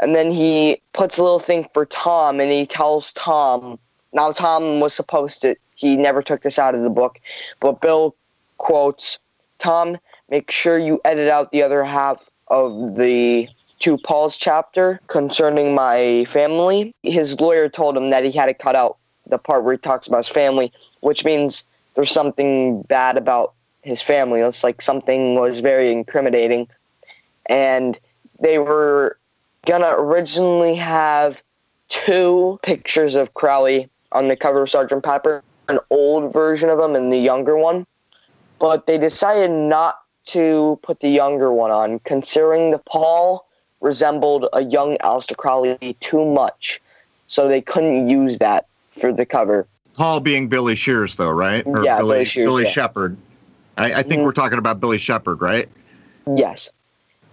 And 0.00 0.14
then 0.14 0.30
he 0.30 0.80
puts 0.92 1.16
a 1.16 1.22
little 1.22 1.38
thing 1.38 1.66
for 1.72 1.86
Tom 1.86 2.38
and 2.38 2.52
he 2.52 2.66
tells 2.66 3.14
Tom. 3.14 3.78
Now, 4.12 4.30
Tom 4.30 4.80
was 4.80 4.92
supposed 4.92 5.40
to, 5.40 5.56
he 5.74 5.96
never 5.96 6.22
took 6.22 6.42
this 6.42 6.58
out 6.58 6.74
of 6.74 6.82
the 6.82 6.90
book, 6.90 7.18
but 7.60 7.80
Bill 7.80 8.14
quotes 8.58 9.18
Tom, 9.58 9.96
make 10.28 10.50
sure 10.50 10.78
you 10.78 11.00
edit 11.06 11.30
out 11.30 11.50
the 11.50 11.62
other 11.62 11.82
half 11.82 12.28
of 12.48 12.96
the 12.96 13.48
to 13.80 13.98
Paul's 13.98 14.36
chapter 14.36 15.00
concerning 15.08 15.74
my 15.74 16.24
family, 16.26 16.94
his 17.02 17.40
lawyer 17.40 17.68
told 17.68 17.96
him 17.96 18.10
that 18.10 18.24
he 18.24 18.30
had 18.30 18.46
to 18.46 18.54
cut 18.54 18.76
out 18.76 18.98
the 19.26 19.38
part 19.38 19.64
where 19.64 19.72
he 19.72 19.78
talks 19.78 20.06
about 20.06 20.18
his 20.18 20.28
family, 20.28 20.72
which 21.00 21.24
means 21.24 21.66
there's 21.94 22.10
something 22.10 22.82
bad 22.82 23.16
about 23.16 23.54
his 23.82 24.02
family. 24.02 24.40
It's 24.40 24.62
like 24.62 24.82
something 24.82 25.34
was 25.34 25.60
very 25.60 25.90
incriminating. 25.90 26.68
And 27.46 27.98
they 28.38 28.58
were 28.58 29.18
gonna 29.66 29.94
originally 29.96 30.74
have 30.74 31.42
two 31.88 32.58
pictures 32.62 33.14
of 33.14 33.34
Crowley 33.34 33.88
on 34.12 34.28
the 34.28 34.36
cover 34.36 34.62
of 34.62 34.70
Sergeant 34.70 35.02
Pepper, 35.02 35.42
an 35.68 35.78
old 35.90 36.32
version 36.32 36.68
of 36.68 36.78
him 36.78 36.94
and 36.94 37.12
the 37.12 37.18
younger 37.18 37.56
one. 37.56 37.86
But 38.58 38.86
they 38.86 38.98
decided 38.98 39.50
not 39.50 40.00
to 40.26 40.78
put 40.82 41.00
the 41.00 41.08
younger 41.08 41.52
one 41.52 41.70
on, 41.70 41.98
considering 42.00 42.70
the 42.70 42.78
Paul 42.78 43.46
resembled 43.80 44.48
a 44.52 44.62
young 44.62 44.96
Aleister 44.98 45.36
Crowley 45.36 45.96
too 46.00 46.24
much, 46.24 46.80
so 47.26 47.48
they 47.48 47.60
couldn't 47.60 48.08
use 48.08 48.38
that 48.38 48.66
for 48.92 49.12
the 49.12 49.26
cover. 49.26 49.66
Paul 49.94 50.20
being 50.20 50.48
Billy 50.48 50.74
Shears, 50.74 51.16
though, 51.16 51.30
right? 51.30 51.66
Or 51.66 51.84
yeah, 51.84 51.98
Billy, 51.98 52.14
Billy, 52.14 52.24
Shears, 52.24 52.48
Billy 52.48 52.62
yeah. 52.64 52.70
Shepherd. 52.70 53.16
I, 53.76 53.94
I 53.94 54.02
think 54.02 54.20
mm 54.20 54.24
we're 54.24 54.32
talking 54.32 54.58
about 54.58 54.80
Billy 54.80 54.98
Shepherd, 54.98 55.40
right? 55.40 55.68
Yes. 56.36 56.70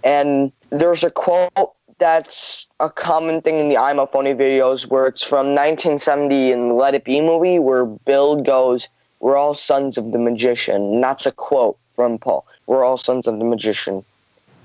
And 0.04 0.52
there's 0.70 1.04
a 1.04 1.12
quote 1.12 1.52
that's 1.98 2.68
a 2.80 2.89
common 2.89 3.41
thing 3.41 3.60
in 3.60 3.70
the 3.70 3.78
I'm 3.78 4.00
a 4.00 4.08
Phony 4.08 4.34
videos 4.34 4.86
where 4.86 5.08
it's 5.08 5.24
from 5.24 5.48
1970 5.48 6.52
in 6.52 6.70
the 6.70 6.74
Let 6.76 6.93
It 6.93 7.04
Be 7.04 7.22
movie 7.22 7.60
where 7.60 7.86
Bill 7.86 8.41
goes, 8.41 8.88
We're 9.20 9.36
all 9.36 9.54
sons 9.54 9.98
of 9.98 10.12
the 10.12 10.20
magician. 10.20 10.93
And 10.93 11.04
that's 11.04 11.26
a 11.26 11.32
quote 11.32 11.78
from 11.91 12.20
Paul. 12.20 12.45
We're 12.68 12.84
all 12.84 12.98
sons 12.98 13.28
of 13.28 13.39
the 13.39 13.45
magician. 13.45 14.06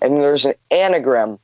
And 0.00 0.18
there's 0.18 0.44
an 0.44 0.54
anagram 0.70 1.38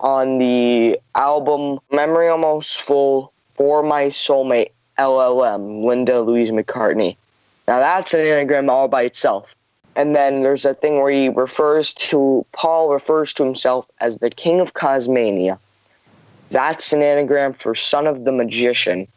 on 0.00 0.38
the 0.38 0.98
album 1.14 1.78
Memory 1.90 2.28
Almost 2.28 2.80
Full 2.80 3.32
for 3.54 3.82
My 3.82 4.06
Soulmate 4.06 4.70
LLM, 4.98 5.84
Linda 5.84 6.20
Louise 6.20 6.50
McCartney. 6.50 7.16
Now 7.66 7.78
that's 7.78 8.14
an 8.14 8.20
anagram 8.20 8.70
all 8.70 8.88
by 8.88 9.02
itself. 9.02 9.54
And 9.96 10.14
then 10.14 10.42
there's 10.42 10.64
a 10.64 10.74
thing 10.74 11.00
where 11.00 11.10
he 11.10 11.28
refers 11.28 11.92
to, 11.94 12.46
Paul 12.52 12.90
refers 12.90 13.32
to 13.34 13.44
himself 13.44 13.86
as 14.00 14.18
the 14.18 14.30
King 14.30 14.60
of 14.60 14.74
Cosmania. 14.74 15.58
That's 16.50 16.92
an 16.92 17.02
anagram 17.02 17.52
for 17.52 17.74
Son 17.74 18.06
of 18.06 18.24
the 18.24 18.32
Magician. 18.32 19.08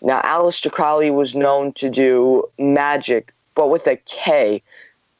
Now, 0.00 0.20
Aleister 0.22 0.70
Crowley 0.70 1.10
was 1.10 1.34
known 1.34 1.72
to 1.72 1.90
do 1.90 2.44
magic, 2.58 3.34
but 3.56 3.68
with 3.68 3.88
a 3.88 3.96
K 4.06 4.62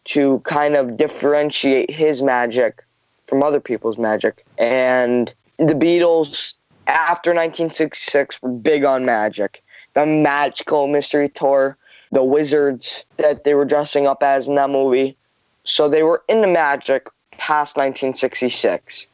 to 0.04 0.38
kind 0.40 0.76
of 0.76 0.96
differentiate 0.96 1.90
his 1.90 2.22
magic 2.22 2.84
from 3.26 3.42
other 3.42 3.60
people's 3.60 3.98
magic. 3.98 4.44
And 4.58 5.32
the 5.58 5.74
Beatles, 5.74 6.54
after 6.86 7.30
1966, 7.30 8.42
were 8.42 8.50
big 8.50 8.84
on 8.84 9.04
magic. 9.04 9.62
The 9.94 10.04
Magical 10.04 10.86
Mystery 10.86 11.28
Tour 11.30 11.76
the 12.10 12.24
wizards 12.24 13.06
that 13.16 13.44
they 13.44 13.54
were 13.54 13.64
dressing 13.64 14.06
up 14.06 14.22
as 14.22 14.48
in 14.48 14.54
that 14.54 14.70
movie. 14.70 15.16
So 15.64 15.88
they 15.88 16.02
were 16.02 16.22
into 16.28 16.46
magic 16.46 17.08
past 17.32 17.76
1966. 17.76 19.06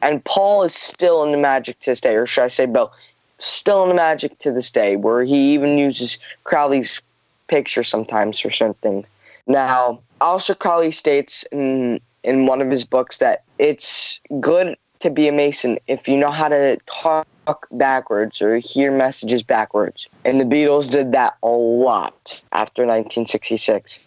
And 0.00 0.24
Paul 0.24 0.64
is 0.64 0.74
still 0.74 1.22
into 1.22 1.38
magic 1.38 1.78
to 1.80 1.90
this 1.90 2.00
day, 2.00 2.16
or 2.16 2.26
should 2.26 2.44
I 2.44 2.48
say 2.48 2.66
Bill, 2.66 2.92
still 3.38 3.82
into 3.84 3.94
magic 3.94 4.38
to 4.40 4.52
this 4.52 4.70
day, 4.70 4.96
where 4.96 5.22
he 5.22 5.54
even 5.54 5.78
uses 5.78 6.18
Crowley's 6.44 7.00
picture 7.46 7.84
sometimes 7.84 8.40
for 8.40 8.50
certain 8.50 8.74
things. 8.74 9.08
Now, 9.46 10.00
also 10.20 10.54
Crowley 10.54 10.90
states 10.90 11.44
in 11.52 12.00
in 12.24 12.46
one 12.46 12.62
of 12.62 12.70
his 12.70 12.84
books 12.84 13.18
that 13.18 13.42
it's 13.58 14.20
good 14.40 14.76
to 15.00 15.10
be 15.10 15.28
a 15.28 15.32
Mason 15.32 15.78
if 15.88 16.08
you 16.08 16.16
know 16.16 16.30
how 16.30 16.48
to 16.48 16.78
talk 16.86 17.26
backwards 17.72 18.40
or 18.40 18.58
hear 18.58 18.92
messages 18.92 19.42
backwards. 19.42 20.08
And 20.24 20.40
the 20.40 20.44
Beatles 20.44 20.90
did 20.90 21.12
that 21.12 21.36
a 21.42 21.48
lot 21.48 22.40
after 22.52 22.82
1966. 22.82 24.06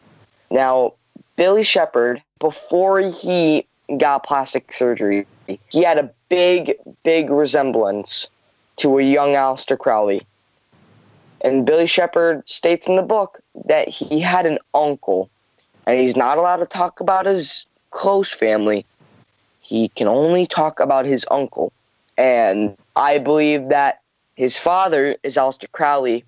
Now, 0.49 0.93
Billy 1.35 1.63
Shepherd, 1.63 2.23
before 2.39 2.99
he 2.99 3.65
got 3.97 4.23
plastic 4.25 4.71
surgery, 4.71 5.27
he 5.69 5.83
had 5.83 5.97
a 5.97 6.09
big, 6.29 6.75
big 7.03 7.29
resemblance 7.29 8.27
to 8.77 8.97
a 8.97 9.03
young 9.03 9.29
Aleister 9.29 9.77
Crowley. 9.77 10.25
And 11.41 11.65
Billy 11.65 11.87
Shepherd 11.87 12.47
states 12.49 12.87
in 12.87 12.95
the 12.95 13.03
book 13.03 13.41
that 13.65 13.89
he 13.89 14.19
had 14.19 14.45
an 14.45 14.59
uncle, 14.73 15.29
and 15.85 15.99
he's 15.99 16.15
not 16.15 16.37
allowed 16.37 16.57
to 16.57 16.65
talk 16.65 16.99
about 16.99 17.25
his 17.25 17.65
close 17.95 18.31
family. 18.31 18.85
He 19.61 19.87
can 19.89 20.07
only 20.07 20.45
talk 20.45 20.79
about 20.79 21.05
his 21.05 21.25
uncle. 21.31 21.71
And 22.17 22.77
I 22.95 23.17
believe 23.17 23.69
that 23.69 24.01
his 24.35 24.57
father 24.57 25.15
is 25.23 25.37
Aleister 25.37 25.71
Crowley, 25.71 26.23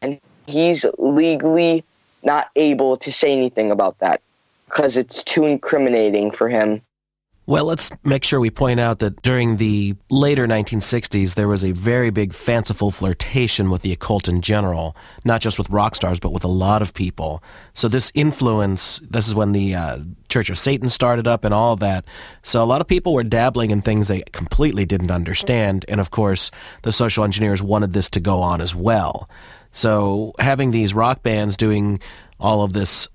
and 0.00 0.18
he's 0.46 0.86
legally 0.96 1.84
not 2.22 2.50
able 2.56 2.96
to 2.96 3.12
say 3.12 3.32
anything 3.32 3.70
about 3.70 3.98
that 3.98 4.22
because 4.66 4.96
it's 4.96 5.22
too 5.22 5.44
incriminating 5.44 6.30
for 6.30 6.48
him. 6.48 6.80
Well, 7.48 7.64
let's 7.64 7.90
make 8.04 8.24
sure 8.24 8.40
we 8.40 8.50
point 8.50 8.78
out 8.78 8.98
that 8.98 9.22
during 9.22 9.56
the 9.56 9.94
later 10.10 10.46
1960s, 10.46 11.34
there 11.34 11.48
was 11.48 11.64
a 11.64 11.72
very 11.72 12.10
big 12.10 12.34
fanciful 12.34 12.90
flirtation 12.90 13.70
with 13.70 13.80
the 13.80 13.90
occult 13.90 14.28
in 14.28 14.42
general, 14.42 14.94
not 15.24 15.40
just 15.40 15.56
with 15.56 15.70
rock 15.70 15.94
stars, 15.94 16.20
but 16.20 16.30
with 16.30 16.44
a 16.44 16.48
lot 16.48 16.82
of 16.82 16.92
people. 16.92 17.42
So, 17.72 17.88
this 17.88 18.12
influence, 18.14 18.98
this 18.98 19.26
is 19.26 19.34
when 19.34 19.52
the 19.52 19.74
uh, 19.74 20.00
Church 20.28 20.50
of 20.50 20.58
Satan 20.58 20.90
started 20.90 21.26
up 21.26 21.42
and 21.42 21.54
all 21.54 21.74
that. 21.76 22.04
So, 22.42 22.62
a 22.62 22.66
lot 22.66 22.82
of 22.82 22.86
people 22.86 23.14
were 23.14 23.24
dabbling 23.24 23.70
in 23.70 23.80
things 23.80 24.08
they 24.08 24.24
completely 24.32 24.84
didn't 24.84 25.10
understand. 25.10 25.86
And 25.88 26.02
of 26.02 26.10
course, 26.10 26.50
the 26.82 26.92
social 26.92 27.24
engineers 27.24 27.62
wanted 27.62 27.94
this 27.94 28.10
to 28.10 28.20
go 28.20 28.42
on 28.42 28.60
as 28.60 28.74
well. 28.74 29.26
So, 29.72 30.34
having 30.38 30.70
these 30.70 30.92
rock 30.92 31.22
bands 31.22 31.56
doing 31.56 32.00
all 32.38 32.62
of 32.62 32.74
this 32.74 33.08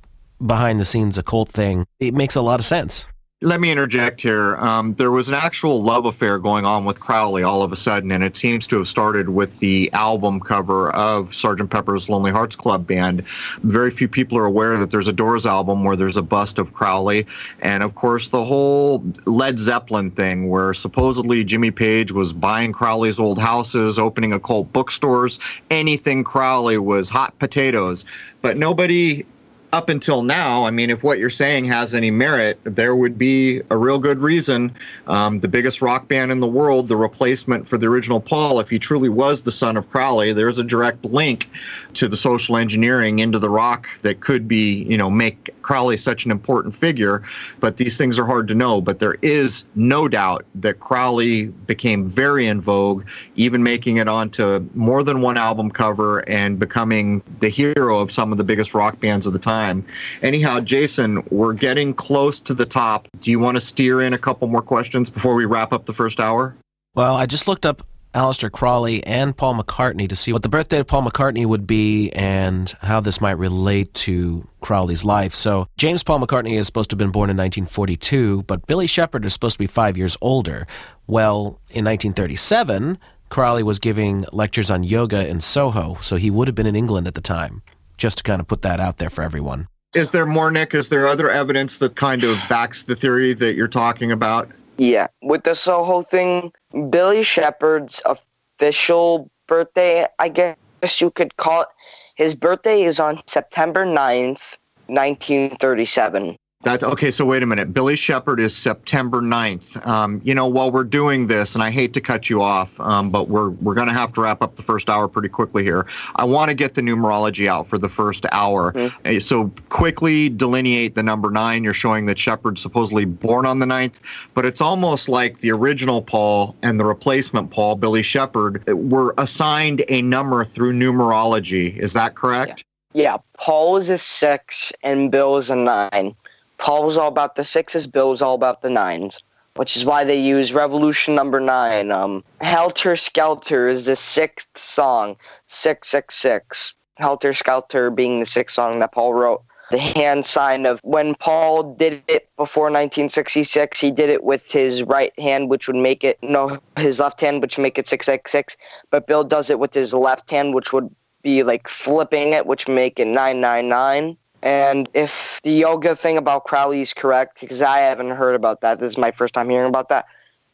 behind 0.44 0.80
the 0.80 0.86
scenes 0.86 1.20
occult 1.20 1.50
thing, 1.50 1.86
it 2.00 2.16
makes 2.16 2.36
a 2.36 2.42
lot 2.42 2.60
of 2.60 2.66
sense 2.66 3.06
let 3.44 3.60
me 3.60 3.70
interject 3.70 4.22
here. 4.22 4.56
Um, 4.56 4.94
there 4.94 5.12
was 5.12 5.28
an 5.28 5.36
actual 5.36 5.84
love 5.84 6.06
affair 6.06 6.40
going 6.40 6.66
on 6.66 6.86
with 6.86 7.00
Crowley 7.00 7.44
all 7.44 7.62
of 7.62 7.74
a 7.74 7.76
sudden, 7.76 8.12
and 8.12 8.24
it 8.24 8.38
seems 8.38 8.66
to 8.68 8.78
have 8.78 8.88
started 8.88 9.30
with 9.30 9.60
the 9.60 9.92
album 9.92 10.40
cover 10.40 10.92
of 10.96 11.32
Sgt. 11.32 11.70
Pepper's 11.70 12.08
Lonely 12.08 12.32
Hearts 12.32 12.56
Club 12.56 12.88
Band. 12.88 13.28
Very 13.64 13.92
few 13.92 14.08
people 14.08 14.38
are 14.38 14.46
aware 14.46 14.78
that 14.78 14.92
there's 14.92 15.10
a 15.10 15.14
Doors 15.14 15.46
album 15.46 15.84
where 15.84 15.98
there's 15.98 16.16
a 16.16 16.22
bust 16.22 16.58
of 16.58 16.74
Crowley, 16.74 17.28
and 17.60 17.84
of 17.84 17.96
course 17.96 18.30
the 18.30 18.44
whole 18.44 19.04
Led 19.26 19.60
Zeppelin 19.60 20.10
thing, 20.12 20.50
where 20.50 20.74
supposedly 20.74 21.44
Jimmy 21.44 21.72
Page 21.72 22.14
was 22.14 22.32
buying 22.32 22.72
Crowley's 22.72 23.20
old 23.20 23.40
houses, 23.40 24.00
opening 24.00 24.32
occult 24.32 24.72
bookstores. 24.72 25.40
Anything 25.70 26.24
Crowley 26.24 26.78
was 26.78 27.10
hot 27.10 27.38
potatoes, 27.40 28.06
but 28.42 28.58
nobody 28.58 29.26
up 29.74 29.90
until 29.90 30.22
now, 30.22 30.66
I 30.66 30.72
mean, 30.72 30.92
if 30.92 31.04
what 31.04 31.18
you're 31.18 31.32
saying 31.32 31.66
has 31.66 31.96
any 31.96 32.12
merit, 32.12 32.60
there 32.64 32.96
would 32.96 33.18
be 33.18 33.60
a 33.72 33.78
real 33.78 33.98
good 33.98 34.20
reason. 34.20 34.72
Um, 35.08 35.40
the 35.40 35.48
biggest 35.48 35.82
rock 35.82 36.08
band 36.08 36.32
in 36.32 36.40
the 36.40 36.48
world, 36.48 36.88
the 36.88 36.96
replacement 36.96 37.68
for 37.68 37.80
the 37.80 37.88
original 37.88 38.22
Paul, 38.22 38.60
if 38.60 38.70
he 38.70 38.78
truly 38.78 39.10
was 39.10 39.42
the 39.42 39.52
son 39.52 39.76
of 39.76 39.90
Crowley, 39.90 40.32
there's 40.32 40.60
a 40.60 40.64
direct 40.64 41.04
link 41.04 41.50
to 41.96 42.08
the 42.08 42.18
social 42.18 42.58
engineering 42.58 43.20
into 43.20 43.40
the 43.40 43.50
rock 43.50 43.88
that 44.02 44.20
could 44.20 44.48
be, 44.48 44.84
you 44.84 44.98
know, 44.98 45.10
make 45.10 45.50
Crowley 45.62 45.98
such 45.98 46.26
an 46.26 46.32
important 46.32 46.76
figure. 46.76 47.24
But 47.60 47.78
these 47.78 47.98
things 47.98 48.20
are 48.20 48.26
hard 48.26 48.48
to 48.50 48.56
know. 48.56 48.82
But 48.82 49.00
there 49.00 49.16
is 49.22 49.66
no 49.76 50.08
doubt 50.08 50.46
that 50.56 50.80
Crowley 50.80 51.46
became 51.48 52.06
very 52.06 52.48
in 52.48 52.62
vogue, 52.62 53.08
even 53.36 53.64
making 53.64 53.98
it 53.98 54.08
onto 54.08 54.68
more 54.74 55.04
than 55.04 55.22
one 55.22 55.38
album 55.38 55.72
cover 55.72 56.28
and 56.30 56.60
becoming 56.60 57.22
the 57.40 57.50
hero 57.50 58.00
of 58.00 58.12
some 58.12 58.32
of 58.32 58.38
the 58.38 58.44
biggest 58.44 58.74
rock 58.74 59.00
bands 59.00 59.26
of 59.26 59.34
the 59.34 59.40
time. 59.40 59.86
Anyhow, 60.22 60.60
Jason, 60.60 61.24
we're 61.30 61.54
getting 61.54 61.94
close 61.94 62.40
to 62.42 62.54
the 62.54 62.66
top. 62.66 63.08
Do 63.22 63.32
you 63.32 63.40
want 63.40 63.58
to 63.58 63.62
steer 63.62 64.02
in 64.02 64.14
a 64.14 64.18
couple 64.18 64.48
more 64.48 64.62
questions 64.62 65.10
before 65.10 65.36
we 65.36 65.46
wrap 65.46 65.74
up 65.74 65.86
the 65.86 65.94
first 65.94 66.20
hour? 66.20 66.56
Well, 66.96 67.16
I 67.16 67.26
just 67.26 67.48
looked 67.48 67.66
up 67.66 67.82
Aleister 68.14 68.52
Crowley 68.52 69.04
and 69.06 69.36
Paul 69.36 69.56
McCartney 69.56 70.08
to 70.08 70.16
see 70.16 70.32
what 70.34 70.44
the 70.44 70.50
birthday 70.50 70.80
of 70.80 70.88
Paul 70.88 71.04
McCartney 71.04 71.46
would 71.46 71.66
be 71.66 72.12
and 72.12 72.72
how 72.82 73.00
this 73.00 73.20
might 73.20 73.38
relate 73.38 73.94
to 73.96 74.48
Crowley's 74.62 75.04
life. 75.04 75.34
So, 75.34 75.68
James 75.78 76.04
Paul 76.04 76.20
McCartney 76.20 76.58
is 76.58 76.68
supposed 76.68 76.90
to 76.92 76.94
have 76.94 77.00
been 77.00 77.12
born 77.12 77.30
in 77.30 77.38
1942, 77.38 78.44
but 78.44 78.66
Billy 78.68 78.88
Shepherd 78.88 79.26
is 79.26 79.34
supposed 79.34 79.56
to 79.56 79.60
be 79.60 79.68
five 79.68 79.98
years 79.98 80.16
older. 80.22 80.68
Well, 81.08 81.60
in 81.70 81.86
1937, 81.86 82.98
Crowley 83.30 83.64
was 83.64 83.80
giving 83.80 84.26
lectures 84.32 84.70
on 84.70 84.84
yoga 84.84 85.28
in 85.28 85.42
Soho, 85.42 85.96
so 86.02 86.18
he 86.18 86.30
would 86.30 86.48
have 86.48 86.56
been 86.56 86.68
in 86.68 86.76
England 86.76 87.08
at 87.08 87.16
the 87.16 87.22
time 87.22 87.64
just 87.98 88.20
to 88.20 88.24
kind 88.24 88.40
of 88.40 88.48
put 88.48 88.62
that 88.62 88.80
out 88.80 88.98
there 88.98 89.10
for 89.10 89.24
everyone. 89.24 89.68
Is 89.96 90.12
there 90.12 90.26
more, 90.26 90.52
Nick? 90.52 90.74
Is 90.74 90.90
there 90.90 91.08
other 91.08 91.30
evidence 91.30 91.78
that 91.78 91.96
kind 91.96 92.24
of 92.24 92.38
backs 92.50 92.84
the 92.84 92.96
theory 92.96 93.34
that 93.34 93.56
you're 93.56 93.68
talking 93.68 94.12
about? 94.12 94.50
Yeah. 94.78 95.08
With 95.22 95.44
the 95.44 95.54
Soho 95.54 96.02
thing, 96.02 96.52
Billy 96.90 97.24
Shepherd's 97.24 98.02
official 98.06 99.30
birthday, 99.48 100.08
I 100.18 100.30
guess 100.30 100.58
you 101.00 101.12
could 101.12 101.38
call 101.38 101.62
it, 101.62 101.68
his 102.16 102.34
birthday 102.36 102.84
is 102.84 103.00
on 103.00 103.22
September 103.28 103.86
9th, 103.86 104.58
1937. 104.88 106.36
That's 106.64 106.82
okay. 106.82 107.12
So 107.12 107.26
wait 107.26 107.44
a 107.44 107.46
minute. 107.46 107.74
Billy 107.74 107.98
Shepherd 107.98 108.40
is 108.40 108.56
September 108.56 109.22
9th. 109.22 109.86
Um, 109.86 110.22
you 110.24 110.34
know, 110.34 110.48
while 110.48 110.72
we're 110.72 110.86
doing 110.86 111.28
this, 111.28 111.56
and 111.56 111.64
I 111.64 111.70
hate 111.70 111.94
to 111.94 112.02
cut 112.02 112.30
you 112.30 112.42
off, 112.42 112.80
um, 112.80 113.10
but 113.10 113.28
we're 113.28 113.50
we're 113.50 113.74
going 113.74 113.90
to 113.90 113.94
have 113.94 114.14
to 114.14 114.22
wrap 114.22 114.42
up 114.42 114.56
the 114.56 114.64
first 114.64 114.90
hour 114.90 115.10
pretty 115.10 115.28
quickly 115.28 115.64
here. 115.64 115.86
I 116.16 116.24
want 116.24 116.50
to 116.50 116.56
get 116.56 116.76
the 116.76 116.82
numerology 116.82 117.48
out 117.48 117.68
for 117.68 117.78
the 117.78 117.90
first 117.90 118.26
hour. 118.32 118.72
Mm-hmm. 118.72 119.20
So 119.20 119.52
quickly 119.68 120.30
delineate 120.30 120.96
the 120.96 121.04
number 121.04 121.30
nine. 121.30 121.66
You're 121.66 121.74
showing 121.74 122.06
that 122.06 122.18
Shepherd 122.18 122.58
supposedly 122.58 123.04
born 123.04 123.46
on 123.46 123.60
the 123.60 123.66
9th, 123.66 124.00
but 124.34 124.46
it's 124.46 124.62
almost 124.62 125.10
like 125.10 125.40
the 125.40 125.52
original 125.52 126.02
Paul 126.02 126.56
and 126.62 126.80
the 126.80 126.86
replacement 126.86 127.52
Paul, 127.52 127.76
Billy 127.76 128.04
Shepherd, 128.04 128.66
were 128.68 129.14
assigned 129.18 129.84
a 129.90 130.02
number 130.02 130.46
through 130.46 130.74
numerology. 130.74 131.76
Is 131.76 131.92
that 131.92 132.16
correct? 132.16 132.64
Yeah. 132.94 133.02
yeah. 133.04 133.18
Paul 133.38 133.76
is 133.76 133.90
a 133.90 133.98
six 133.98 134.72
and 134.82 135.12
Bill 135.12 135.36
is 135.36 135.50
a 135.50 135.56
nine. 135.58 136.16
Paul 136.64 136.86
was 136.86 136.98
all 136.98 137.10
about 137.10 137.36
the 137.36 137.44
sixes, 137.44 137.88
Bill 137.88 138.08
was 138.08 138.22
all 138.22 138.36
about 138.36 138.62
the 138.62 138.70
nines, 138.70 139.22
which 139.58 139.76
is 139.76 139.84
why 139.84 140.06
they 140.06 140.18
use 140.18 140.54
Revolution 140.54 141.14
number 141.14 141.42
nine. 141.42 141.92
Um, 141.92 142.24
Helter 142.40 142.96
Skelter 142.96 143.68
is 143.68 143.84
the 143.84 143.98
sixth 143.98 144.58
song, 144.58 145.18
666. 145.48 146.74
Helter 146.96 147.34
Skelter 147.34 147.90
being 147.90 148.22
the 148.22 148.26
sixth 148.26 148.56
song 148.56 148.80
that 148.80 148.94
Paul 148.94 149.14
wrote. 149.14 149.44
The 149.72 149.78
hand 149.78 150.26
sign 150.26 150.66
of 150.66 150.80
when 150.84 151.16
Paul 151.16 151.76
did 151.76 152.02
it 152.08 152.30
before 152.38 152.66
1966, 152.66 153.82
he 153.82 153.92
did 153.92 154.10
it 154.10 154.24
with 154.24 154.50
his 154.50 154.84
right 154.84 155.12
hand, 155.20 155.50
which 155.50 155.68
would 155.68 155.76
make 155.76 156.06
it 156.06 156.18
no 156.24 156.60
his 156.78 156.98
left 156.98 157.20
hand, 157.20 157.42
which 157.42 157.58
would 157.58 157.64
make 157.64 157.78
it 157.78 157.88
666. 157.88 158.56
But 158.90 159.06
Bill 159.06 159.26
does 159.26 159.50
it 159.50 159.60
with 159.60 159.74
his 159.74 159.94
left 159.94 160.32
hand, 160.32 160.54
which 160.54 160.72
would 160.72 160.96
be 161.24 161.44
like 161.44 161.68
flipping 161.68 162.32
it, 162.32 162.46
which 162.46 162.70
make 162.70 163.02
it 163.02 163.08
999. 163.08 164.16
And 164.44 164.90
if 164.94 165.40
the 165.44 165.52
yoga 165.52 165.96
thing 165.96 166.18
about 166.18 166.44
Crowley 166.44 166.82
is 166.82 166.94
correct, 166.94 167.40
because 167.40 167.62
I 167.62 167.80
haven't 167.80 168.10
heard 168.10 168.36
about 168.36 168.60
that, 168.60 168.78
this 168.78 168.92
is 168.92 168.98
my 168.98 169.10
first 169.10 169.34
time 169.34 169.50
hearing 169.50 169.70
about 169.70 169.88
that. 169.88 170.06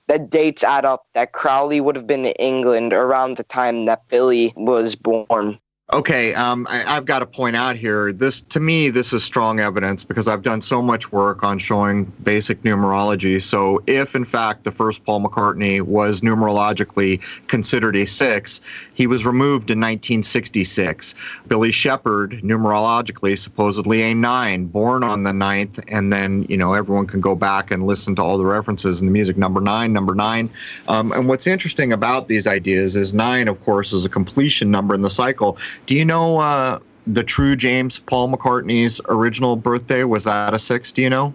The 0.05 0.19
dates 0.19 0.63
add 0.63 0.85
up 0.85 1.07
that 1.13 1.31
Crowley 1.31 1.81
would 1.81 1.95
have 1.95 2.05
been 2.05 2.23
in 2.23 2.33
England 2.33 2.93
around 2.93 3.37
the 3.37 3.43
time 3.43 3.85
that 3.85 4.07
Billy 4.07 4.53
was 4.55 4.95
born. 4.95 5.59
Okay, 5.91 6.35
um, 6.35 6.67
I, 6.69 6.77
have 6.81 7.05
got 7.05 7.19
to 7.19 7.25
point 7.25 7.55
out 7.55 7.75
here. 7.75 8.13
This, 8.13 8.41
to 8.41 8.59
me, 8.59 8.89
this 8.89 9.11
is 9.11 9.23
strong 9.23 9.59
evidence 9.59 10.03
because 10.03 10.27
I've 10.27 10.43
done 10.43 10.61
so 10.61 10.83
much 10.83 11.11
work 11.11 11.43
on 11.43 11.57
showing 11.57 12.03
basic 12.21 12.61
numerology. 12.61 13.41
So, 13.41 13.81
if 13.87 14.15
in 14.15 14.23
fact 14.23 14.65
the 14.65 14.71
first 14.71 15.03
Paul 15.03 15.21
McCartney 15.21 15.81
was 15.81 16.21
numerologically 16.21 17.19
considered 17.47 17.95
a 17.95 18.05
six, 18.05 18.61
he 18.93 19.07
was 19.07 19.25
removed 19.25 19.71
in 19.71 19.79
1966. 19.79 21.15
Billy 21.47 21.71
Shepherd, 21.71 22.33
numerologically, 22.43 23.35
supposedly 23.35 24.03
a 24.03 24.13
nine, 24.13 24.65
born 24.65 25.03
on 25.03 25.23
the 25.23 25.33
ninth, 25.33 25.79
and 25.87 26.13
then 26.13 26.43
you 26.43 26.57
know 26.57 26.73
everyone 26.73 27.07
can 27.07 27.19
go 27.19 27.33
back 27.33 27.71
and 27.71 27.87
listen 27.87 28.15
to 28.17 28.21
all 28.21 28.37
the 28.37 28.45
references 28.45 29.01
in 29.01 29.07
the 29.07 29.11
music. 29.11 29.37
Number 29.37 29.59
nine, 29.59 29.91
number 29.91 30.13
nine. 30.13 30.51
Um, 30.87 31.11
and 31.13 31.27
what's 31.27 31.47
interesting 31.47 31.91
about 31.91 32.27
these 32.27 32.45
ideas 32.45 32.95
is 32.95 33.11
nine, 33.11 33.47
of 33.47 33.59
course, 33.65 33.91
is 33.91 34.05
a 34.05 34.09
completion 34.09 34.69
number 34.69 34.93
in 34.93 35.01
the 35.01 35.09
cycle 35.09 35.57
do 35.85 35.95
you 35.95 36.05
know 36.05 36.39
uh, 36.39 36.79
the 37.07 37.23
true 37.23 37.55
James 37.55 37.99
Paul 37.99 38.29
McCartney's 38.29 39.01
original 39.09 39.55
birthday? 39.55 40.03
Was 40.03 40.23
that 40.25 40.53
a 40.53 40.59
six? 40.59 40.91
Do 40.91 41.01
you 41.01 41.09
know? 41.09 41.33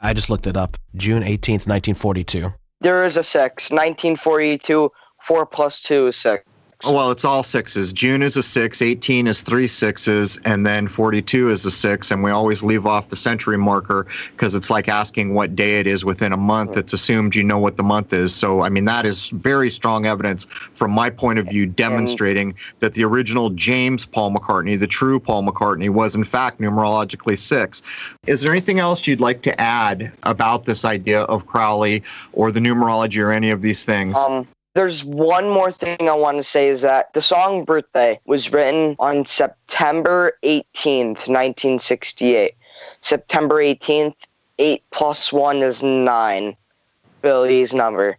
I 0.00 0.12
just 0.12 0.28
looked 0.30 0.46
it 0.46 0.56
up. 0.56 0.76
June 0.96 1.22
18th, 1.22 1.66
1942. 1.66 2.52
There 2.80 3.04
is 3.04 3.16
a 3.16 3.22
six. 3.22 3.70
1942, 3.70 4.90
four 5.22 5.46
plus 5.46 5.80
two 5.80 6.08
is 6.08 6.16
six. 6.16 6.44
Well, 6.84 7.12
it's 7.12 7.24
all 7.24 7.44
sixes. 7.44 7.92
June 7.92 8.22
is 8.22 8.36
a 8.36 8.42
six, 8.42 8.82
18 8.82 9.28
is 9.28 9.42
three 9.42 9.68
sixes, 9.68 10.40
and 10.44 10.66
then 10.66 10.88
42 10.88 11.48
is 11.48 11.64
a 11.64 11.70
six. 11.70 12.10
And 12.10 12.24
we 12.24 12.32
always 12.32 12.64
leave 12.64 12.86
off 12.86 13.08
the 13.08 13.14
century 13.14 13.56
marker 13.56 14.08
because 14.32 14.56
it's 14.56 14.68
like 14.68 14.88
asking 14.88 15.32
what 15.32 15.54
day 15.54 15.78
it 15.78 15.86
is 15.86 16.04
within 16.04 16.32
a 16.32 16.36
month. 16.36 16.76
It's 16.76 16.92
assumed 16.92 17.36
you 17.36 17.44
know 17.44 17.58
what 17.58 17.76
the 17.76 17.84
month 17.84 18.12
is. 18.12 18.34
So, 18.34 18.62
I 18.62 18.68
mean, 18.68 18.84
that 18.86 19.06
is 19.06 19.28
very 19.28 19.70
strong 19.70 20.06
evidence 20.06 20.44
from 20.44 20.90
my 20.90 21.08
point 21.08 21.38
of 21.38 21.46
view 21.46 21.66
demonstrating 21.66 22.52
that 22.80 22.94
the 22.94 23.04
original 23.04 23.50
James 23.50 24.04
Paul 24.04 24.32
McCartney, 24.32 24.76
the 24.76 24.88
true 24.88 25.20
Paul 25.20 25.44
McCartney, 25.44 25.88
was 25.88 26.16
in 26.16 26.24
fact 26.24 26.60
numerologically 26.60 27.38
six. 27.38 27.82
Is 28.26 28.40
there 28.40 28.50
anything 28.50 28.80
else 28.80 29.06
you'd 29.06 29.20
like 29.20 29.42
to 29.42 29.60
add 29.60 30.12
about 30.24 30.64
this 30.64 30.84
idea 30.84 31.22
of 31.22 31.46
Crowley 31.46 32.02
or 32.32 32.50
the 32.50 32.60
numerology 32.60 33.22
or 33.22 33.30
any 33.30 33.50
of 33.50 33.62
these 33.62 33.84
things? 33.84 34.16
Um, 34.16 34.48
there's 34.74 35.04
one 35.04 35.48
more 35.48 35.70
thing 35.70 36.08
I 36.08 36.14
want 36.14 36.38
to 36.38 36.42
say 36.42 36.68
is 36.68 36.80
that 36.82 37.12
the 37.12 37.22
song 37.22 37.64
Birthday 37.64 38.20
was 38.24 38.52
written 38.52 38.96
on 38.98 39.24
September 39.24 40.38
18th, 40.42 41.28
1968. 41.28 42.54
September 43.00 43.56
18th, 43.56 44.14
8 44.58 44.82
plus 44.90 45.32
1 45.32 45.58
is 45.58 45.82
9, 45.82 46.56
Billy's 47.20 47.74
number. 47.74 48.16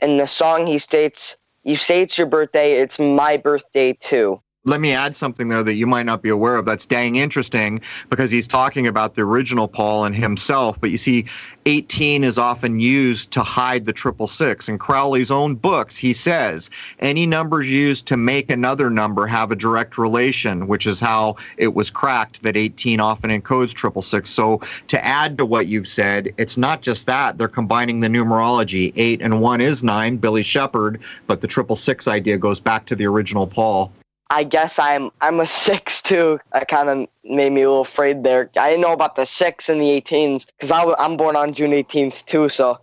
In 0.00 0.16
the 0.16 0.26
song, 0.26 0.66
he 0.66 0.78
states, 0.78 1.36
You 1.62 1.76
say 1.76 2.02
it's 2.02 2.16
your 2.16 2.26
birthday, 2.26 2.80
it's 2.80 2.98
my 2.98 3.36
birthday 3.36 3.92
too 3.92 4.40
let 4.64 4.80
me 4.80 4.92
add 4.92 5.16
something 5.16 5.48
there 5.48 5.64
that 5.64 5.74
you 5.74 5.88
might 5.88 6.06
not 6.06 6.22
be 6.22 6.28
aware 6.28 6.54
of. 6.54 6.64
That's 6.66 6.86
dang 6.86 7.16
interesting 7.16 7.80
because 8.10 8.30
he's 8.30 8.46
talking 8.46 8.86
about 8.86 9.14
the 9.14 9.22
original 9.22 9.66
Paul 9.66 10.04
and 10.04 10.14
himself. 10.14 10.80
But 10.80 10.92
you 10.92 10.98
see, 10.98 11.24
18 11.66 12.22
is 12.22 12.38
often 12.38 12.78
used 12.78 13.32
to 13.32 13.42
hide 13.42 13.84
the 13.84 13.92
triple 13.92 14.28
six. 14.28 14.68
In 14.68 14.78
Crowley's 14.78 15.32
own 15.32 15.56
books, 15.56 15.96
he 15.96 16.12
says 16.12 16.70
any 17.00 17.26
numbers 17.26 17.68
used 17.68 18.06
to 18.06 18.16
make 18.16 18.52
another 18.52 18.88
number 18.88 19.26
have 19.26 19.50
a 19.50 19.56
direct 19.56 19.98
relation, 19.98 20.68
which 20.68 20.86
is 20.86 21.00
how 21.00 21.36
it 21.56 21.74
was 21.74 21.90
cracked 21.90 22.44
that 22.44 22.56
18 22.56 23.00
often 23.00 23.30
encodes 23.30 23.74
triple 23.74 24.02
six. 24.02 24.30
So 24.30 24.58
to 24.86 25.04
add 25.04 25.38
to 25.38 25.46
what 25.46 25.66
you've 25.66 25.88
said, 25.88 26.32
it's 26.38 26.56
not 26.56 26.82
just 26.82 27.08
that 27.08 27.36
they're 27.36 27.48
combining 27.48 27.98
the 27.98 28.08
numerology. 28.08 28.92
Eight 28.94 29.22
and 29.22 29.40
one 29.40 29.60
is 29.60 29.82
nine, 29.82 30.18
Billy 30.18 30.44
Shepherd 30.44 31.02
but 31.26 31.40
the 31.40 31.48
triple 31.48 31.76
six 31.76 32.06
idea 32.06 32.38
goes 32.38 32.60
back 32.60 32.86
to 32.86 32.94
the 32.94 33.06
original 33.06 33.46
Paul. 33.46 33.92
I 34.32 34.44
guess 34.44 34.78
I'm 34.78 35.10
I'm 35.20 35.40
a 35.40 35.46
six 35.66 36.02
too. 36.02 36.40
That 36.52 36.68
kind 36.68 36.88
of 36.88 37.08
made 37.22 37.52
me 37.52 37.62
a 37.62 37.68
little 37.68 37.82
afraid 37.82 38.24
there. 38.24 38.50
I 38.58 38.70
didn't 38.70 38.82
know 38.82 38.92
about 38.92 39.14
the 39.14 39.26
six 39.26 39.68
and 39.68 39.80
the 39.80 40.00
18s 40.00 40.46
because 40.46 40.70
I'm 40.70 41.16
born 41.16 41.36
on 41.36 41.52
June 41.52 41.70
18th 41.70 42.24
too. 42.24 42.48
So, 42.48 42.78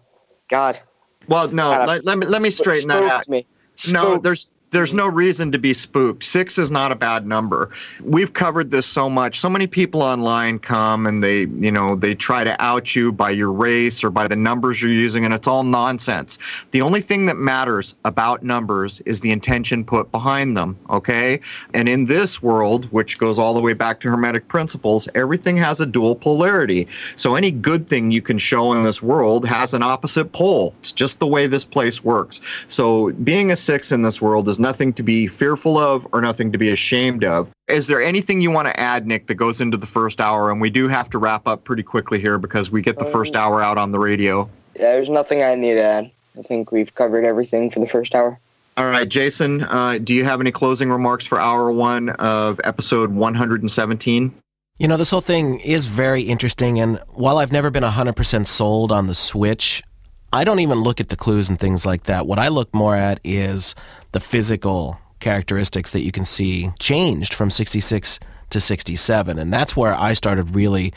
God. 0.50 0.80
Well, 1.28 1.50
no. 1.50 1.84
Let, 1.86 2.06
let 2.06 2.18
me 2.18 2.28
let 2.28 2.42
me 2.42 2.50
straighten 2.52 2.88
that 2.90 3.04
out. 3.04 3.28
Me. 3.28 3.46
No, 3.92 4.18
there's 4.18 4.50
there's 4.72 4.94
no 4.94 5.08
reason 5.08 5.52
to 5.52 5.58
be 5.58 5.74
spooked. 5.74 6.24
Six 6.24 6.58
is 6.58 6.70
not 6.70 6.92
a 6.92 6.96
bad 6.96 7.26
number. 7.26 7.70
We've 8.04 8.34
covered 8.34 8.70
this 8.70 8.86
so 8.86 9.10
much. 9.10 9.40
So 9.40 9.50
many 9.50 9.66
people 9.66 10.04
online 10.04 10.60
come 10.60 11.08
and 11.08 11.24
they, 11.24 11.42
you 11.58 11.72
know, 11.72 11.96
they 11.96 12.14
try 12.14 12.44
to 12.44 12.62
out 12.62 12.96
you 12.96 13.12
by 13.12 13.32
your 13.32 13.52
race 13.52 14.04
or 14.04 14.10
by 14.12 14.28
the 14.28 14.36
numbers 14.36 14.82
you're 14.82 14.92
using, 14.92 15.26
and 15.26 15.34
it's 15.34 15.48
all 15.48 15.64
nonsense. 15.64 16.38
The 16.72 16.82
only 16.82 17.02
thing 17.02 17.26
that 17.26 17.38
matters 17.38 17.96
about 18.06 18.44
numbers 18.44 19.02
is 19.02 19.22
the 19.22 19.32
intention 19.32 19.84
put 19.84 20.12
behind 20.12 20.56
them, 20.56 20.78
okay? 20.90 21.40
And 21.74 21.90
in 21.90 22.06
this 22.06 22.42
world, 22.42 22.86
which 22.92 23.18
goes 23.18 23.40
all 23.40 23.54
the 23.54 23.62
way 23.62 23.74
back 23.74 24.00
to 24.02 24.10
Hermetic 24.10 24.48
principles, 24.48 25.08
everything 25.16 25.58
has 25.58 25.82
a 25.82 25.86
dual 25.86 26.16
polarity. 26.16 26.88
So 27.16 27.36
any 27.36 27.52
good 27.52 27.88
thing 27.88 28.12
you 28.12 28.22
can 28.22 28.38
show 28.38 28.74
in 28.74 28.84
this 28.84 29.02
world 29.02 29.48
has 29.48 29.74
an 29.74 29.82
opposite 29.82 30.32
pole. 30.32 30.76
It's 30.82 30.92
just 30.92 31.20
the 31.20 31.28
way 31.28 31.48
this 31.48 31.66
place 31.66 32.04
works. 32.04 32.42
So 32.68 33.12
being 33.14 33.52
a 33.52 33.56
six 33.56 33.92
in 33.92 34.04
this 34.04 34.22
world 34.22 34.48
is 34.48 34.59
nothing 34.60 34.94
to 34.94 35.04
be 35.04 35.28
fearful 35.28 35.78
of 35.78 36.08
or 36.12 36.22
nothing 36.22 36.52
to 36.52 36.58
be 36.58 36.70
ashamed 36.70 37.24
of. 37.24 37.50
Is 37.68 37.88
there 37.88 38.02
anything 38.02 38.42
you 38.42 38.52
want 38.52 38.68
to 38.68 38.80
add, 38.80 39.08
Nick, 39.08 39.28
that 39.28 39.36
goes 39.36 39.62
into 39.62 39.78
the 39.78 39.88
first 39.88 40.20
hour? 40.20 40.52
And 40.52 40.60
we 40.60 40.70
do 40.70 40.88
have 40.88 41.10
to 41.12 41.18
wrap 41.18 41.48
up 41.48 41.64
pretty 41.64 41.84
quickly 41.84 42.20
here 42.20 42.38
because 42.38 42.72
we 42.72 42.82
get 42.82 43.00
the 43.00 43.06
first 43.06 43.36
um, 43.36 43.42
hour 43.42 43.62
out 43.62 43.78
on 43.78 43.92
the 43.92 44.00
radio. 44.00 44.50
Yeah, 44.76 44.94
there's 44.94 45.10
nothing 45.10 45.44
I 45.44 45.56
need 45.56 45.76
to 45.76 45.84
add. 45.84 46.12
I 46.38 46.42
think 46.42 46.72
we've 46.72 46.94
covered 46.94 47.26
everything 47.26 47.70
for 47.70 47.80
the 47.80 47.88
first 47.88 48.16
hour. 48.16 48.40
All 48.78 48.86
right, 48.86 49.10
Jason, 49.10 49.64
uh, 49.64 49.98
do 50.02 50.14
you 50.14 50.24
have 50.24 50.40
any 50.40 50.52
closing 50.52 50.90
remarks 50.90 51.26
for 51.26 51.40
hour 51.40 51.70
one 51.72 52.12
of 52.12 52.62
episode 52.64 53.12
117? 53.12 54.34
You 54.78 54.88
know, 54.88 54.96
this 54.96 55.12
whole 55.12 55.20
thing 55.20 55.60
is 55.60 55.88
very 55.88 56.22
interesting. 56.22 56.80
And 56.80 57.02
while 57.10 57.40
I've 57.40 57.52
never 57.52 57.70
been 57.70 57.84
100% 57.84 58.48
sold 58.48 58.94
on 58.94 59.08
the 59.08 59.16
Switch, 59.16 59.84
I 60.32 60.44
don't 60.44 60.60
even 60.60 60.82
look 60.82 61.00
at 61.00 61.10
the 61.10 61.16
clues 61.16 61.50
and 61.50 61.60
things 61.60 61.86
like 61.86 62.04
that. 62.04 62.28
What 62.28 62.40
I 62.40 62.50
look 62.50 62.74
more 62.74 62.96
at 62.96 63.20
is 63.24 63.74
the 64.12 64.20
physical 64.20 65.00
characteristics 65.20 65.92
that 65.92 66.02
you 66.02 66.12
can 66.12 66.26
see 66.26 66.72
changed 66.80 67.34
from 67.34 67.50
66 67.50 68.20
to 68.52 68.60
67. 68.60 69.40
And 69.40 69.52
that's 69.52 69.76
where 69.76 69.94
I 69.94 70.14
started 70.14 70.56
really 70.56 70.94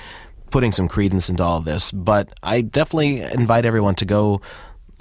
putting 0.51 0.73
some 0.73 0.87
credence 0.87 1.31
into 1.31 1.43
all 1.43 1.61
this. 1.61 1.91
But 1.91 2.33
I 2.43 2.61
definitely 2.61 3.23
invite 3.23 3.65
everyone 3.65 3.95
to 3.97 4.05
go 4.05 4.41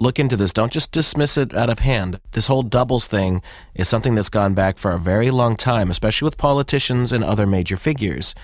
look 0.00 0.18
into 0.18 0.36
this. 0.36 0.52
Don't 0.52 0.72
just 0.72 0.92
dismiss 0.92 1.36
it 1.36 1.54
out 1.54 1.70
of 1.70 1.80
hand. 1.80 2.18
This 2.32 2.46
whole 2.46 2.62
doubles 2.62 3.06
thing 3.06 3.42
is 3.74 3.88
something 3.88 4.14
that's 4.14 4.28
gone 4.28 4.54
back 4.54 4.78
for 4.78 4.92
a 4.92 4.98
very 4.98 5.30
long 5.30 5.56
time, 5.56 5.90
especially 5.90 6.26
with 6.26 6.38
politicians 6.38 7.12
and 7.12 7.22
other 7.22 7.46
major 7.46 7.76
figures 7.76 8.34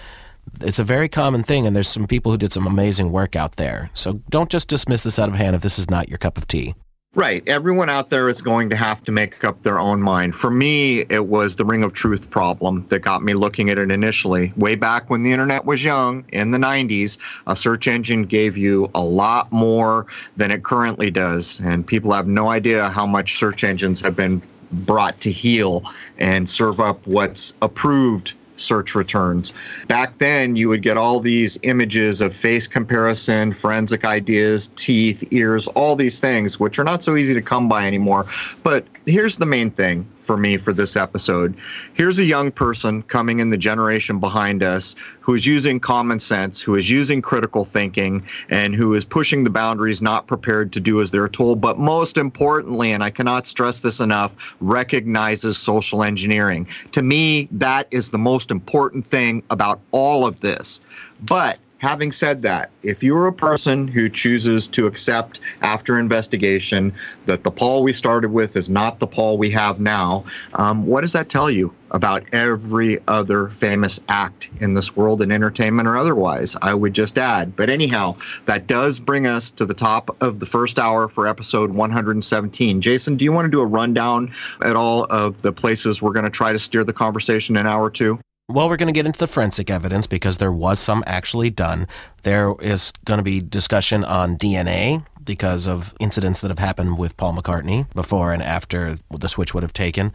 it's 0.61 0.79
a 0.79 0.85
very 0.85 1.09
common 1.09 1.43
thing, 1.43 1.67
and 1.67 1.75
there's 1.75 1.89
some 1.89 2.07
people 2.07 2.33
who 2.33 2.39
did 2.39 2.53
some 2.53 2.67
amazing 2.67 3.13
work 3.13 3.37
out 3.37 3.57
there. 3.57 3.91
So 3.95 4.21
don't 4.31 4.51
just 4.51 4.69
dismiss 4.69 5.03
this 5.03 5.19
out 5.19 5.29
of 5.29 5.35
hand 5.35 5.57
if 5.57 5.63
this 5.63 5.79
is 5.79 5.91
not 5.91 6.09
your 6.09 6.19
cup 6.19 6.37
of 6.39 6.47
tea. 6.47 6.75
Right. 7.15 7.43
Everyone 7.49 7.89
out 7.89 8.11
there 8.11 8.29
is 8.29 8.43
going 8.43 8.69
to 8.71 8.77
have 8.77 9.03
to 9.05 9.13
make 9.13 9.43
up 9.43 9.63
their 9.63 9.79
own 9.79 10.03
mind. 10.03 10.35
For 10.35 10.51
me, 10.51 11.01
it 11.09 11.27
was 11.27 11.57
the 11.57 11.65
Ring 11.65 11.83
of 11.83 11.95
Truth 11.95 12.31
problem 12.31 12.87
that 12.91 13.01
got 13.01 13.23
me 13.23 13.33
looking 13.33 13.71
at 13.71 13.79
it 13.79 13.91
initially. 13.91 14.53
Way 14.57 14.77
back 14.77 15.09
when 15.09 15.23
the 15.23 15.33
internet 15.33 15.65
was 15.65 15.83
young, 15.83 16.25
in 16.29 16.51
the 16.51 16.59
90s, 16.59 17.19
a 17.47 17.57
search 17.57 17.89
engine 17.89 18.23
gave 18.23 18.59
you 18.59 18.91
a 18.95 19.03
lot 19.03 19.51
more 19.51 20.07
than 20.37 20.51
it 20.51 20.65
currently 20.65 21.11
does. 21.11 21.61
And 21.61 21.87
people 21.87 22.13
have 22.13 22.29
no 22.29 22.49
idea 22.49 22.89
how 22.91 23.07
much 23.07 23.37
search 23.37 23.65
engines 23.65 24.01
have 24.03 24.15
been 24.15 24.43
brought 24.71 25.19
to 25.23 25.33
heel 25.33 25.83
and 26.19 26.49
serve 26.49 26.79
up 26.79 27.05
what's 27.07 27.55
approved 27.63 28.35
search 28.61 28.95
returns. 28.95 29.53
Back 29.87 30.19
then, 30.19 30.57
you 30.57 30.69
would 30.69 30.83
get 30.83 30.97
all 30.97 31.21
these 31.21 31.59
images 31.63 32.21
of 32.21 32.35
face 32.35 32.67
comparison, 32.67 33.53
forensic 33.53 34.05
ideas, 34.05 34.69
teeth, 34.77 35.25
ears, 35.31 35.69
all 35.69 35.97
these 35.97 36.21
things, 36.21 36.59
which 36.61 36.79
are 36.79 36.85
not 36.85 37.03
so 37.03 37.17
easy 37.17 37.35
to 37.35 37.43
come 37.43 37.69
by 37.69 37.87
anymore. 37.87 38.27
But 38.63 38.87
here's 39.07 39.39
the 39.39 39.47
main 39.47 39.71
thing 39.71 40.07
for 40.29 40.37
me 40.37 40.59
for 40.59 40.75
this 40.75 40.95
episode. 40.95 41.57
Here's 41.95 42.19
a 42.19 42.25
young 42.25 42.51
person 42.51 43.03
coming 43.05 43.41
in 43.41 43.49
the 43.49 43.57
generation 43.57 44.21
behind 44.21 44.63
us 44.63 44.95
who 45.21 45.33
is 45.33 45.47
using 45.47 45.81
common 45.81 46.21
sense, 46.21 46.61
who 46.61 46.75
is 46.75 46.91
using 46.91 47.23
critical 47.23 47.65
thinking, 47.65 48.23
and 48.51 48.75
who 48.75 48.93
is 48.93 49.07
pushing 49.07 49.43
the 49.43 49.49
boundaries, 49.49 50.03
not 50.03 50.27
prepared 50.27 50.71
to 50.75 50.81
do 50.81 51.01
as 51.01 51.11
they're 51.11 51.31
told. 51.31 51.63
But 51.63 51.79
most 51.79 52.19
importantly, 52.19 52.93
and 52.93 53.03
I 53.03 53.09
cannot 53.09 53.47
stress 53.47 53.81
this 53.81 54.01
enough, 54.01 54.55
recognizes 54.61 55.57
social 55.57 56.03
engineering. 56.03 56.69
To 56.93 57.01
me, 57.01 57.49
that 57.53 57.89
is 57.91 58.11
the 58.11 58.19
most 58.19 58.51
important 58.51 59.07
thing 59.07 59.43
about 59.49 59.81
all 59.93 60.27
of 60.27 60.41
this. 60.41 60.83
But 61.23 61.59
having 61.79 62.13
said 62.13 62.43
that, 62.43 62.71
if 62.83 63.03
you're 63.03 63.27
a 63.27 63.33
person 63.33 63.89
who 63.89 64.09
chooses 64.09 64.67
to 64.69 64.87
accept 64.87 65.41
after 65.63 65.99
investigation 65.99 66.93
that 67.27 67.45
the 67.45 67.51
Paul 67.51 67.83
we 67.83 67.93
started 67.93 68.33
with 68.33 68.57
is 68.57 68.69
not 68.69 68.99
the 68.99 69.07
Paul 69.07 69.39
we 69.39 69.51
have 69.51 69.81
now, 69.81 70.25
um, 70.55 70.87
what 70.87 71.01
does 71.01 71.13
that 71.13 71.29
tell 71.29 71.51
you 71.51 71.75
about 71.93 72.23
every 72.33 72.99
other 73.09 73.49
famous 73.49 73.99
act 74.09 74.51
in 74.61 74.75
this 74.75 74.95
world 74.95 75.23
in 75.23 75.33
entertainment 75.33 75.89
or 75.89 75.97
otherwise? 75.97 76.57
I 76.61 76.75
would 76.75 76.93
just 76.93 77.17
add. 77.17 77.57
But 77.57 77.71
anyhow, 77.71 78.17
that 78.47 78.67
does 78.67 78.99
bring 78.99 79.27
us 79.27 79.51
to 79.53 79.65
the 79.65 79.75
top 79.75 80.17
of 80.23 80.41
the 80.41 80.47
first 80.47 80.79
hour 80.79 81.09
for 81.09 81.27
episode 81.27 81.75
117. 81.75 82.81
Jason, 82.81 83.17
do 83.17 83.25
you 83.25 83.33
want 83.33 83.47
to 83.47 83.51
do 83.51 83.61
a 83.61 83.67
rundown 83.67 84.33
at 84.65 84.77
all 84.77 85.05
of 85.11 85.43
the 85.43 85.53
places 85.53 86.03
we're 86.03 86.13
going 86.13 86.25
to 86.25 86.31
try 86.31 86.53
to 86.53 86.59
steer 86.59 86.85
the 86.85 86.93
conversation 86.93 87.57
in 87.57 87.67
hour 87.67 87.91
two? 87.91 88.19
Well, 88.51 88.71
we're 88.71 88.79
going 88.79 88.87
to 88.87 88.95
get 88.95 89.05
into 89.05 89.19
the 89.19 89.29
forensic 89.29 89.69
evidence 89.69 90.07
because 90.07 90.39
there 90.39 90.51
was 90.51 90.79
some 90.79 91.05
actually 91.07 91.51
done. 91.51 91.87
There 92.23 92.55
is 92.63 92.95
going 93.05 93.19
to 93.19 93.23
be 93.23 93.43
discussion 93.43 94.05
on 94.05 94.39
DNA 94.39 95.05
because 95.23 95.69
of 95.69 95.93
incidents 96.01 96.41
that 96.41 96.49
have 96.49 96.59
happened 96.59 96.97
with 96.97 97.15
Paul 97.19 97.35
McCartney 97.35 97.93
before 97.93 98.33
and 98.33 98.43
after 98.43 98.99
the 99.11 99.29
switch 99.29 99.53
would 99.53 99.63
have 99.63 99.75
taken, 99.75 100.15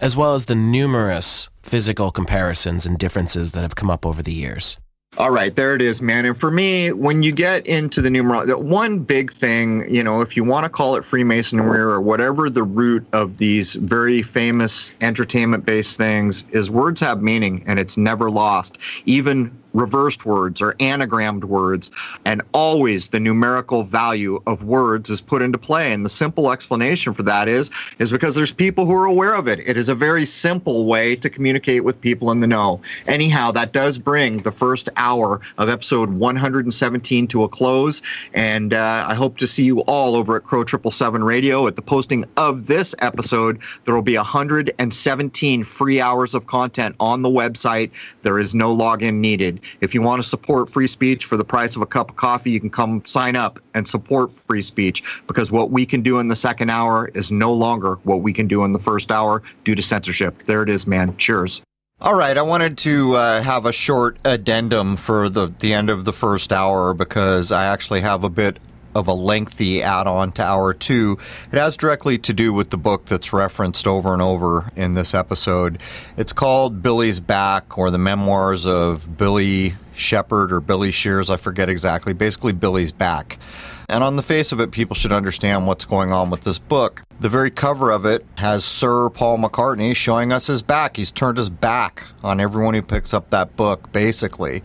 as 0.00 0.16
well 0.16 0.34
as 0.34 0.46
the 0.46 0.54
numerous 0.54 1.50
physical 1.60 2.10
comparisons 2.10 2.86
and 2.86 2.96
differences 2.96 3.52
that 3.52 3.60
have 3.60 3.74
come 3.76 3.90
up 3.90 4.06
over 4.06 4.22
the 4.22 4.32
years. 4.32 4.78
All 5.18 5.30
right, 5.30 5.56
there 5.56 5.74
it 5.74 5.80
is, 5.80 6.02
man. 6.02 6.26
And 6.26 6.36
for 6.36 6.50
me, 6.50 6.92
when 6.92 7.22
you 7.22 7.32
get 7.32 7.66
into 7.66 8.02
the 8.02 8.10
numerology, 8.10 8.54
one 8.62 8.98
big 8.98 9.32
thing, 9.32 9.90
you 9.92 10.04
know, 10.04 10.20
if 10.20 10.36
you 10.36 10.44
want 10.44 10.64
to 10.64 10.68
call 10.68 10.94
it 10.94 11.06
Freemasonry 11.06 11.80
or 11.80 12.02
whatever 12.02 12.50
the 12.50 12.62
root 12.62 13.06
of 13.14 13.38
these 13.38 13.76
very 13.76 14.20
famous 14.20 14.92
entertainment 15.00 15.64
based 15.64 15.96
things 15.96 16.44
is, 16.50 16.70
words 16.70 17.00
have 17.00 17.22
meaning 17.22 17.64
and 17.66 17.78
it's 17.78 17.96
never 17.96 18.30
lost. 18.30 18.76
Even 19.06 19.50
reversed 19.76 20.24
words 20.24 20.62
or 20.62 20.72
anagrammed 20.74 21.44
words, 21.44 21.90
and 22.24 22.42
always 22.52 23.10
the 23.10 23.20
numerical 23.20 23.82
value 23.84 24.42
of 24.46 24.64
words 24.64 25.10
is 25.10 25.20
put 25.20 25.42
into 25.42 25.58
play. 25.58 25.92
And 25.92 26.04
the 26.04 26.10
simple 26.10 26.50
explanation 26.50 27.12
for 27.12 27.22
that 27.24 27.46
is 27.46 27.70
is 27.98 28.10
because 28.10 28.34
there's 28.34 28.52
people 28.52 28.86
who 28.86 28.94
are 28.94 29.04
aware 29.04 29.34
of 29.34 29.46
it. 29.46 29.60
It 29.60 29.76
is 29.76 29.88
a 29.88 29.94
very 29.94 30.24
simple 30.24 30.86
way 30.86 31.14
to 31.16 31.28
communicate 31.28 31.84
with 31.84 32.00
people 32.00 32.30
in 32.30 32.40
the 32.40 32.46
know. 32.46 32.80
Anyhow, 33.06 33.52
that 33.52 33.72
does 33.72 33.98
bring 33.98 34.38
the 34.38 34.52
first 34.52 34.88
hour 34.96 35.40
of 35.58 35.68
episode 35.68 36.10
117 36.10 37.26
to 37.28 37.42
a 37.44 37.48
close, 37.48 38.02
and 38.32 38.72
uh, 38.72 39.04
I 39.06 39.14
hope 39.14 39.36
to 39.38 39.46
see 39.46 39.64
you 39.64 39.80
all 39.80 40.16
over 40.16 40.36
at 40.36 40.44
Crow 40.44 40.64
Triple 40.64 40.90
Seven 40.90 41.22
Radio 41.22 41.66
at 41.66 41.76
the 41.76 41.82
posting 41.82 42.24
of 42.36 42.66
this 42.66 42.94
episode. 43.00 43.60
There 43.84 43.94
will 43.94 44.02
be 44.02 44.16
117 44.16 45.64
free 45.64 46.00
hours 46.00 46.34
of 46.34 46.46
content 46.46 46.96
on 47.00 47.22
the 47.22 47.28
website. 47.28 47.90
There 48.22 48.38
is 48.38 48.54
no 48.54 48.74
login 48.74 49.14
needed. 49.16 49.60
If 49.80 49.94
you 49.94 50.02
want 50.02 50.22
to 50.22 50.28
support 50.28 50.70
free 50.70 50.86
speech 50.86 51.24
for 51.24 51.36
the 51.36 51.44
price 51.44 51.76
of 51.76 51.82
a 51.82 51.86
cup 51.86 52.10
of 52.10 52.16
coffee, 52.16 52.50
you 52.50 52.60
can 52.60 52.70
come 52.70 53.04
sign 53.04 53.36
up 53.36 53.60
and 53.74 53.86
support 53.86 54.32
free 54.32 54.62
speech 54.62 55.22
because 55.26 55.50
what 55.52 55.70
we 55.70 55.86
can 55.86 56.02
do 56.02 56.18
in 56.18 56.28
the 56.28 56.36
second 56.36 56.70
hour 56.70 57.10
is 57.14 57.30
no 57.30 57.52
longer 57.52 57.96
what 58.04 58.22
we 58.22 58.32
can 58.32 58.46
do 58.46 58.64
in 58.64 58.72
the 58.72 58.78
first 58.78 59.10
hour 59.10 59.42
due 59.64 59.74
to 59.74 59.82
censorship. 59.82 60.42
There 60.44 60.62
it 60.62 60.70
is, 60.70 60.86
man. 60.86 61.16
Cheers. 61.16 61.62
All 61.98 62.14
right, 62.14 62.36
I 62.36 62.42
wanted 62.42 62.76
to 62.78 63.16
uh, 63.16 63.40
have 63.40 63.64
a 63.64 63.72
short 63.72 64.18
addendum 64.22 64.96
for 64.96 65.30
the, 65.30 65.54
the 65.60 65.72
end 65.72 65.88
of 65.88 66.04
the 66.04 66.12
first 66.12 66.52
hour 66.52 66.92
because 66.92 67.50
I 67.50 67.64
actually 67.64 68.02
have 68.02 68.22
a 68.22 68.28
bit 68.28 68.58
of 68.96 69.06
a 69.06 69.12
lengthy 69.12 69.82
add 69.82 70.06
on 70.06 70.32
to 70.32 70.42
hour 70.42 70.72
two. 70.72 71.18
It 71.52 71.58
has 71.58 71.76
directly 71.76 72.16
to 72.18 72.32
do 72.32 72.52
with 72.52 72.70
the 72.70 72.78
book 72.78 73.04
that's 73.04 73.32
referenced 73.32 73.86
over 73.86 74.14
and 74.14 74.22
over 74.22 74.72
in 74.74 74.94
this 74.94 75.14
episode. 75.14 75.78
It's 76.16 76.32
called 76.32 76.82
Billy's 76.82 77.20
Back 77.20 77.76
or 77.76 77.90
the 77.90 77.98
Memoirs 77.98 78.64
of 78.66 79.18
Billy 79.18 79.74
Shepherd 79.94 80.50
or 80.50 80.60
Billy 80.60 80.90
Shears, 80.90 81.28
I 81.28 81.36
forget 81.36 81.68
exactly. 81.68 82.14
Basically, 82.14 82.52
Billy's 82.52 82.92
Back. 82.92 83.38
And 83.88 84.02
on 84.02 84.16
the 84.16 84.22
face 84.22 84.50
of 84.50 84.60
it, 84.60 84.72
people 84.72 84.96
should 84.96 85.12
understand 85.12 85.66
what's 85.66 85.84
going 85.84 86.10
on 86.10 86.28
with 86.30 86.40
this 86.40 86.58
book. 86.58 87.02
The 87.20 87.28
very 87.28 87.50
cover 87.50 87.92
of 87.92 88.04
it 88.04 88.26
has 88.36 88.64
Sir 88.64 89.10
Paul 89.10 89.38
McCartney 89.38 89.94
showing 89.94 90.32
us 90.32 90.48
his 90.48 90.60
back. 90.60 90.96
He's 90.96 91.12
turned 91.12 91.38
his 91.38 91.50
back 91.50 92.04
on 92.24 92.40
everyone 92.40 92.74
who 92.74 92.82
picks 92.82 93.14
up 93.14 93.30
that 93.30 93.54
book, 93.56 93.92
basically 93.92 94.62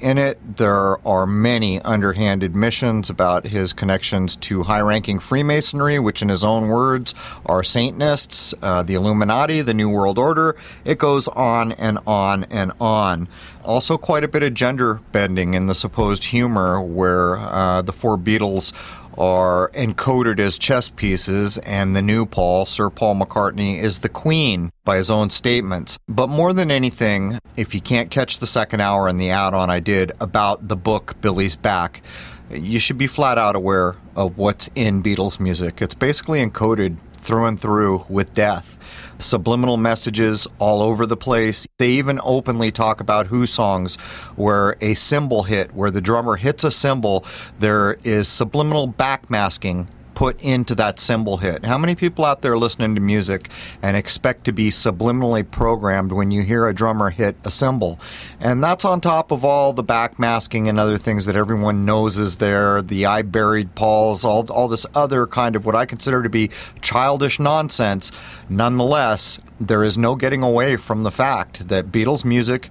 in 0.00 0.18
it. 0.18 0.56
There 0.56 1.06
are 1.06 1.26
many 1.26 1.80
underhand 1.82 2.42
admissions 2.42 3.10
about 3.10 3.46
his 3.46 3.72
connections 3.72 4.36
to 4.36 4.64
high 4.64 4.80
ranking 4.80 5.18
Freemasonry, 5.18 5.98
which, 5.98 6.22
in 6.22 6.28
his 6.28 6.44
own 6.44 6.68
words, 6.68 7.14
are 7.46 7.62
Satanists, 7.62 8.54
uh, 8.62 8.82
the 8.82 8.94
Illuminati, 8.94 9.60
the 9.62 9.74
New 9.74 9.88
World 9.88 10.18
Order. 10.18 10.56
It 10.84 10.98
goes 10.98 11.28
on 11.28 11.72
and 11.72 11.98
on 12.06 12.44
and 12.44 12.72
on. 12.80 13.28
Also, 13.64 13.98
quite 13.98 14.24
a 14.24 14.28
bit 14.28 14.42
of 14.42 14.54
gender 14.54 15.00
bending 15.12 15.54
in 15.54 15.66
the 15.66 15.74
supposed 15.74 16.24
humor, 16.24 16.80
where 16.80 17.36
uh, 17.36 17.82
the 17.82 17.92
four 17.92 18.16
Beatles 18.16 18.72
are 19.18 19.70
encoded 19.74 20.38
as 20.38 20.56
chess 20.56 20.88
pieces, 20.88 21.58
and 21.58 21.94
the 21.94 22.02
new 22.02 22.24
Paul, 22.24 22.64
Sir 22.64 22.88
Paul 22.88 23.16
McCartney, 23.16 23.78
is 23.78 23.98
the 23.98 24.08
queen 24.08 24.70
by 24.84 24.96
his 24.96 25.10
own 25.10 25.28
statements. 25.30 25.98
But 26.08 26.28
more 26.28 26.52
than 26.52 26.70
anything, 26.70 27.38
if 27.56 27.74
you 27.74 27.80
can't 27.80 28.10
catch 28.10 28.38
the 28.38 28.46
second 28.46 28.80
hour 28.80 29.08
and 29.08 29.20
the 29.20 29.30
add 29.30 29.54
on 29.54 29.68
I 29.68 29.80
did 29.80 30.12
about 30.20 30.68
the 30.68 30.76
book 30.76 31.16
Billy's 31.20 31.56
Back, 31.56 32.02
you 32.50 32.78
should 32.78 32.96
be 32.96 33.06
flat 33.06 33.36
out 33.36 33.56
aware 33.56 33.96
of 34.16 34.38
what's 34.38 34.70
in 34.74 35.02
Beatles 35.02 35.38
music. 35.38 35.82
It's 35.82 35.94
basically 35.94 36.40
encoded 36.40 36.98
through 37.12 37.44
and 37.46 37.60
through 37.60 38.06
with 38.08 38.32
death 38.32 38.78
subliminal 39.18 39.76
messages 39.76 40.46
all 40.58 40.82
over 40.82 41.06
the 41.06 41.16
place. 41.16 41.66
They 41.78 41.90
even 41.90 42.20
openly 42.22 42.70
talk 42.70 43.00
about 43.00 43.26
Who 43.26 43.46
songs 43.46 43.96
where 44.36 44.76
a 44.80 44.94
cymbal 44.94 45.44
hit, 45.44 45.74
where 45.74 45.90
the 45.90 46.00
drummer 46.00 46.36
hits 46.36 46.64
a 46.64 46.70
cymbal, 46.70 47.24
there 47.58 47.98
is 48.04 48.28
subliminal 48.28 48.88
backmasking 48.88 49.88
put 50.18 50.42
into 50.42 50.74
that 50.74 50.98
cymbal 50.98 51.36
hit. 51.36 51.64
How 51.64 51.78
many 51.78 51.94
people 51.94 52.24
out 52.24 52.42
there 52.42 52.58
listening 52.58 52.96
to 52.96 53.00
music 53.00 53.48
and 53.80 53.96
expect 53.96 54.46
to 54.46 54.52
be 54.52 54.68
subliminally 54.68 55.48
programmed 55.48 56.10
when 56.10 56.32
you 56.32 56.42
hear 56.42 56.66
a 56.66 56.74
drummer 56.74 57.10
hit 57.10 57.36
a 57.44 57.52
cymbal? 57.52 58.00
And 58.40 58.60
that's 58.60 58.84
on 58.84 59.00
top 59.00 59.30
of 59.30 59.44
all 59.44 59.72
the 59.72 59.84
backmasking 59.84 60.68
and 60.68 60.80
other 60.80 60.98
things 60.98 61.26
that 61.26 61.36
everyone 61.36 61.84
knows 61.84 62.18
is 62.18 62.38
there, 62.38 62.82
the 62.82 63.06
I 63.06 63.22
buried 63.22 63.76
Pauls, 63.76 64.24
all, 64.24 64.50
all 64.50 64.66
this 64.66 64.86
other 64.92 65.24
kind 65.24 65.54
of 65.54 65.64
what 65.64 65.76
I 65.76 65.86
consider 65.86 66.24
to 66.24 66.28
be 66.28 66.50
childish 66.82 67.38
nonsense. 67.38 68.10
Nonetheless, 68.48 69.38
there 69.60 69.84
is 69.84 69.96
no 69.96 70.16
getting 70.16 70.42
away 70.42 70.74
from 70.74 71.04
the 71.04 71.12
fact 71.12 71.68
that 71.68 71.92
Beatles 71.92 72.24
music 72.24 72.70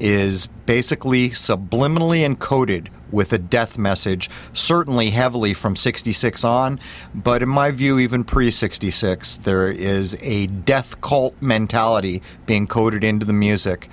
is 0.00 0.46
basically 0.46 1.30
subliminally 1.30 2.26
encoded 2.26 2.88
with 3.10 3.32
a 3.32 3.38
death 3.38 3.76
message, 3.76 4.30
certainly 4.52 5.10
heavily 5.10 5.52
from 5.54 5.76
66 5.76 6.44
on, 6.44 6.80
but 7.14 7.42
in 7.42 7.48
my 7.48 7.70
view, 7.70 7.98
even 7.98 8.24
pre 8.24 8.50
66, 8.50 9.38
there 9.38 9.68
is 9.68 10.16
a 10.20 10.46
death 10.46 11.00
cult 11.00 11.34
mentality 11.40 12.22
being 12.46 12.66
coded 12.66 13.04
into 13.04 13.26
the 13.26 13.32
music. 13.32 13.88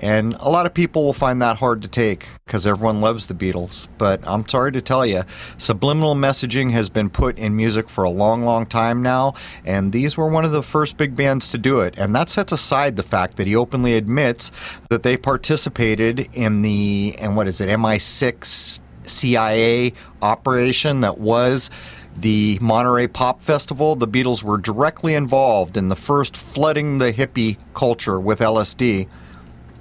And 0.00 0.34
a 0.34 0.48
lot 0.48 0.66
of 0.66 0.74
people 0.74 1.04
will 1.04 1.12
find 1.12 1.42
that 1.42 1.56
hard 1.56 1.82
to 1.82 1.88
take 1.88 2.28
because 2.46 2.66
everyone 2.66 3.00
loves 3.00 3.26
the 3.26 3.34
Beatles. 3.34 3.88
But 3.98 4.20
I'm 4.26 4.48
sorry 4.48 4.72
to 4.72 4.80
tell 4.80 5.04
you, 5.04 5.22
subliminal 5.56 6.14
messaging 6.14 6.70
has 6.72 6.88
been 6.88 7.10
put 7.10 7.38
in 7.38 7.56
music 7.56 7.88
for 7.88 8.04
a 8.04 8.10
long, 8.10 8.42
long 8.42 8.66
time 8.66 9.02
now. 9.02 9.34
And 9.64 9.92
these 9.92 10.16
were 10.16 10.28
one 10.28 10.44
of 10.44 10.52
the 10.52 10.62
first 10.62 10.96
big 10.96 11.16
bands 11.16 11.48
to 11.50 11.58
do 11.58 11.80
it. 11.80 11.98
And 11.98 12.14
that 12.14 12.28
sets 12.28 12.52
aside 12.52 12.96
the 12.96 13.02
fact 13.02 13.36
that 13.36 13.46
he 13.46 13.56
openly 13.56 13.94
admits 13.94 14.52
that 14.90 15.02
they 15.02 15.16
participated 15.16 16.28
in 16.32 16.62
the, 16.62 17.16
and 17.18 17.36
what 17.36 17.48
is 17.48 17.60
it, 17.60 17.68
MI6 17.68 18.80
CIA 19.04 19.94
operation 20.20 21.00
that 21.00 21.18
was 21.18 21.70
the 22.16 22.58
Monterey 22.60 23.06
Pop 23.06 23.40
Festival, 23.40 23.94
the 23.94 24.08
Beatles 24.08 24.42
were 24.42 24.58
directly 24.58 25.14
involved 25.14 25.76
in 25.76 25.88
the 25.88 25.96
first 25.96 26.36
flooding 26.36 26.98
the 26.98 27.12
hippie 27.12 27.56
culture 27.74 28.18
with 28.18 28.40
LSD. 28.40 29.08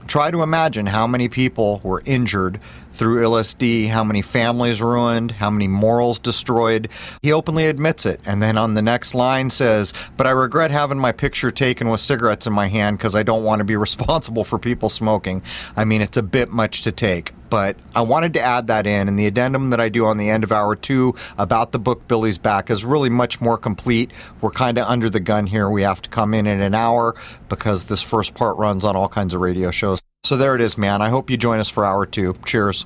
Try 0.08 0.32
to 0.32 0.42
imagine 0.42 0.86
how 0.86 1.06
many 1.06 1.28
people 1.28 1.82
were 1.84 2.02
injured 2.06 2.60
through 2.98 3.24
LSD, 3.24 3.90
how 3.90 4.04
many 4.04 4.22
families 4.22 4.82
ruined, 4.82 5.32
how 5.32 5.50
many 5.50 5.68
morals 5.68 6.20
destroyed. 6.20 6.90
He 7.22 7.32
openly 7.32 7.68
admits 7.68 8.06
it. 8.06 8.20
And 8.26 8.42
then 8.42 8.58
on 8.58 8.74
the 8.74 8.82
next 8.82 9.14
line 9.14 9.50
says, 9.50 9.94
But 10.18 10.28
I 10.28 10.32
regret 10.32 10.72
having 10.72 11.00
my 11.00 11.12
picture 11.12 11.52
taken 11.52 11.90
with 11.90 12.02
cigarettes 12.02 12.48
in 12.48 12.54
my 12.54 12.68
hand 12.68 12.98
because 12.98 13.16
I 13.16 13.24
don't 13.24 13.44
want 13.44 13.60
to 13.60 13.66
be 13.66 13.76
responsible 13.88 14.44
for 14.44 14.60
people 14.60 14.90
smoking. 14.90 15.44
I 15.76 15.86
mean, 15.86 16.02
it's 16.02 16.18
a 16.18 16.24
bit 16.24 16.50
much 16.50 16.82
to 16.84 16.92
take 16.92 17.34
but 17.50 17.78
I 17.96 18.02
wanted 18.02 18.34
to 18.34 18.42
add 18.42 18.68
that 18.68 18.86
in. 18.86 19.08
And 19.08 19.18
the 19.18 19.26
addendum 19.26 19.70
that 19.70 19.80
I 19.80 19.90
do 19.90 20.06
on 20.06 20.18
the 20.18 20.30
end 20.30 20.44
of 20.44 20.52
hour 20.52 20.76
two 20.76 21.16
about 21.38 21.72
the 21.72 21.80
book 21.80 22.08
Billy's 22.08 22.38
Back 22.38 22.70
is 22.70 22.84
really 22.84 23.10
much 23.10 23.42
more 23.42 23.58
complete. 23.58 24.12
We're 24.42 24.52
kind 24.52 24.78
of 24.78 24.88
under 24.88 25.10
the 25.10 25.20
gun 25.20 25.48
here. 25.48 25.70
We 25.70 25.84
have 25.84 26.02
to 26.02 26.10
come 26.10 26.34
in 26.34 26.48
in 26.48 26.62
an 26.62 26.76
hour 26.76 27.16
because 27.50 27.86
this 27.86 28.02
first 28.02 28.34
part 28.34 28.58
runs 28.58 28.84
on 28.84 28.96
all 28.96 29.10
kinds 29.10 29.34
of 29.34 29.42
radio 29.42 29.72
shows. 29.72 30.02
So 30.28 30.36
there 30.36 30.56
it 30.56 30.60
is, 30.60 30.78
man. 30.78 31.02
I 31.02 31.08
hope 31.08 31.30
you 31.30 31.38
join 31.38 31.62
us 31.62 31.70
for 31.70 31.86
hour 31.86 32.06
two. 32.06 32.36
Cheers. 32.46 32.86